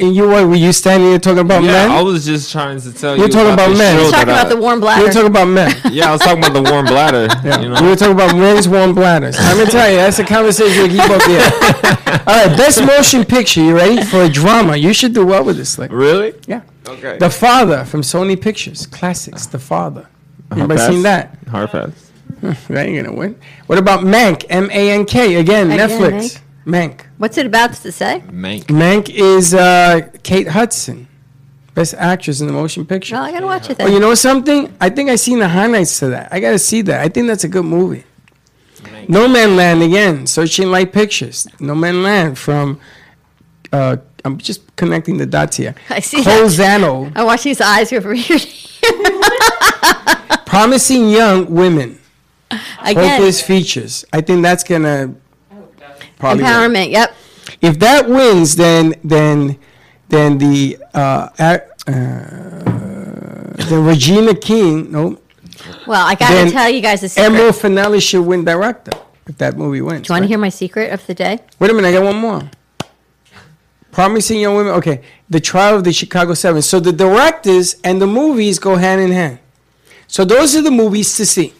And 0.00 0.16
you 0.16 0.26
were, 0.26 0.46
were 0.46 0.54
you 0.56 0.72
standing 0.72 1.10
there 1.10 1.18
talking 1.18 1.40
about 1.40 1.62
Yeah, 1.62 1.72
men? 1.72 1.90
I 1.90 2.00
was 2.02 2.24
just 2.24 2.50
trying 2.50 2.80
to 2.80 2.90
tell 2.94 3.12
you. 3.14 3.18
You're 3.18 3.26
you. 3.28 3.32
talking 3.34 3.52
about 3.52 3.68
the 3.70 3.76
men. 3.76 4.00
You're 4.00 4.10
talking 4.10 4.26
that 4.28 4.46
about 4.46 4.48
the 4.48 4.56
I- 4.56 4.60
warm 4.60 4.74
you 4.76 4.80
bladder. 4.80 5.02
were 5.04 5.12
talking 5.12 5.26
about 5.28 5.48
men. 5.48 5.76
Yeah, 5.92 6.08
I 6.08 6.12
was 6.12 6.20
talking 6.22 6.38
about 6.42 6.54
the 6.54 6.62
warm 6.70 6.86
bladder. 6.86 7.28
Yeah. 7.44 7.60
You 7.60 7.68
We 7.84 7.88
were 7.90 7.96
talking 7.96 8.14
about 8.14 8.34
men's 8.34 8.66
warm 8.66 8.94
bladders. 8.94 9.36
I'm 9.38 9.58
gonna 9.58 9.70
tell 9.70 9.88
you, 9.90 9.96
that's 9.98 10.18
a 10.18 10.24
conversation 10.24 10.82
we 10.84 10.88
keep 10.88 11.10
up 11.10 11.22
here. 11.24 11.40
All 12.26 12.34
right, 12.48 12.56
best 12.56 12.82
motion 12.82 13.24
picture. 13.26 13.60
You 13.60 13.76
ready 13.76 14.02
for 14.04 14.22
a 14.22 14.28
drama? 14.30 14.74
You 14.76 14.94
should 14.94 15.12
do 15.12 15.26
well 15.26 15.44
with 15.44 15.58
this. 15.58 15.78
Like, 15.78 15.92
Really? 15.92 16.32
yeah, 16.46 16.62
Okay. 16.86 17.18
The 17.18 17.30
Father 17.30 17.84
from 17.84 18.02
Sony 18.02 18.40
Pictures, 18.40 18.86
classics. 18.86 19.46
The 19.46 19.58
Father. 19.58 20.06
Anybody 20.52 20.78
pass. 20.78 20.90
seen 20.90 21.02
that? 21.02 21.38
Hard 21.48 21.70
pass. 21.70 22.10
That 22.68 22.86
ain't 22.86 23.04
gonna 23.06 23.16
win. 23.16 23.38
What 23.66 23.78
about 23.78 24.00
Mank? 24.00 24.44
M 24.50 24.68
A 24.70 24.90
N 24.90 25.06
K 25.06 25.36
again. 25.36 25.70
Again, 25.70 25.88
Netflix. 25.88 26.40
Mank. 26.66 27.00
What's 27.16 27.38
it 27.38 27.46
about 27.46 27.72
to 27.74 27.92
say? 27.92 28.22
Mank. 28.28 28.64
Mank 28.64 29.08
is 29.08 29.54
uh, 29.54 30.10
Kate 30.22 30.48
Hudson, 30.48 31.08
best 31.74 31.94
actress 31.94 32.40
in 32.42 32.46
the 32.46 32.52
motion 32.52 32.84
picture. 32.84 33.14
Well, 33.14 33.24
I 33.24 33.32
gotta 33.32 33.46
watch 33.46 33.70
it 33.70 33.80
Oh, 33.80 33.84
then. 33.84 33.92
you 33.92 34.00
know 34.00 34.14
something? 34.14 34.74
I 34.80 34.90
think 34.90 35.08
I 35.08 35.16
seen 35.16 35.38
the 35.38 35.48
highlights 35.48 35.98
to 36.00 36.08
that. 36.08 36.32
I 36.32 36.40
gotta 36.40 36.58
see 36.58 36.82
that. 36.82 37.00
I 37.00 37.08
think 37.08 37.28
that's 37.28 37.44
a 37.44 37.48
good 37.48 37.64
movie. 37.64 38.04
No 39.08 39.26
Man 39.28 39.56
Land 39.56 39.82
again. 39.82 40.26
Searching 40.26 40.68
Light 40.70 40.92
Pictures. 40.92 41.46
No 41.60 41.74
Man 41.74 42.02
Land 42.02 42.36
from. 42.38 42.78
Uh, 43.74 43.96
I'm 44.24 44.38
just 44.38 44.74
connecting 44.76 45.16
the 45.18 45.26
dots 45.26 45.56
here. 45.56 45.74
I 45.90 45.98
see 45.98 46.22
that. 46.22 47.12
I 47.16 47.24
watch 47.24 47.42
these 47.42 47.60
eyes 47.60 47.90
go 47.90 48.00
from 48.00 48.14
here 48.14 48.38
to 48.38 48.46
here. 48.46 48.92
promising 50.46 51.10
young 51.10 51.52
women. 51.52 51.98
Again, 52.80 53.18
Focus 53.20 53.42
Features. 53.42 54.04
I 54.12 54.20
think 54.20 54.42
that's 54.42 54.62
gonna 54.62 55.14
probably 56.18 56.44
win. 56.44 56.52
empowerment. 56.52 56.90
Yep. 56.90 57.16
If 57.60 57.78
that 57.80 58.08
wins, 58.08 58.54
then 58.54 58.94
then 59.02 59.58
then 60.08 60.38
the 60.38 60.78
uh, 60.94 61.28
uh, 61.38 61.58
the 63.70 63.80
Regina 63.82 64.34
King, 64.36 64.92
no, 64.92 65.18
Well, 65.86 66.06
I 66.06 66.14
gotta 66.14 66.48
tell 66.50 66.70
you 66.70 66.80
guys 66.80 67.02
a 67.02 67.08
secret. 67.08 67.26
Emerald 67.26 67.56
Finale 67.56 67.98
should 67.98 68.22
win 68.22 68.44
director 68.44 68.92
if 69.26 69.36
that 69.38 69.56
movie 69.56 69.80
wins. 69.80 70.06
Do 70.06 70.12
you 70.12 70.14
want 70.14 70.24
to 70.24 70.28
hear 70.28 70.38
my 70.38 70.50
secret 70.50 70.92
of 70.92 71.04
the 71.08 71.14
day? 71.14 71.40
Wait 71.58 71.70
a 71.70 71.74
minute, 71.74 71.88
I 71.88 71.92
got 71.92 72.04
one 72.04 72.16
more. 72.16 72.48
Promising 73.94 74.40
Young 74.40 74.56
Women. 74.56 74.72
Okay, 74.74 75.02
the 75.30 75.38
trial 75.38 75.76
of 75.76 75.84
the 75.84 75.92
Chicago 75.92 76.34
Seven. 76.34 76.62
So 76.62 76.80
the 76.80 76.92
directors 76.92 77.76
and 77.84 78.02
the 78.02 78.08
movies 78.08 78.58
go 78.58 78.74
hand 78.74 79.00
in 79.00 79.12
hand. 79.12 79.38
So 80.08 80.24
those 80.24 80.56
are 80.56 80.62
the 80.62 80.72
movies 80.72 81.16
to 81.16 81.24
see. 81.24 81.54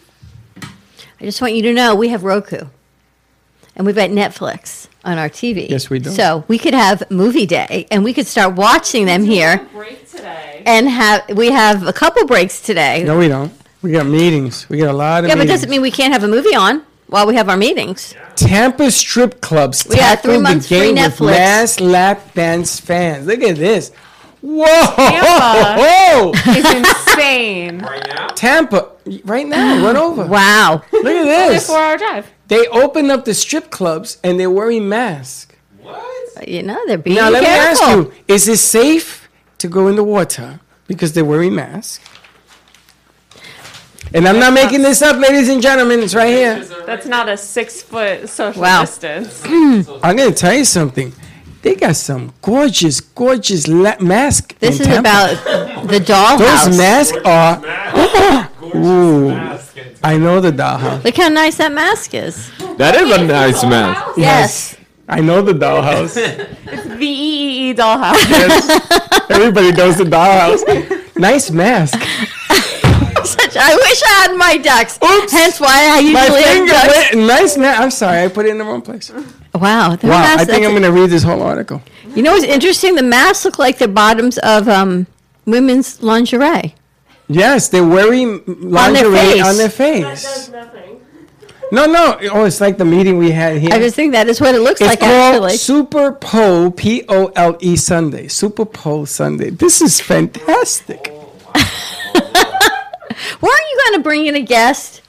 I 0.61 1.23
just 1.23 1.41
want 1.41 1.53
you 1.53 1.61
to 1.63 1.73
know 1.73 1.95
we 1.95 2.09
have 2.09 2.25
Roku, 2.25 2.65
and 3.77 3.85
we've 3.85 3.95
got 3.95 4.09
Netflix 4.09 4.89
on 5.05 5.17
our 5.17 5.29
TV. 5.29 5.69
Yes, 5.69 5.89
we 5.89 5.99
do. 5.99 6.09
So 6.09 6.43
we 6.49 6.57
could 6.57 6.73
have 6.73 7.09
movie 7.09 7.45
day, 7.45 7.87
and 7.89 8.03
we 8.03 8.13
could 8.13 8.27
start 8.27 8.55
watching 8.55 9.05
them 9.05 9.23
here, 9.23 9.65
Break 9.71 10.11
today. 10.11 10.61
and 10.65 10.89
have 10.89 11.29
we 11.37 11.51
have 11.51 11.87
a 11.87 11.93
couple 11.93 12.25
breaks 12.27 12.59
today. 12.59 13.05
No, 13.05 13.17
we 13.17 13.29
don't. 13.29 13.53
We 13.81 13.93
got 13.93 14.07
meetings. 14.07 14.67
We 14.67 14.79
got 14.79 14.89
a 14.89 14.97
lot 14.97 15.23
of 15.23 15.29
yeah, 15.29 15.35
but 15.35 15.43
meetings. 15.43 15.61
doesn't 15.61 15.69
mean 15.69 15.81
we 15.81 15.91
can't 15.91 16.11
have 16.11 16.25
a 16.25 16.27
movie 16.27 16.53
on 16.55 16.83
while 17.07 17.27
we 17.27 17.35
have 17.35 17.49
our 17.49 17.57
meetings. 17.57 18.13
Tampa 18.35 18.91
strip 18.91 19.41
clubs 19.41 19.85
We 19.89 19.95
got 19.97 20.21
three 20.21 20.37
months 20.39 20.67
the 20.69 20.75
free 20.79 20.93
game 20.93 20.95
with 20.95 21.13
Netflix. 21.19 21.25
mass 21.31 21.79
lap 21.79 22.33
dance 22.33 22.79
fans. 22.79 23.27
Look 23.27 23.41
at 23.41 23.55
this. 23.55 23.91
Whoa! 24.41 24.95
Tampa. 24.95 26.31
It's 26.47 26.73
insane. 27.17 27.79
right 27.79 28.07
now? 28.07 28.27
Tampa, 28.27 28.89
right 29.23 29.47
now, 29.47 29.83
run 29.85 29.97
over. 29.97 30.25
Wow. 30.25 30.83
Look 30.91 31.05
at 31.05 31.15
Only 31.15 31.25
this. 31.25 31.67
four-hour 31.67 31.97
drive. 31.97 32.31
They 32.47 32.67
opened 32.67 33.09
up 33.11 33.25
the 33.25 33.33
strip 33.33 33.71
clubs 33.71 34.17
and 34.23 34.39
they're 34.39 34.51
wearing 34.51 34.87
masks. 34.87 35.55
What? 35.81 36.47
You 36.47 36.61
know 36.63 36.79
they're 36.85 36.97
being 36.99 37.15
Now, 37.15 37.29
let 37.29 37.41
me 37.41 37.47
ask 37.49 37.81
you 37.89 38.11
is 38.27 38.47
it 38.47 38.57
safe 38.57 39.27
to 39.57 39.67
go 39.67 39.87
in 39.87 39.95
the 39.95 40.03
water 40.03 40.59
because 40.87 41.13
they're 41.13 41.25
wearing 41.25 41.55
masks? 41.55 41.99
And 44.15 44.25
I'm 44.27 44.39
not 44.39 44.53
making 44.53 44.81
this 44.81 45.01
up, 45.01 45.17
ladies 45.19 45.49
and 45.49 45.61
gentlemen. 45.61 45.99
It's 45.99 46.15
right 46.15 46.29
here. 46.29 46.63
That's 46.85 47.05
not 47.05 47.27
a 47.27 47.35
six-foot 47.35 48.29
social 48.29 48.61
Wow. 48.61 48.81
distance. 48.81 49.43
I'm 49.45 50.15
going 50.15 50.29
to 50.29 50.35
tell 50.35 50.53
you 50.53 50.63
something. 50.63 51.11
They 51.61 51.75
got 51.75 51.95
some 51.97 52.31
gorgeous, 52.41 53.01
gorgeous 53.01 53.67
la- 53.67 53.99
masks. 53.99 54.55
This 54.59 54.79
is 54.79 54.85
Tampa. 54.87 54.99
about 54.99 55.87
the 55.89 55.99
dollhouse. 55.99 56.65
Those 56.65 56.77
masks 56.77 57.17
are. 57.25 57.59
Ooh, 58.75 59.31
I 60.03 60.17
know 60.17 60.39
the 60.39 60.51
dollhouse. 60.51 61.03
Look 61.03 61.17
how 61.17 61.27
nice 61.29 61.57
that 61.57 61.71
mask 61.73 62.13
is. 62.13 62.51
That 62.77 62.95
is 62.95 63.11
a 63.11 63.23
nice 63.25 63.63
man. 63.63 63.95
Yes. 64.15 64.77
I 65.09 65.19
know 65.21 65.41
the 65.41 65.53
dollhouse. 65.53 66.15
The 66.95 67.03
E 67.05 67.73
EEE 67.73 67.77
dollhouse. 67.77 68.29
Yes. 68.29 69.29
Everybody 69.29 69.71
knows 69.73 69.97
the 69.97 70.05
dollhouse. 70.05 71.01
Nice 71.17 71.49
mask. 71.49 71.97
Such, 73.31 73.57
I 73.57 73.75
wish 73.75 74.01
I 74.03 74.09
had 74.27 74.35
my 74.37 74.57
ducks. 74.57 74.97
Oops. 75.03 75.31
Hence 75.31 75.59
why 75.59 75.87
I 75.93 76.01
My 76.01 76.21
usually 76.23 76.41
have 76.41 76.53
finger 76.53 76.71
ducks. 76.71 77.13
went. 77.15 77.27
Nice 77.27 77.57
mask. 77.57 77.81
I'm 77.81 77.91
sorry, 77.91 78.23
I 78.23 78.27
put 78.27 78.45
it 78.45 78.49
in 78.49 78.57
the 78.57 78.63
wrong 78.65 78.81
place. 78.81 79.11
Wow. 79.53 79.95
the 79.95 80.07
Wow, 80.07 80.21
mask- 80.21 80.39
I 80.41 80.45
think 80.45 80.65
I'm 80.65 80.71
going 80.71 80.83
to 80.83 80.91
read 80.91 81.09
this 81.09 81.23
whole 81.23 81.41
article. 81.41 81.81
You 82.15 82.23
know 82.23 82.31
what's 82.33 82.45
interesting? 82.45 82.95
The 82.95 83.03
masks 83.03 83.45
look 83.45 83.59
like 83.59 83.77
the 83.77 83.87
bottoms 83.87 84.37
of 84.39 84.67
um, 84.69 85.07
women's 85.45 86.01
lingerie. 86.01 86.75
Yes, 87.27 87.69
they're 87.69 87.83
wearing 87.85 88.43
lingerie 88.45 89.11
face. 89.15 89.43
on 89.45 89.57
their 89.57 89.67
That 89.67 89.73
face. 89.75 90.23
does 90.23 90.49
nothing. 90.51 91.01
No, 91.71 91.87
no. 91.87 92.17
Oh, 92.31 92.45
it's 92.45 92.61
like 92.61 92.77
the 92.77 92.85
meeting 92.85 93.17
we 93.17 93.31
had 93.31 93.57
here. 93.57 93.71
I 93.73 93.79
just 93.79 93.95
think 93.95 94.11
that 94.13 94.27
is 94.27 94.39
what 94.39 94.53
it 94.53 94.61
looks 94.61 94.79
it's 94.81 94.87
like 94.87 94.99
called 94.99 95.11
actually. 95.43 95.57
Super 95.57 96.11
Pole, 96.11 96.69
P 96.69 97.03
O 97.09 97.31
L 97.35 97.57
E 97.59 97.75
Sunday. 97.75 98.27
Super 98.27 98.65
Pole 98.65 99.07
Sunday. 99.07 99.49
This 99.49 99.81
is 99.81 99.99
fantastic. 99.99 101.11
Weren't 103.41 103.61
you 103.71 103.81
going 103.85 103.99
to 103.99 104.03
bring 104.03 104.25
in 104.25 104.35
a 104.35 104.41
guest? 104.41 105.01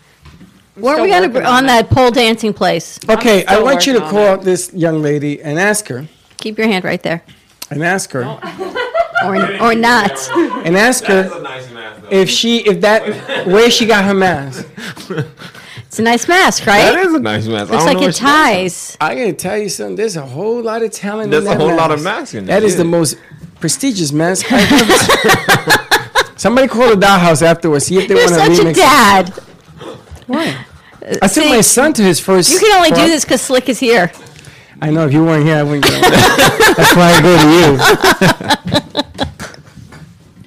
Weren't 0.76 1.02
we 1.02 1.08
going 1.08 1.22
to 1.22 1.28
working 1.28 1.46
on, 1.46 1.54
on 1.54 1.64
it. 1.64 1.68
that 1.68 1.90
pole 1.90 2.10
dancing 2.10 2.52
place? 2.52 2.98
Okay, 3.08 3.44
I 3.46 3.60
want 3.60 3.86
you 3.86 3.94
to 3.94 4.00
call 4.00 4.18
on 4.18 4.38
out 4.38 4.42
this 4.42 4.72
young 4.74 5.00
lady 5.02 5.40
and 5.42 5.58
ask 5.58 5.88
her, 5.88 6.06
Keep 6.38 6.58
your 6.58 6.66
hand 6.66 6.84
right 6.84 7.02
there, 7.02 7.22
and 7.70 7.82
ask 7.82 8.10
her, 8.12 8.24
or 9.24 9.62
or 9.62 9.74
not. 9.74 10.12
and 10.66 10.76
ask 10.76 11.04
her 11.04 11.40
nice 11.40 11.70
man. 11.70 12.02
if 12.10 12.28
she, 12.28 12.58
if 12.58 12.82
that, 12.82 13.46
where 13.46 13.70
she 13.70 13.86
got 13.86 14.04
her 14.04 14.14
mask. 14.14 14.66
It's 15.86 16.00
a 16.00 16.02
nice 16.02 16.28
mask, 16.28 16.66
right? 16.66 16.94
is 16.98 17.14
a 17.14 17.20
nice 17.20 17.46
mask. 17.46 17.70
Looks 17.70 17.86
like 17.86 18.02
it 18.02 18.14
ties. 18.14 18.98
I 19.00 19.14
gotta 19.14 19.32
tell 19.32 19.56
you 19.56 19.70
something. 19.70 19.96
There's 19.96 20.16
a 20.16 20.26
whole 20.26 20.60
lot 20.62 20.82
of 20.82 20.90
talent. 20.90 21.30
There's 21.30 21.44
in 21.44 21.52
a 21.52 21.54
that 21.54 21.60
whole 21.60 21.74
lot 21.74 21.90
of 21.90 22.02
masks 22.02 22.34
in 22.34 22.44
there, 22.44 22.60
That 22.60 22.66
is 22.66 22.74
yeah. 22.74 22.78
the 22.78 22.84
most 22.84 23.16
prestigious 23.60 24.12
mask 24.12 24.44
I've 24.52 24.70
ever 24.70 24.92
seen. 24.92 25.85
Somebody 26.46 26.68
call 26.68 26.90
the 26.94 26.94
dollhouse 27.04 27.42
afterwards. 27.42 27.86
See 27.86 27.98
if 27.98 28.06
they 28.06 28.14
You're 28.14 28.30
want 28.30 28.34
to 28.36 28.54
such 28.54 28.66
remix. 28.66 28.70
a 28.70 28.74
dad. 28.74 29.28
Why? 30.28 30.64
I 31.20 31.26
sent 31.26 31.32
See, 31.32 31.48
my 31.50 31.60
son 31.60 31.92
to 31.94 32.04
his 32.04 32.20
first. 32.20 32.52
You 32.52 32.60
can 32.60 32.76
only 32.76 32.90
do 32.90 33.08
this 33.08 33.24
because 33.24 33.40
Slick 33.42 33.68
is 33.68 33.80
here. 33.80 34.12
I 34.80 34.92
know 34.92 35.08
if 35.08 35.12
you 35.12 35.24
weren't 35.24 35.44
here, 35.44 35.56
I 35.56 35.64
wouldn't 35.64 35.82
go. 35.82 35.90
That's 36.00 36.94
why 36.94 37.14
I 37.16 37.20
go 37.20 37.36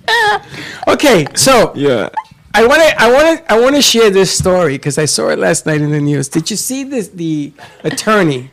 to 0.08 0.88
you. 0.88 0.94
okay, 0.94 1.28
so 1.36 1.74
Yeah. 1.76 2.08
I 2.54 2.66
want 2.66 2.82
to, 2.82 3.02
I 3.02 3.12
want 3.12 3.38
to, 3.40 3.52
I 3.52 3.60
want 3.60 3.76
to 3.76 3.82
share 3.82 4.10
this 4.10 4.32
story 4.32 4.78
because 4.78 4.98
I 4.98 5.04
saw 5.04 5.28
it 5.28 5.38
last 5.38 5.66
night 5.66 5.82
in 5.82 5.92
the 5.92 6.00
news. 6.00 6.30
Did 6.30 6.50
you 6.50 6.56
see 6.56 6.86
this? 6.86 7.10
The 7.10 7.52
attorney 7.84 8.52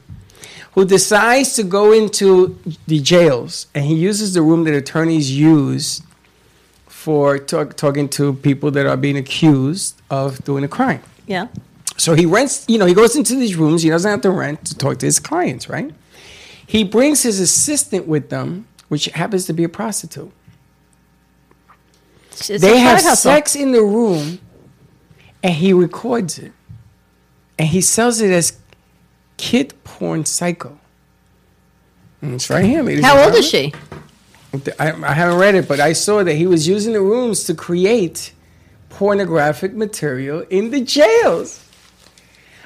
who 0.72 0.84
decides 0.84 1.54
to 1.54 1.62
go 1.62 1.92
into 1.92 2.58
the 2.88 2.98
jails 2.98 3.68
and 3.72 3.84
he 3.84 3.94
uses 3.94 4.34
the 4.34 4.42
room 4.42 4.64
that 4.64 4.74
attorneys 4.74 5.30
use 5.30 6.02
for 7.06 7.38
talk, 7.38 7.76
talking 7.76 8.08
to 8.08 8.32
people 8.32 8.72
that 8.72 8.84
are 8.84 8.96
being 8.96 9.16
accused 9.16 9.94
of 10.10 10.42
doing 10.42 10.64
a 10.64 10.68
crime. 10.68 11.00
Yeah. 11.28 11.46
So 11.96 12.14
he 12.14 12.26
rents, 12.26 12.64
you 12.66 12.78
know, 12.78 12.84
he 12.84 12.94
goes 12.94 13.14
into 13.14 13.36
these 13.36 13.54
rooms. 13.54 13.84
He 13.84 13.90
doesn't 13.90 14.10
have 14.10 14.22
to 14.22 14.30
rent 14.32 14.64
to 14.64 14.76
talk 14.76 14.98
to 14.98 15.06
his 15.06 15.20
clients, 15.20 15.68
right? 15.68 15.94
He 16.66 16.82
brings 16.82 17.22
his 17.22 17.38
assistant 17.38 18.08
with 18.08 18.28
them, 18.28 18.66
which 18.88 19.04
happens 19.04 19.44
to 19.44 19.52
be 19.52 19.62
a 19.62 19.68
prostitute. 19.68 20.32
It's 22.32 22.50
a 22.50 22.58
they 22.58 22.76
have 22.78 23.02
hustle. 23.02 23.14
sex 23.14 23.54
in 23.54 23.70
the 23.70 23.82
room, 23.82 24.40
and 25.44 25.54
he 25.54 25.72
records 25.72 26.40
it, 26.40 26.52
and 27.56 27.68
he 27.68 27.80
sells 27.82 28.20
it 28.20 28.32
as 28.32 28.58
kid 29.36 29.74
porn 29.84 30.24
psycho. 30.24 30.76
And 32.20 32.34
it's 32.34 32.50
right 32.50 32.64
here. 32.64 32.82
ladies 32.82 33.04
How 33.04 33.24
old 33.24 33.36
is 33.36 33.48
she? 33.48 33.72
I, 34.78 34.92
I 34.92 35.12
haven't 35.12 35.38
read 35.38 35.54
it, 35.54 35.68
but 35.68 35.80
I 35.80 35.92
saw 35.92 36.22
that 36.24 36.34
he 36.34 36.46
was 36.46 36.66
using 36.66 36.92
the 36.92 37.00
rooms 37.02 37.44
to 37.44 37.54
create 37.54 38.32
pornographic 38.88 39.74
material 39.74 40.40
in 40.50 40.70
the 40.70 40.80
jails. 40.80 41.62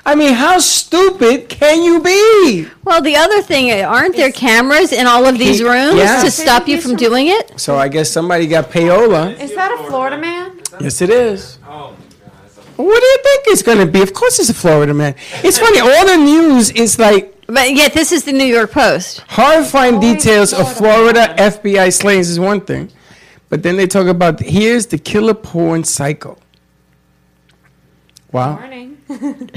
I 0.07 0.15
mean, 0.15 0.33
how 0.33 0.59
stupid 0.59 1.49
can 1.49 1.83
you 1.83 2.01
be? 2.01 2.67
Well, 2.85 3.03
the 3.03 3.17
other 3.17 3.43
thing, 3.43 3.71
uh, 3.71 3.85
aren't 3.87 4.17
there 4.17 4.33
cameras 4.33 4.93
in 4.93 5.07
all 5.07 5.27
of 5.27 5.37
these 5.39 5.59
He- 5.59 5.65
rooms 5.65 5.97
yeah. 5.99 6.23
to 6.23 6.31
stop 6.31 6.69
you 6.69 6.81
from 6.81 6.97
doing 6.97 7.27
it? 7.29 7.59
So 7.61 7.77
I 7.77 7.89
guess 7.89 8.11
somebody 8.11 8.47
got 8.47 8.71
payola. 8.71 9.39
Is 9.39 9.55
that 9.55 9.73
a 9.79 9.85
Florida 9.89 10.17
man? 10.17 10.59
Yes, 10.81 11.03
it 11.03 11.11
is. 11.11 11.59
What 12.77 12.99
do 13.01 13.07
you 13.07 13.19
think 13.23 13.43
it's 13.49 13.63
going 13.63 13.79
to 13.79 13.93
be? 13.93 14.01
Of 14.01 14.15
course, 14.15 14.39
it's 14.39 14.49
a 14.49 14.55
Florida 14.55 14.95
man. 14.95 15.15
It's 15.45 15.59
funny. 15.59 15.81
All 15.81 16.07
the 16.07 16.17
news 16.17 16.71
is 16.71 16.99
like 16.99 17.40
But 17.53 17.73
yet, 17.75 17.93
this 17.95 18.13
is 18.13 18.23
the 18.25 18.33
New 18.33 18.45
York 18.45 18.71
Post. 18.71 19.25
horrifying 19.29 19.99
details 19.99 20.53
of 20.53 20.73
Florida 20.77 21.35
FBI 21.37 21.93
slayings 21.93 22.29
is 22.31 22.39
one 22.39 22.61
thing, 22.61 22.91
but 23.49 23.63
then 23.65 23.77
they 23.77 23.87
talk 23.89 24.07
about 24.07 24.39
here's 24.41 24.87
the 24.87 24.99
killer 24.99 25.35
porn 25.35 25.83
psycho. 25.85 26.39
Wow! 28.33 28.55
Good 28.57 28.61
morning. 28.61 28.99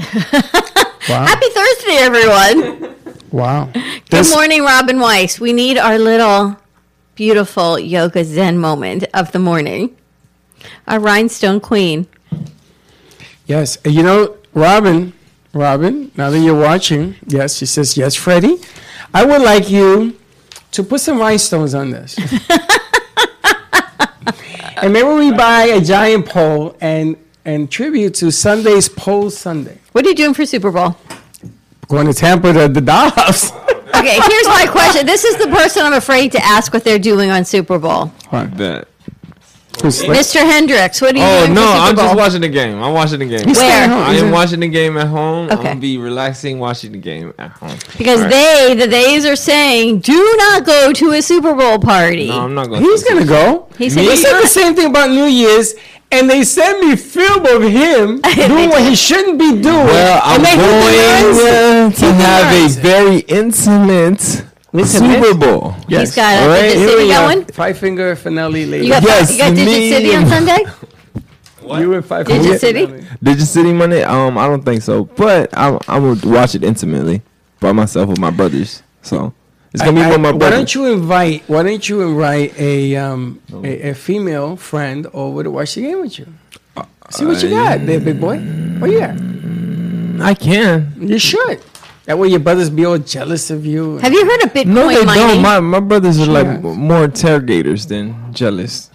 Wow! 1.06 1.26
Happy 1.26 1.48
Thursday, 1.50 1.96
everyone. 2.00 2.94
Wow! 3.30 3.68
Good 3.74 4.02
This- 4.10 4.32
morning, 4.34 4.62
Robin 4.62 4.98
Weiss. 5.00 5.38
We 5.40 5.52
need 5.52 5.76
our 5.76 5.98
little 5.98 6.56
beautiful 7.16 7.78
yoga 7.78 8.24
zen 8.24 8.58
moment 8.58 9.04
of 9.12 9.32
the 9.32 9.38
morning. 9.40 9.96
Our 10.86 10.98
rhinestone 11.00 11.60
queen. 11.60 12.06
Yes, 13.46 13.76
you 13.84 14.02
know, 14.02 14.36
Robin, 14.54 15.12
Robin, 15.54 16.10
now 16.16 16.30
that 16.30 16.38
you're 16.40 16.58
watching, 16.60 17.14
yes, 17.26 17.56
she 17.56 17.66
says, 17.66 17.96
yes, 17.96 18.14
Freddie, 18.16 18.58
I 19.12 19.24
would 19.24 19.40
like 19.42 19.70
you 19.70 20.18
to 20.72 20.82
put 20.82 21.00
some 21.00 21.18
rhinestones 21.18 21.74
on 21.74 21.90
this. 21.90 22.16
and 24.82 24.92
maybe 24.92 25.08
we 25.08 25.30
buy 25.32 25.64
a 25.64 25.80
giant 25.80 26.26
pole 26.26 26.76
and, 26.80 27.16
and 27.44 27.70
tribute 27.70 28.14
to 28.14 28.32
Sunday's 28.32 28.88
Pole 28.88 29.30
Sunday. 29.30 29.78
What 29.92 30.04
are 30.04 30.08
you 30.08 30.14
doing 30.16 30.34
for 30.34 30.44
Super 30.44 30.72
Bowl? 30.72 30.96
Going 31.88 32.06
to 32.08 32.14
Tampa 32.14 32.52
to 32.52 32.68
the 32.68 32.80
dollhouse. 32.80 33.52
Okay, 33.96 34.18
here's 34.20 34.46
my 34.48 34.66
question. 34.68 35.06
This 35.06 35.22
is 35.24 35.36
the 35.36 35.46
person 35.46 35.84
I'm 35.86 35.92
afraid 35.92 36.32
to 36.32 36.44
ask 36.44 36.72
what 36.72 36.82
they're 36.82 36.98
doing 36.98 37.30
on 37.30 37.44
Super 37.44 37.78
Bowl. 37.78 38.06
Bet. 38.30 38.48
Who's 38.48 38.74
like- 38.74 38.93
Mr. 39.82 40.36
Hendricks, 40.40 41.00
what 41.00 41.14
are 41.14 41.18
you 41.18 41.24
Oh 41.24 41.40
doing 41.44 41.54
no, 41.54 41.60
Super 41.66 41.78
I'm 41.78 41.94
Bowl? 41.94 42.04
just 42.06 42.16
watching 42.16 42.40
the 42.40 42.48
game. 42.48 42.82
I'm 42.82 42.92
watching 42.94 43.18
the 43.18 43.26
game. 43.26 43.46
He's 43.46 43.56
Where? 43.58 43.70
staying 43.70 43.90
home. 43.90 44.02
I 44.04 44.12
He's 44.12 44.22
am 44.22 44.28
in- 44.28 44.32
watching 44.34 44.60
the 44.60 44.68
game 44.68 44.96
at 44.96 45.06
home. 45.08 45.48
I'm 45.50 45.58
Okay. 45.58 45.68
gonna 45.68 45.80
be 45.80 45.98
relaxing 45.98 46.58
watching 46.58 46.92
the 46.92 46.98
game 46.98 47.32
at 47.38 47.50
home. 47.52 47.76
Because 47.98 48.20
All 48.20 48.26
right. 48.28 48.30
they, 48.30 48.74
the 48.74 48.86
theys 48.88 49.26
are 49.26 49.36
saying, 49.36 49.98
do 50.00 50.34
not 50.38 50.64
go 50.64 50.92
to 50.92 51.10
a 51.12 51.20
Super 51.22 51.54
Bowl 51.54 51.78
party. 51.78 52.28
No, 52.28 52.40
I'm 52.42 52.54
not 52.54 52.68
going. 52.68 52.82
He's 52.82 53.02
going 53.04 53.20
to 53.20 53.26
go. 53.26 53.68
He 53.76 53.90
said 53.90 54.00
They 54.04 54.10
he's 54.10 54.22
said 54.22 54.32
not. 54.32 54.42
the 54.42 54.48
same 54.48 54.74
thing 54.74 54.86
about 54.86 55.10
New 55.10 55.24
Year's, 55.24 55.74
and 56.12 56.30
they 56.30 56.44
sent 56.44 56.80
me 56.86 56.96
film 56.96 57.44
of 57.44 57.62
him 57.62 58.20
doing 58.36 58.70
what 58.70 58.82
he 58.82 58.94
shouldn't 58.94 59.38
be 59.38 59.50
doing. 59.60 59.64
Well, 59.64 60.20
I'm 60.24 60.36
and 60.36 60.44
they 60.46 60.56
going 60.56 61.46
uh, 61.46 61.90
to 61.90 62.06
have 62.14 62.70
a 62.70 62.80
very 62.80 63.18
intimate, 63.20 64.44
Intimate? 64.74 65.22
Super 65.22 65.34
Bowl. 65.38 65.70
He's 65.88 66.14
got 66.14 66.34
a 66.34 66.42
All 66.42 66.48
right, 66.48 66.62
Digit 66.62 66.78
here 66.78 66.88
City 66.88 67.04
we 67.04 67.12
are. 67.12 67.34
going. 67.34 67.44
Five 67.46 67.78
finger 67.78 68.16
finale 68.16 68.66
lady. 68.66 68.86
You 68.86 68.92
got, 68.92 69.02
Yes, 69.04 69.32
you 69.32 69.38
got 69.38 69.50
Digit 69.54 69.66
me 69.66 69.90
City 69.90 70.14
on 70.16 70.22
and- 70.22 70.30
Sunday? 70.30 70.64
You 71.80 71.94
and 71.94 72.04
five 72.04 72.26
Digit 72.26 72.42
finger 72.42 72.58
City? 72.58 72.86
finale. 72.86 73.06
Did 73.22 73.38
you 73.38 73.44
City 73.44 73.72
Monday? 73.72 74.02
Um, 74.02 74.36
I 74.36 74.46
don't 74.48 74.64
think 74.64 74.82
so, 74.82 75.04
but 75.04 75.56
I'm 75.56 75.78
I'm 75.88 76.14
gonna 76.14 76.34
watch 76.34 76.54
it 76.54 76.64
intimately 76.64 77.22
by 77.60 77.72
myself 77.72 78.08
with 78.08 78.18
my 78.18 78.30
brothers. 78.30 78.82
So 79.02 79.32
it's 79.72 79.82
gonna 79.82 80.00
I- 80.00 80.04
be 80.04 80.06
I- 80.08 80.10
with 80.10 80.20
my 80.20 80.32
why 80.32 80.38
brothers. 80.38 80.58
don't 80.58 80.74
you 80.74 80.92
invite? 80.92 81.44
Why 81.46 81.62
don't 81.62 81.88
you 81.88 82.02
invite 82.02 82.58
a 82.58 82.96
um 82.96 83.40
a, 83.62 83.90
a 83.90 83.94
female 83.94 84.56
friend 84.56 85.06
over 85.14 85.42
to 85.44 85.50
watch 85.50 85.76
the 85.76 85.82
game 85.82 86.00
with 86.00 86.18
you? 86.18 86.26
See 87.10 87.24
what 87.26 87.40
you 87.42 87.50
got, 87.50 87.84
there, 87.86 88.00
big 88.00 88.18
boy. 88.20 88.38
What 88.80 88.90
you 88.90 88.98
got? 88.98 89.14
I 90.26 90.34
can. 90.34 90.94
You 90.98 91.18
should. 91.18 91.60
That 92.06 92.18
way 92.18 92.28
your 92.28 92.40
brothers 92.40 92.68
be 92.68 92.84
all 92.84 92.98
jealous 92.98 93.50
of 93.50 93.64
you. 93.64 93.96
Have 93.98 94.12
you 94.12 94.24
heard 94.28 94.42
of 94.44 94.52
Bitcoin 94.52 94.66
mining? 94.66 94.74
No, 94.74 94.88
they 94.88 95.04
mining? 95.04 95.26
don't. 95.28 95.42
My 95.42 95.60
my 95.60 95.80
brothers 95.80 96.18
are 96.20 96.26
like 96.26 96.46
Yes. 96.46 96.62
more 96.62 97.04
interrogators 97.04 97.86
than 97.86 98.32
jealous. 98.32 98.90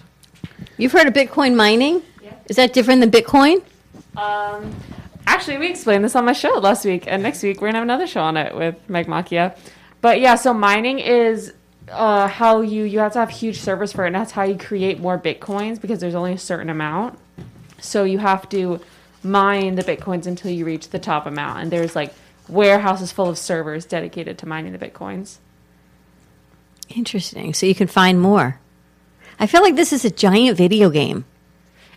You've 0.76 0.92
heard 0.92 1.08
of 1.08 1.14
Bitcoin 1.14 1.54
mining? 1.56 2.02
Yeah. 2.22 2.30
Is 2.48 2.56
that 2.56 2.72
different 2.72 3.00
than 3.00 3.10
Bitcoin? 3.10 3.62
Um, 4.16 4.74
actually, 5.26 5.58
we 5.58 5.68
explained 5.68 6.04
this 6.04 6.14
on 6.14 6.24
my 6.24 6.32
show 6.32 6.54
last 6.58 6.84
week, 6.84 7.04
and 7.06 7.22
next 7.22 7.42
week 7.42 7.60
we're 7.60 7.68
gonna 7.68 7.78
have 7.78 7.84
another 7.84 8.06
show 8.06 8.20
on 8.20 8.36
it 8.36 8.54
with 8.54 8.76
Meg 8.88 9.06
Machia. 9.08 9.56
But 10.00 10.20
yeah, 10.20 10.36
so 10.36 10.54
mining 10.54 11.00
is 11.00 11.52
uh, 11.90 12.28
how 12.28 12.60
you 12.60 12.84
you 12.84 13.00
have 13.00 13.12
to 13.14 13.18
have 13.18 13.30
huge 13.30 13.58
servers 13.58 13.92
for 13.92 14.04
it, 14.04 14.08
and 14.08 14.14
that's 14.14 14.32
how 14.32 14.44
you 14.44 14.56
create 14.56 15.00
more 15.00 15.18
bitcoins 15.18 15.80
because 15.80 15.98
there's 15.98 16.14
only 16.14 16.32
a 16.34 16.38
certain 16.38 16.70
amount. 16.70 17.18
So 17.80 18.04
you 18.04 18.18
have 18.18 18.48
to 18.50 18.78
mine 19.24 19.74
the 19.74 19.82
bitcoins 19.82 20.26
until 20.26 20.50
you 20.52 20.64
reach 20.64 20.90
the 20.90 20.98
top 21.00 21.26
amount, 21.26 21.60
and 21.60 21.70
there's 21.72 21.96
like 21.96 22.14
warehouses 22.50 23.12
full 23.12 23.28
of 23.28 23.38
servers 23.38 23.84
dedicated 23.86 24.38
to 24.38 24.46
mining 24.46 24.72
the 24.72 24.78
bitcoins. 24.78 25.38
Interesting. 26.88 27.54
So 27.54 27.66
you 27.66 27.74
can 27.74 27.86
find 27.86 28.20
more. 28.20 28.60
I 29.38 29.46
feel 29.46 29.62
like 29.62 29.76
this 29.76 29.92
is 29.92 30.04
a 30.04 30.10
giant 30.10 30.58
video 30.58 30.90
game. 30.90 31.24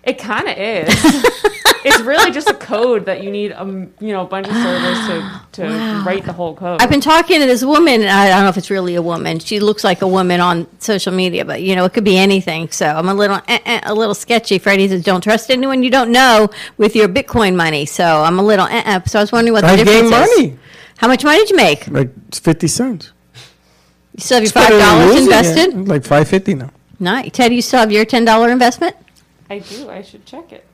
It 0.03 0.17
kind 0.17 0.49
of 0.49 0.57
is. 0.57 0.89
it's 1.85 2.01
really 2.01 2.31
just 2.31 2.49
a 2.49 2.53
code 2.53 3.05
that 3.05 3.23
you 3.23 3.31
need, 3.31 3.53
um, 3.53 3.93
you 4.01 4.11
know, 4.11 4.23
a 4.23 4.25
bunch 4.25 4.47
of 4.47 4.53
servers 4.53 4.97
to 5.07 5.41
to 5.53 6.03
write 6.05 6.25
the 6.25 6.33
whole 6.33 6.55
code. 6.55 6.81
I've 6.81 6.89
been 6.89 6.99
talking 7.01 7.39
to 7.39 7.45
this 7.45 7.63
woman. 7.63 8.01
and 8.01 8.09
I 8.09 8.27
don't 8.29 8.43
know 8.43 8.49
if 8.49 8.57
it's 8.57 8.69
really 8.69 8.95
a 8.95 9.01
woman. 9.01 9.39
She 9.39 9.61
looks 9.61 9.83
like 9.83 10.01
a 10.01 10.07
woman 10.07 10.41
on 10.41 10.67
social 10.79 11.13
media, 11.13 11.45
but 11.45 11.61
you 11.61 11.75
know, 11.75 11.85
it 11.85 11.93
could 11.93 12.03
be 12.03 12.17
anything. 12.17 12.69
So 12.71 12.85
I'm 12.85 13.07
a 13.07 13.13
little, 13.13 13.37
eh, 13.47 13.59
eh, 13.65 13.79
a 13.83 13.93
little 13.93 14.13
sketchy. 14.15 14.59
Freddie 14.59 14.89
says, 14.89 15.03
"Don't 15.03 15.21
trust 15.21 15.49
anyone 15.49 15.83
you 15.83 15.89
don't 15.89 16.11
know 16.11 16.49
with 16.77 16.95
your 16.97 17.07
Bitcoin 17.07 17.55
money." 17.55 17.85
So 17.85 18.03
I'm 18.03 18.39
a 18.39 18.43
little. 18.43 18.65
Eh, 18.67 18.83
eh. 18.85 18.99
So 19.05 19.19
I 19.19 19.23
was 19.23 19.31
wondering 19.31 19.53
what 19.53 19.63
I 19.63 19.75
the 19.77 19.85
gained 19.85 20.09
difference 20.09 20.29
is. 20.31 20.37
money. 20.37 20.59
How 20.97 21.07
much 21.07 21.23
money 21.23 21.37
did 21.39 21.49
you 21.49 21.55
make? 21.55 21.87
You 21.87 21.93
Like 21.93 22.11
fifty 22.35 22.67
cents. 22.67 23.11
You 24.15 24.21
still 24.21 24.35
have 24.35 24.43
your 24.43 24.49
It's 24.49 24.51
five 24.51 24.69
dollars 24.69 25.05
losing 25.15 25.31
it. 25.31 25.35
invested? 25.37 25.87
Like 25.87 26.03
five 26.03 26.27
fifty 26.27 26.55
now. 26.55 26.71
Nice. 26.99 27.31
Ted, 27.31 27.53
you 27.53 27.61
still 27.61 27.79
have 27.79 27.91
your 27.91 28.05
ten 28.05 28.25
dollar 28.25 28.49
investment? 28.49 28.95
I 29.53 29.59
do. 29.59 29.89
I 29.89 30.01
should 30.01 30.25
check 30.25 30.51
it. 30.51 30.65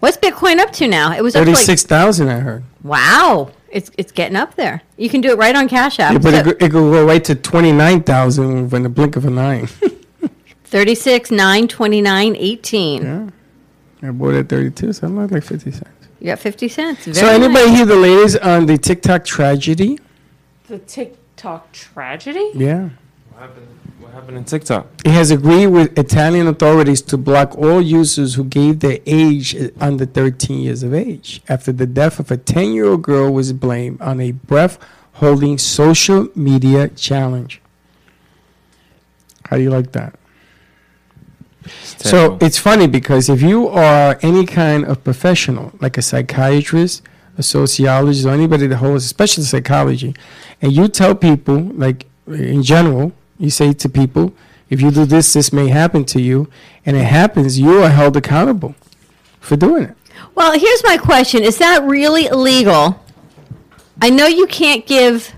What's 0.00 0.16
Bitcoin 0.16 0.58
up 0.58 0.72
to 0.74 0.88
now? 0.88 1.12
It 1.16 1.22
was 1.22 1.34
up 1.36 1.44
to 1.44 1.50
like 1.50 1.58
six 1.58 1.84
thousand. 1.84 2.28
I 2.28 2.40
heard. 2.40 2.64
wow. 2.82 3.50
It's 3.70 3.90
it's 3.98 4.10
getting 4.12 4.36
up 4.36 4.54
there. 4.56 4.82
You 4.96 5.08
can 5.08 5.20
do 5.20 5.30
it 5.30 5.38
right 5.38 5.54
on 5.54 5.68
Cash 5.68 5.98
App. 6.00 6.12
Yeah, 6.12 6.18
but 6.18 6.30
So- 6.32 6.38
it, 6.38 6.44
go- 6.44 6.50
it 6.50 6.58
could 6.58 6.72
go 6.72 7.04
right 7.06 7.24
to 7.24 7.34
twenty 7.36 7.70
nine 7.72 8.02
thousand 8.02 8.72
in 8.72 8.82
the 8.82 8.88
blink 8.88 9.16
of 9.16 9.24
an 9.24 9.38
eye. 9.38 9.66
36, 10.64 11.30
9, 11.30 11.68
29, 11.68 12.36
18. 12.36 13.02
Yeah. 13.02 13.28
I 14.02 14.10
bought 14.10 14.34
it 14.34 14.38
at 14.40 14.48
thirty 14.48 14.70
two, 14.70 14.92
so 14.92 15.06
I'm 15.06 15.16
like, 15.16 15.30
like 15.30 15.44
fifty 15.44 15.70
cents. 15.70 15.88
You 16.20 16.26
got 16.26 16.38
50 16.40 16.68
cents. 16.68 17.04
So 17.18 17.26
anybody 17.26 17.66
nice. 17.66 17.76
hear 17.76 17.86
the 17.86 17.96
latest 17.96 18.38
on 18.38 18.66
the 18.66 18.76
TikTok 18.78 19.24
tragedy? 19.24 19.98
The 20.68 20.78
TikTok 20.78 21.70
tragedy. 21.72 22.50
Yeah. 22.54 22.88
What 23.30 23.40
happened? 23.42 23.68
Happened 24.14 24.38
in 24.38 24.44
TikTok? 24.44 24.86
It 25.04 25.10
has 25.10 25.32
agreed 25.32 25.66
with 25.66 25.98
Italian 25.98 26.46
authorities 26.46 27.02
to 27.02 27.16
block 27.16 27.58
all 27.58 27.80
users 27.80 28.34
who 28.34 28.44
gave 28.44 28.78
their 28.78 29.00
age 29.06 29.56
under 29.80 30.06
13 30.06 30.60
years 30.60 30.84
of 30.84 30.94
age 30.94 31.42
after 31.48 31.72
the 31.72 31.84
death 31.84 32.20
of 32.20 32.30
a 32.30 32.36
10 32.36 32.74
year 32.74 32.84
old 32.84 33.02
girl 33.02 33.32
was 33.32 33.52
blamed 33.52 34.00
on 34.00 34.20
a 34.20 34.30
breath 34.30 34.78
holding 35.14 35.58
social 35.58 36.28
media 36.36 36.90
challenge. 36.90 37.60
How 39.46 39.56
do 39.56 39.64
you 39.64 39.70
like 39.70 39.90
that? 39.92 40.14
So 41.82 42.38
it's 42.40 42.58
funny 42.58 42.86
because 42.86 43.28
if 43.28 43.42
you 43.42 43.66
are 43.66 44.16
any 44.22 44.46
kind 44.46 44.84
of 44.84 45.02
professional, 45.02 45.72
like 45.80 45.98
a 45.98 46.02
psychiatrist, 46.02 47.02
a 47.36 47.42
sociologist, 47.42 48.26
or 48.26 48.30
anybody 48.30 48.68
that 48.68 48.76
holds, 48.76 49.04
especially 49.04 49.42
psychology, 49.42 50.14
and 50.62 50.72
you 50.72 50.86
tell 50.86 51.16
people, 51.16 51.56
like 51.56 52.06
in 52.28 52.62
general, 52.62 53.12
you 53.38 53.50
say 53.50 53.72
to 53.72 53.88
people, 53.88 54.34
if 54.70 54.80
you 54.80 54.90
do 54.90 55.04
this, 55.04 55.32
this 55.32 55.52
may 55.52 55.68
happen 55.68 56.04
to 56.06 56.20
you, 56.20 56.48
and 56.86 56.96
it 56.96 57.04
happens, 57.04 57.58
you 57.58 57.82
are 57.82 57.90
held 57.90 58.16
accountable 58.16 58.74
for 59.40 59.56
doing 59.56 59.84
it. 59.84 59.96
Well, 60.34 60.58
here's 60.58 60.82
my 60.84 60.96
question: 60.96 61.42
Is 61.42 61.58
that 61.58 61.84
really 61.84 62.26
illegal? 62.26 63.00
I 64.00 64.10
know 64.10 64.26
you 64.26 64.46
can't 64.46 64.86
give 64.86 65.32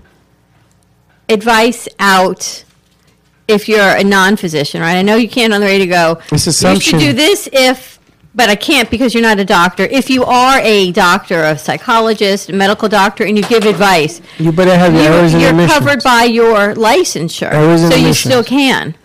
advice 1.29 1.87
out 1.99 2.63
if 3.47 3.69
you're 3.69 3.95
a 3.95 4.03
non-physician, 4.03 4.81
right? 4.81 4.97
I 4.97 5.01
know 5.01 5.15
you 5.15 5.29
can't 5.29 5.53
on 5.53 5.61
the 5.61 5.67
radio 5.67 5.87
go. 5.87 6.21
It's 6.31 6.61
You 6.63 6.79
should 6.79 6.99
do 6.99 7.13
this 7.13 7.47
if, 7.51 7.96
but 8.37 8.49
I 8.49 8.55
can't 8.55 8.89
because 8.89 9.13
you're 9.15 9.23
not 9.23 9.39
a 9.39 9.43
doctor. 9.45 9.83
If 9.83 10.09
you 10.11 10.23
are 10.23 10.59
a 10.61 10.91
doctor, 10.91 11.43
a 11.43 11.57
psychologist, 11.57 12.49
a 12.49 12.53
medical 12.53 12.87
doctor, 12.87 13.25
and 13.25 13.35
you 13.35 13.43
give 13.43 13.65
advice, 13.65 14.21
You 14.37 14.51
better 14.51 14.75
have 14.77 14.93
your 14.93 15.03
errors 15.03 15.33
you, 15.33 15.39
and 15.39 15.57
you're 15.57 15.67
covered 15.67 16.03
by 16.03 16.23
your 16.25 16.75
licensure, 16.75 17.51
Errors 17.51 17.81
so 17.89 17.95
you 17.95 18.13
still 18.13 18.43
can. 18.43 18.95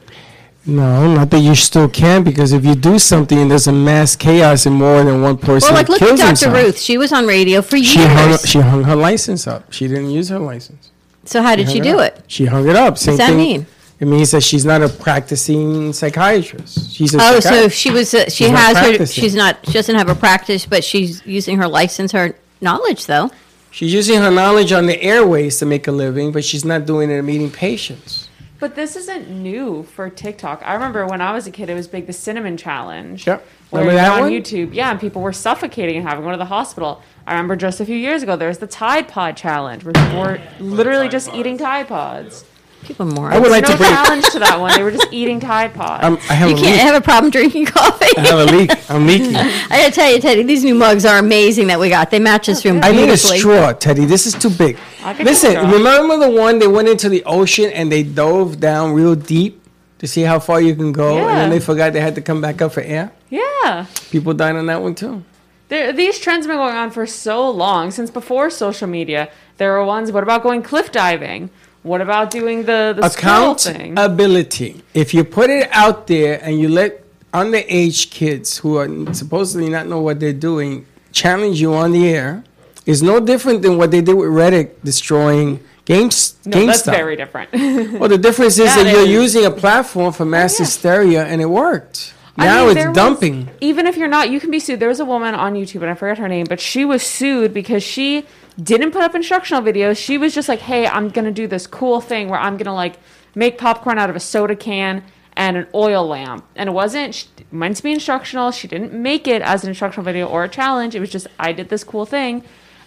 No, 0.65 1.13
not 1.13 1.31
that 1.31 1.41
you 1.41 1.55
still 1.57 1.89
can, 1.89 2.23
because 2.23 2.53
if 2.53 2.65
you 2.65 2.75
do 2.77 2.99
something 2.99 3.37
and 3.37 3.51
there's 3.51 3.67
a 3.67 3.73
mass 3.73 4.15
chaos 4.15 4.67
and 4.67 4.77
more 4.77 5.03
than 5.03 5.21
one 5.23 5.37
person 5.39 5.69
Well, 5.73 5.83
like 5.83 5.89
look 5.89 6.03
at 6.03 6.17
Dr. 6.17 6.27
himself, 6.27 6.55
Ruth. 6.55 6.79
She 6.79 6.99
was 6.99 7.11
on 7.13 7.27
radio 7.27 7.63
for 7.63 7.77
years. 7.77 7.89
She 7.89 7.99
hung, 8.05 8.39
she 8.39 8.61
hung 8.61 8.85
her 8.85 8.95
license 8.95 9.47
up. 9.49 9.73
She 9.73 9.89
didn't 9.89 10.11
use 10.11 10.29
her 10.29 10.39
license. 10.39 10.91
so 11.25 11.43
how 11.43 11.57
did 11.57 11.69
she 11.69 11.79
hung 11.79 11.89
do 11.89 11.99
up. 12.01 12.19
it? 12.19 12.25
She 12.29 12.45
hung 12.47 12.69
it 12.69 12.77
up. 12.77 12.97
Same 12.99 13.13
does 13.13 13.19
that 13.19 13.29
thing- 13.31 13.37
mean? 13.39 13.67
It 14.03 14.09
means 14.09 14.33
that 14.33 14.43
she's 14.43 14.65
not 14.65 14.83
a 14.83 14.89
practicing 14.89 15.93
psychiatrist. 15.93 16.91
She's 16.91 17.15
a 17.15 17.19
Oh, 17.21 17.39
so 17.39 17.69
she 17.69 17.93
was. 17.93 18.13
Uh, 18.13 18.25
she 18.25 18.47
She's 18.47 18.51
has 18.51 18.99
her. 18.99 19.07
She's 19.07 19.37
not. 19.37 19.65
She 19.67 19.75
doesn't 19.75 19.95
have 19.95 20.09
a 20.09 20.17
practice, 20.17 20.67
but 20.67 20.83
she's 20.83 21.25
using 21.25 21.57
her 21.59 21.69
license, 21.69 22.11
her 22.11 22.35
knowledge, 22.61 23.07
though. 23.07 23.31
she's 23.71 23.95
using 23.95 24.19
her 24.19 24.33
knowledge 24.33 24.73
on 24.73 24.87
the 24.87 25.01
airways 25.01 25.61
to 25.61 25.67
make 25.67 25.87
a 25.87 25.93
living, 25.93 26.33
but 26.33 26.45
she's 26.45 26.65
not 26.65 26.85
doing 26.85 27.13
it 27.13 27.15
in 27.15 27.25
meeting 27.25 27.49
patients. 27.49 28.29
But 28.59 28.75
this 28.75 28.97
isn't 28.97 29.29
new 29.31 29.85
for 29.85 30.11
TikTok. 30.11 30.63
I 30.65 30.75
remember 30.75 31.07
when 31.07 31.21
I 31.21 31.31
was 31.33 31.47
a 31.47 31.53
kid, 31.53 31.71
it 31.71 31.75
was 31.75 31.87
big 31.87 32.09
the 32.09 32.13
cinnamon 32.13 32.57
challenge. 32.57 33.25
Yep. 33.25 33.47
Where 33.71 33.83
Remember 33.83 34.03
you 34.03 34.05
that 34.09 34.13
on 34.15 34.21
one? 34.23 34.33
YouTube, 34.33 34.75
yeah, 34.75 34.91
and 34.91 34.99
people 34.99 35.23
were 35.23 35.33
suffocating 35.33 35.97
and 35.97 36.09
having 36.09 36.25
to 36.25 36.27
go 36.27 36.33
to 36.33 36.37
the 36.39 36.45
hospital. 36.47 37.01
I 37.25 37.35
remember 37.35 37.55
just 37.55 37.79
a 37.79 37.87
few 37.87 37.97
years 37.97 38.25
ago, 38.25 38.35
there 38.35 38.49
was 38.49 38.59
the 38.59 38.67
Tide 38.67 39.07
Pod 39.07 39.37
challenge, 39.37 39.85
where 39.85 39.93
people 39.93 40.19
were 40.19 40.41
literally 40.59 41.09
just 41.09 41.33
eating 41.35 41.57
Tide 41.57 41.87
Pods. 41.87 42.45
People 42.83 43.07
more. 43.07 43.33
I 43.33 43.39
would 43.39 43.51
like 43.51 43.63
no 43.63 43.71
to 43.71 43.77
bring. 43.77 43.91
challenge 43.91 44.29
to 44.31 44.39
that 44.41 44.59
one. 44.59 44.73
They 44.77 44.83
were 44.83 44.91
just 44.91 45.07
eating 45.13 45.39
Tide 45.39 45.73
Pods. 45.73 46.05
I'm, 46.05 46.17
I 46.29 46.35
have 46.35 46.51
you 46.51 46.57
a 46.57 46.59
can't 46.59 46.73
leak. 46.73 46.81
have 46.81 46.95
a 46.95 47.01
problem 47.01 47.31
drinking 47.31 47.67
coffee. 47.67 48.17
I 48.17 48.21
have 48.21 48.39
a 48.41 48.45
leak. 48.57 48.71
I'm 48.91 49.07
leaking. 49.07 49.37
I 49.37 49.69
gotta 49.83 49.93
tell 49.93 50.13
you, 50.13 50.21
Teddy, 50.21 50.43
these 50.43 50.65
new 50.65 50.75
mugs 50.75 51.05
are 51.05 51.19
amazing 51.19 51.69
that 51.69 51.79
we 51.79 51.89
got. 51.89 52.11
They 52.11 52.19
match 52.19 52.47
this 52.47 52.65
room 52.65 52.79
oh, 52.83 52.89
I 52.89 52.93
need 52.93 53.09
a 53.09 53.17
straw, 53.17 53.73
Teddy. 53.73 54.05
This 54.05 54.27
is 54.27 54.35
too 54.35 54.51
big. 54.51 54.79
Listen, 55.21 55.53
get 55.53 55.65
a 55.65 55.67
straw. 55.67 55.71
remember 55.71 56.19
the 56.19 56.31
one 56.31 56.59
they 56.59 56.67
went 56.67 56.89
into 56.89 57.09
the 57.09 57.23
ocean 57.25 57.71
and 57.71 57.91
they 57.91 58.03
dove 58.03 58.59
down 58.59 58.93
real 58.93 59.15
deep 59.15 59.63
to 59.99 60.09
see 60.09 60.23
how 60.23 60.41
far 60.41 60.61
you 60.61 60.75
can 60.75 60.91
go, 60.91 61.17
and 61.17 61.39
then 61.39 61.51
they 61.51 61.61
forgot 61.61 61.93
they 61.93 62.01
had 62.01 62.17
to 62.17 62.21
come 62.21 62.41
back 62.41 62.61
up 62.61 62.73
for 62.73 62.81
air. 62.81 63.13
yeah. 63.31 63.87
People 64.11 64.35
died 64.35 64.57
on 64.57 64.67
that 64.67 64.83
one 64.83 64.97
too. 64.97 65.23
There, 65.69 65.93
these 65.93 66.19
trends 66.19 66.45
have 66.45 66.51
been 66.53 66.59
going 66.59 66.75
on 66.75 66.91
for 66.91 67.07
so 67.07 67.49
long, 67.49 67.91
since 67.93 68.11
before 68.11 68.51
social 68.51 68.89
media. 68.89 69.31
There 69.57 69.73
were 69.73 69.85
ones, 69.85 70.11
what 70.13 70.23
about 70.23 70.43
going 70.43 70.63
cliff 70.63 70.93
diving? 70.93 71.49
What 71.83 72.01
about 72.01 72.31
doing 72.31 72.65
the, 72.65 72.95
the? 72.97 73.05
Accountability. 73.07 74.83
If 74.95 75.15
you 75.15 75.25
put 75.25 75.51
it 75.51 75.69
out 75.73 76.07
there 76.07 76.39
and 76.43 76.59
you 76.59 76.69
let 76.69 77.03
underage 77.33 78.11
kids 78.11 78.59
who 78.59 78.77
are 78.77 79.15
supposedly 79.15 79.69
not 79.69 79.87
know 79.89 80.01
what 80.01 80.21
they're 80.21 80.33
doing 80.33 80.87
challenge 81.13 81.61
you 81.61 81.75
on 81.75 81.93
the 81.93 82.09
air, 82.09 82.45
is 82.87 83.03
no 83.03 83.21
different 83.21 83.63
than 83.63 83.79
what 83.79 83.91
they 83.91 84.01
did 84.01 84.15
with 84.15 84.29
Reddit 84.29 84.71
destroying 84.85 85.61
games. 85.85 86.37
no, 86.47 86.67
that's 86.67 86.85
very 86.85 87.17
different. 87.17 87.51
Well, 87.99 88.09
the 88.09 88.19
difference 88.19 88.59
is 88.59 88.67
Yeah, 88.75 88.85
that 88.85 88.93
you're 88.93 89.03
is. 89.03 89.09
using 89.09 89.45
a 89.45 89.51
platform 89.51 90.13
for 90.13 90.25
mass 90.25 90.55
oh, 90.55 90.63
yeah. 90.63 90.67
hysteria, 90.67 91.25
and 91.25 91.41
it 91.43 91.47
worked. 91.47 92.15
I 92.37 92.47
now 92.47 92.67
mean, 92.67 92.77
it's 92.79 92.87
was- 92.87 92.95
dumping. 92.97 93.49
even 93.61 93.87
if 93.87 93.97
you're 93.97 94.09
not, 94.09 94.31
you 94.31 94.41
can 94.41 94.51
be 94.51 94.59
sued. 94.59 94.81
There 94.81 94.89
was 94.89 95.01
a 95.01 95.05
woman 95.05 95.35
on 95.35 95.55
YouTube, 95.55 95.83
and 95.83 95.91
I 95.91 95.95
forget 95.95 96.19
her 96.19 96.29
name, 96.29 96.47
but 96.49 96.61
she 96.61 96.85
was 96.85 97.03
sued 97.03 97.53
because 97.53 97.83
she 97.83 98.25
didn't 98.61 98.91
put 98.91 99.03
up 99.03 99.15
instructional 99.15 99.63
videos. 99.63 99.97
She 99.97 100.19
was 100.19 100.35
just 100.35 100.49
like, 100.49 100.61
"Hey, 100.61 100.87
I'm 100.87 101.09
gonna 101.09 101.33
do 101.33 101.47
this 101.47 101.67
cool 101.67 102.01
thing 102.01 102.29
where 102.29 102.41
I'm 102.41 102.57
gonna 102.57 102.75
like 102.75 102.97
make 103.35 103.59
popcorn 103.59 103.99
out 103.99 104.11
of 104.11 104.17
a 104.17 104.21
soda 104.21 104.57
can 104.57 105.03
and 105.37 105.57
an 105.57 105.67
oil 105.75 106.07
lamp." 106.07 106.45
And 106.57 106.69
it 106.69 106.73
wasn't 106.73 107.15
she, 107.15 107.27
meant 107.51 107.77
to 107.77 107.83
be 107.83 107.93
instructional. 107.93 108.51
She 108.51 108.69
didn't 108.69 108.93
make 108.93 109.27
it 109.27 109.43
as 109.43 109.63
an 109.63 109.69
instructional 109.69 110.05
video 110.05 110.27
or 110.27 110.45
a 110.45 110.49
challenge. 110.49 110.95
It 110.95 111.01
was 111.01 111.11
just 111.11 111.27
I 111.39 111.53
did 111.53 111.69
this 111.69 111.85
cool 111.85 112.07
thing. 112.07 112.45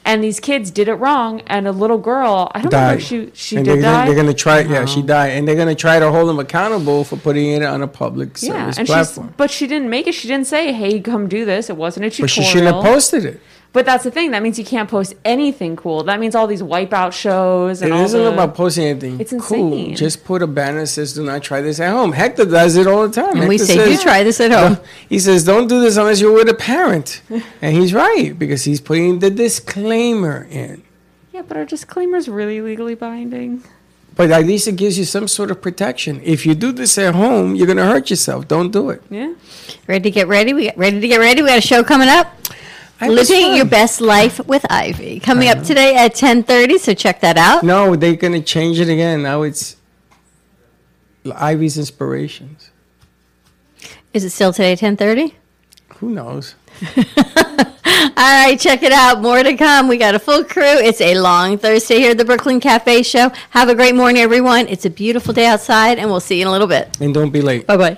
And 0.08 0.24
these 0.24 0.40
kids 0.40 0.70
did 0.70 0.88
it 0.88 0.94
wrong, 0.94 1.42
and 1.48 1.68
a 1.68 1.72
little 1.72 1.98
girl, 1.98 2.52
I 2.54 2.62
don't 2.62 2.72
know 2.72 2.94
if 2.94 3.02
she 3.02 3.32
she 3.34 3.56
and 3.56 3.66
did 3.66 3.78
they're, 3.78 3.82
die. 3.82 4.06
They're 4.06 4.14
going 4.14 4.28
to 4.28 4.36
try. 4.36 4.60
Yeah, 4.60 4.86
she 4.86 5.02
died, 5.02 5.30
and 5.30 5.48
they're 5.48 5.56
going 5.56 5.68
to 5.68 5.74
try 5.74 5.98
to 5.98 6.12
hold 6.12 6.30
them 6.30 6.38
accountable 6.38 7.04
for 7.04 7.18
putting 7.18 7.50
it 7.50 7.64
on 7.64 7.82
a 7.82 7.88
public 7.88 8.40
yeah, 8.40 8.52
service 8.52 8.78
and 8.78 8.88
she's 8.88 8.94
platform. 8.94 9.34
but 9.36 9.50
she 9.50 9.66
didn't 9.66 9.90
make 9.90 10.06
it. 10.06 10.12
She 10.12 10.28
didn't 10.28 10.46
say, 10.46 10.74
"Hey, 10.74 11.00
come 11.00 11.28
do 11.28 11.44
this." 11.44 11.72
It 11.72 11.78
wasn't 11.78 12.06
a 12.06 12.12
tutorial. 12.12 12.26
But 12.26 12.30
she 12.30 12.44
shouldn't 12.44 12.76
have 12.76 12.84
posted 12.84 13.26
it. 13.26 13.42
But 13.76 13.86
that's 13.86 14.06
the 14.06 14.10
thing. 14.10 14.32
That 14.32 14.42
means 14.42 14.58
you 14.58 14.64
can't 14.64 14.90
post 14.90 15.16
anything 15.26 15.76
cool. 15.76 16.02
That 16.04 16.18
means 16.18 16.34
all 16.34 16.48
these 16.48 16.62
wipeout 16.62 17.12
shows 17.12 17.82
and 17.82 17.92
It 17.92 17.94
all 17.94 18.06
isn't 18.06 18.24
the, 18.24 18.32
about 18.32 18.56
posting 18.56 18.86
anything 18.86 19.20
It's 19.20 19.34
cool. 19.34 19.74
insane. 19.74 19.98
Just 19.98 20.24
put 20.24 20.42
a 20.42 20.48
banner 20.48 20.80
that 20.80 20.88
says, 20.88 21.12
"Do 21.14 21.26
not 21.26 21.44
try 21.44 21.60
this 21.60 21.82
at 21.82 21.92
home." 21.92 22.14
Hector 22.14 22.46
does 22.46 22.78
it 22.78 22.88
all 22.88 23.06
the 23.06 23.14
time. 23.14 23.38
And 23.38 23.50
we 23.50 23.58
Hector 23.58 23.74
say, 23.74 23.98
"Do 23.98 24.02
try 24.02 24.24
this 24.24 24.40
at 24.40 24.52
home." 24.52 24.78
He 25.10 25.20
says, 25.20 25.44
"Don't 25.44 25.68
do 25.68 25.82
this 25.82 25.98
unless 25.98 26.22
you're 26.22 26.32
with 26.32 26.48
a 26.48 26.54
parent," 26.54 27.22
and 27.62 27.76
he's 27.76 27.94
right 27.94 28.40
because 28.40 28.64
he's 28.64 28.80
putting 28.80 29.20
the 29.20 29.30
disclaimer 29.30 30.48
in. 30.50 30.82
Yeah, 31.34 31.42
but 31.46 31.58
are 31.58 31.66
disclaimers 31.66 32.30
really 32.30 32.62
legally 32.62 32.96
binding? 32.96 33.62
But 34.16 34.32
at 34.32 34.46
least 34.46 34.70
it 34.70 34.78
gives 34.78 34.98
you 34.98 35.04
some 35.04 35.28
sort 35.28 35.52
of 35.52 35.62
protection. 35.62 36.22
If 36.24 36.46
you 36.46 36.56
do 36.56 36.72
this 36.72 36.98
at 36.98 37.14
home, 37.14 37.56
you're 37.56 37.68
going 37.68 37.84
to 37.84 37.86
hurt 37.86 38.10
yourself. 38.10 38.48
Don't 38.48 38.72
do 38.72 38.90
it. 38.90 39.04
Yeah. 39.10 39.34
Ready 39.86 40.04
to 40.04 40.12
get 40.12 40.30
ready? 40.30 40.54
We 40.54 40.64
get 40.64 40.78
ready 40.78 41.02
to 41.02 41.08
get 41.10 41.20
ready. 41.20 41.42
We 41.42 41.50
got 41.50 41.58
a 41.58 41.62
show 41.62 41.84
coming 41.84 42.08
up. 42.08 42.28
Living 43.02 43.56
your 43.56 43.66
best 43.66 44.00
life 44.02 44.40
with 44.48 44.66
Ivy 44.70 45.20
coming 45.20 45.50
up 45.50 45.64
today 45.64 45.96
at 45.96 46.16
ten 46.16 46.44
thirty. 46.44 46.78
So 46.78 46.94
check 46.94 47.20
that 47.22 47.38
out. 47.38 47.64
No, 47.64 47.96
they're 47.96 48.16
going 48.16 48.34
to 48.34 48.42
change 48.42 48.80
it 48.80 48.90
again. 48.90 49.24
Now 49.24 49.42
it's 49.42 49.76
Ivy's 51.26 51.78
Inspirations. 51.78 52.72
Is 54.14 54.24
it 54.24 54.30
still 54.30 54.54
today 54.54 54.74
at 54.74 54.80
ten 54.80 54.96
thirty? 54.96 55.36
Who 55.98 56.10
knows? 56.12 56.56
All 56.98 58.16
right, 58.18 58.58
check 58.60 58.84
it 58.84 58.92
out. 58.92 59.22
More 59.22 59.44
to 59.44 59.56
come. 59.56 59.88
We 59.88 59.98
got 59.98 60.16
a 60.16 60.20
full 60.20 60.44
crew. 60.44 60.64
It's 60.64 61.02
a 61.02 61.16
long 61.20 61.58
Thursday 61.58 62.00
here 62.00 62.12
at 62.12 62.18
the 62.18 62.26
Brooklyn 62.26 62.60
Cafe 62.60 63.04
Show. 63.04 63.30
Have 63.52 63.70
a 63.70 63.76
great 63.76 63.96
morning, 63.96 64.22
everyone. 64.22 64.68
It's 64.68 64.86
a 64.86 64.90
beautiful 64.90 65.34
day 65.34 65.46
outside, 65.46 66.00
and 66.00 66.10
we'll 66.10 66.20
see 66.20 66.36
you 66.38 66.44
in 66.44 66.48
a 66.48 66.52
little 66.52 66.68
bit. 66.68 66.98
And 67.02 67.14
don't 67.14 67.32
be 67.32 67.42
late. 67.42 67.68
Bye 67.68 67.78
bye. 67.78 67.98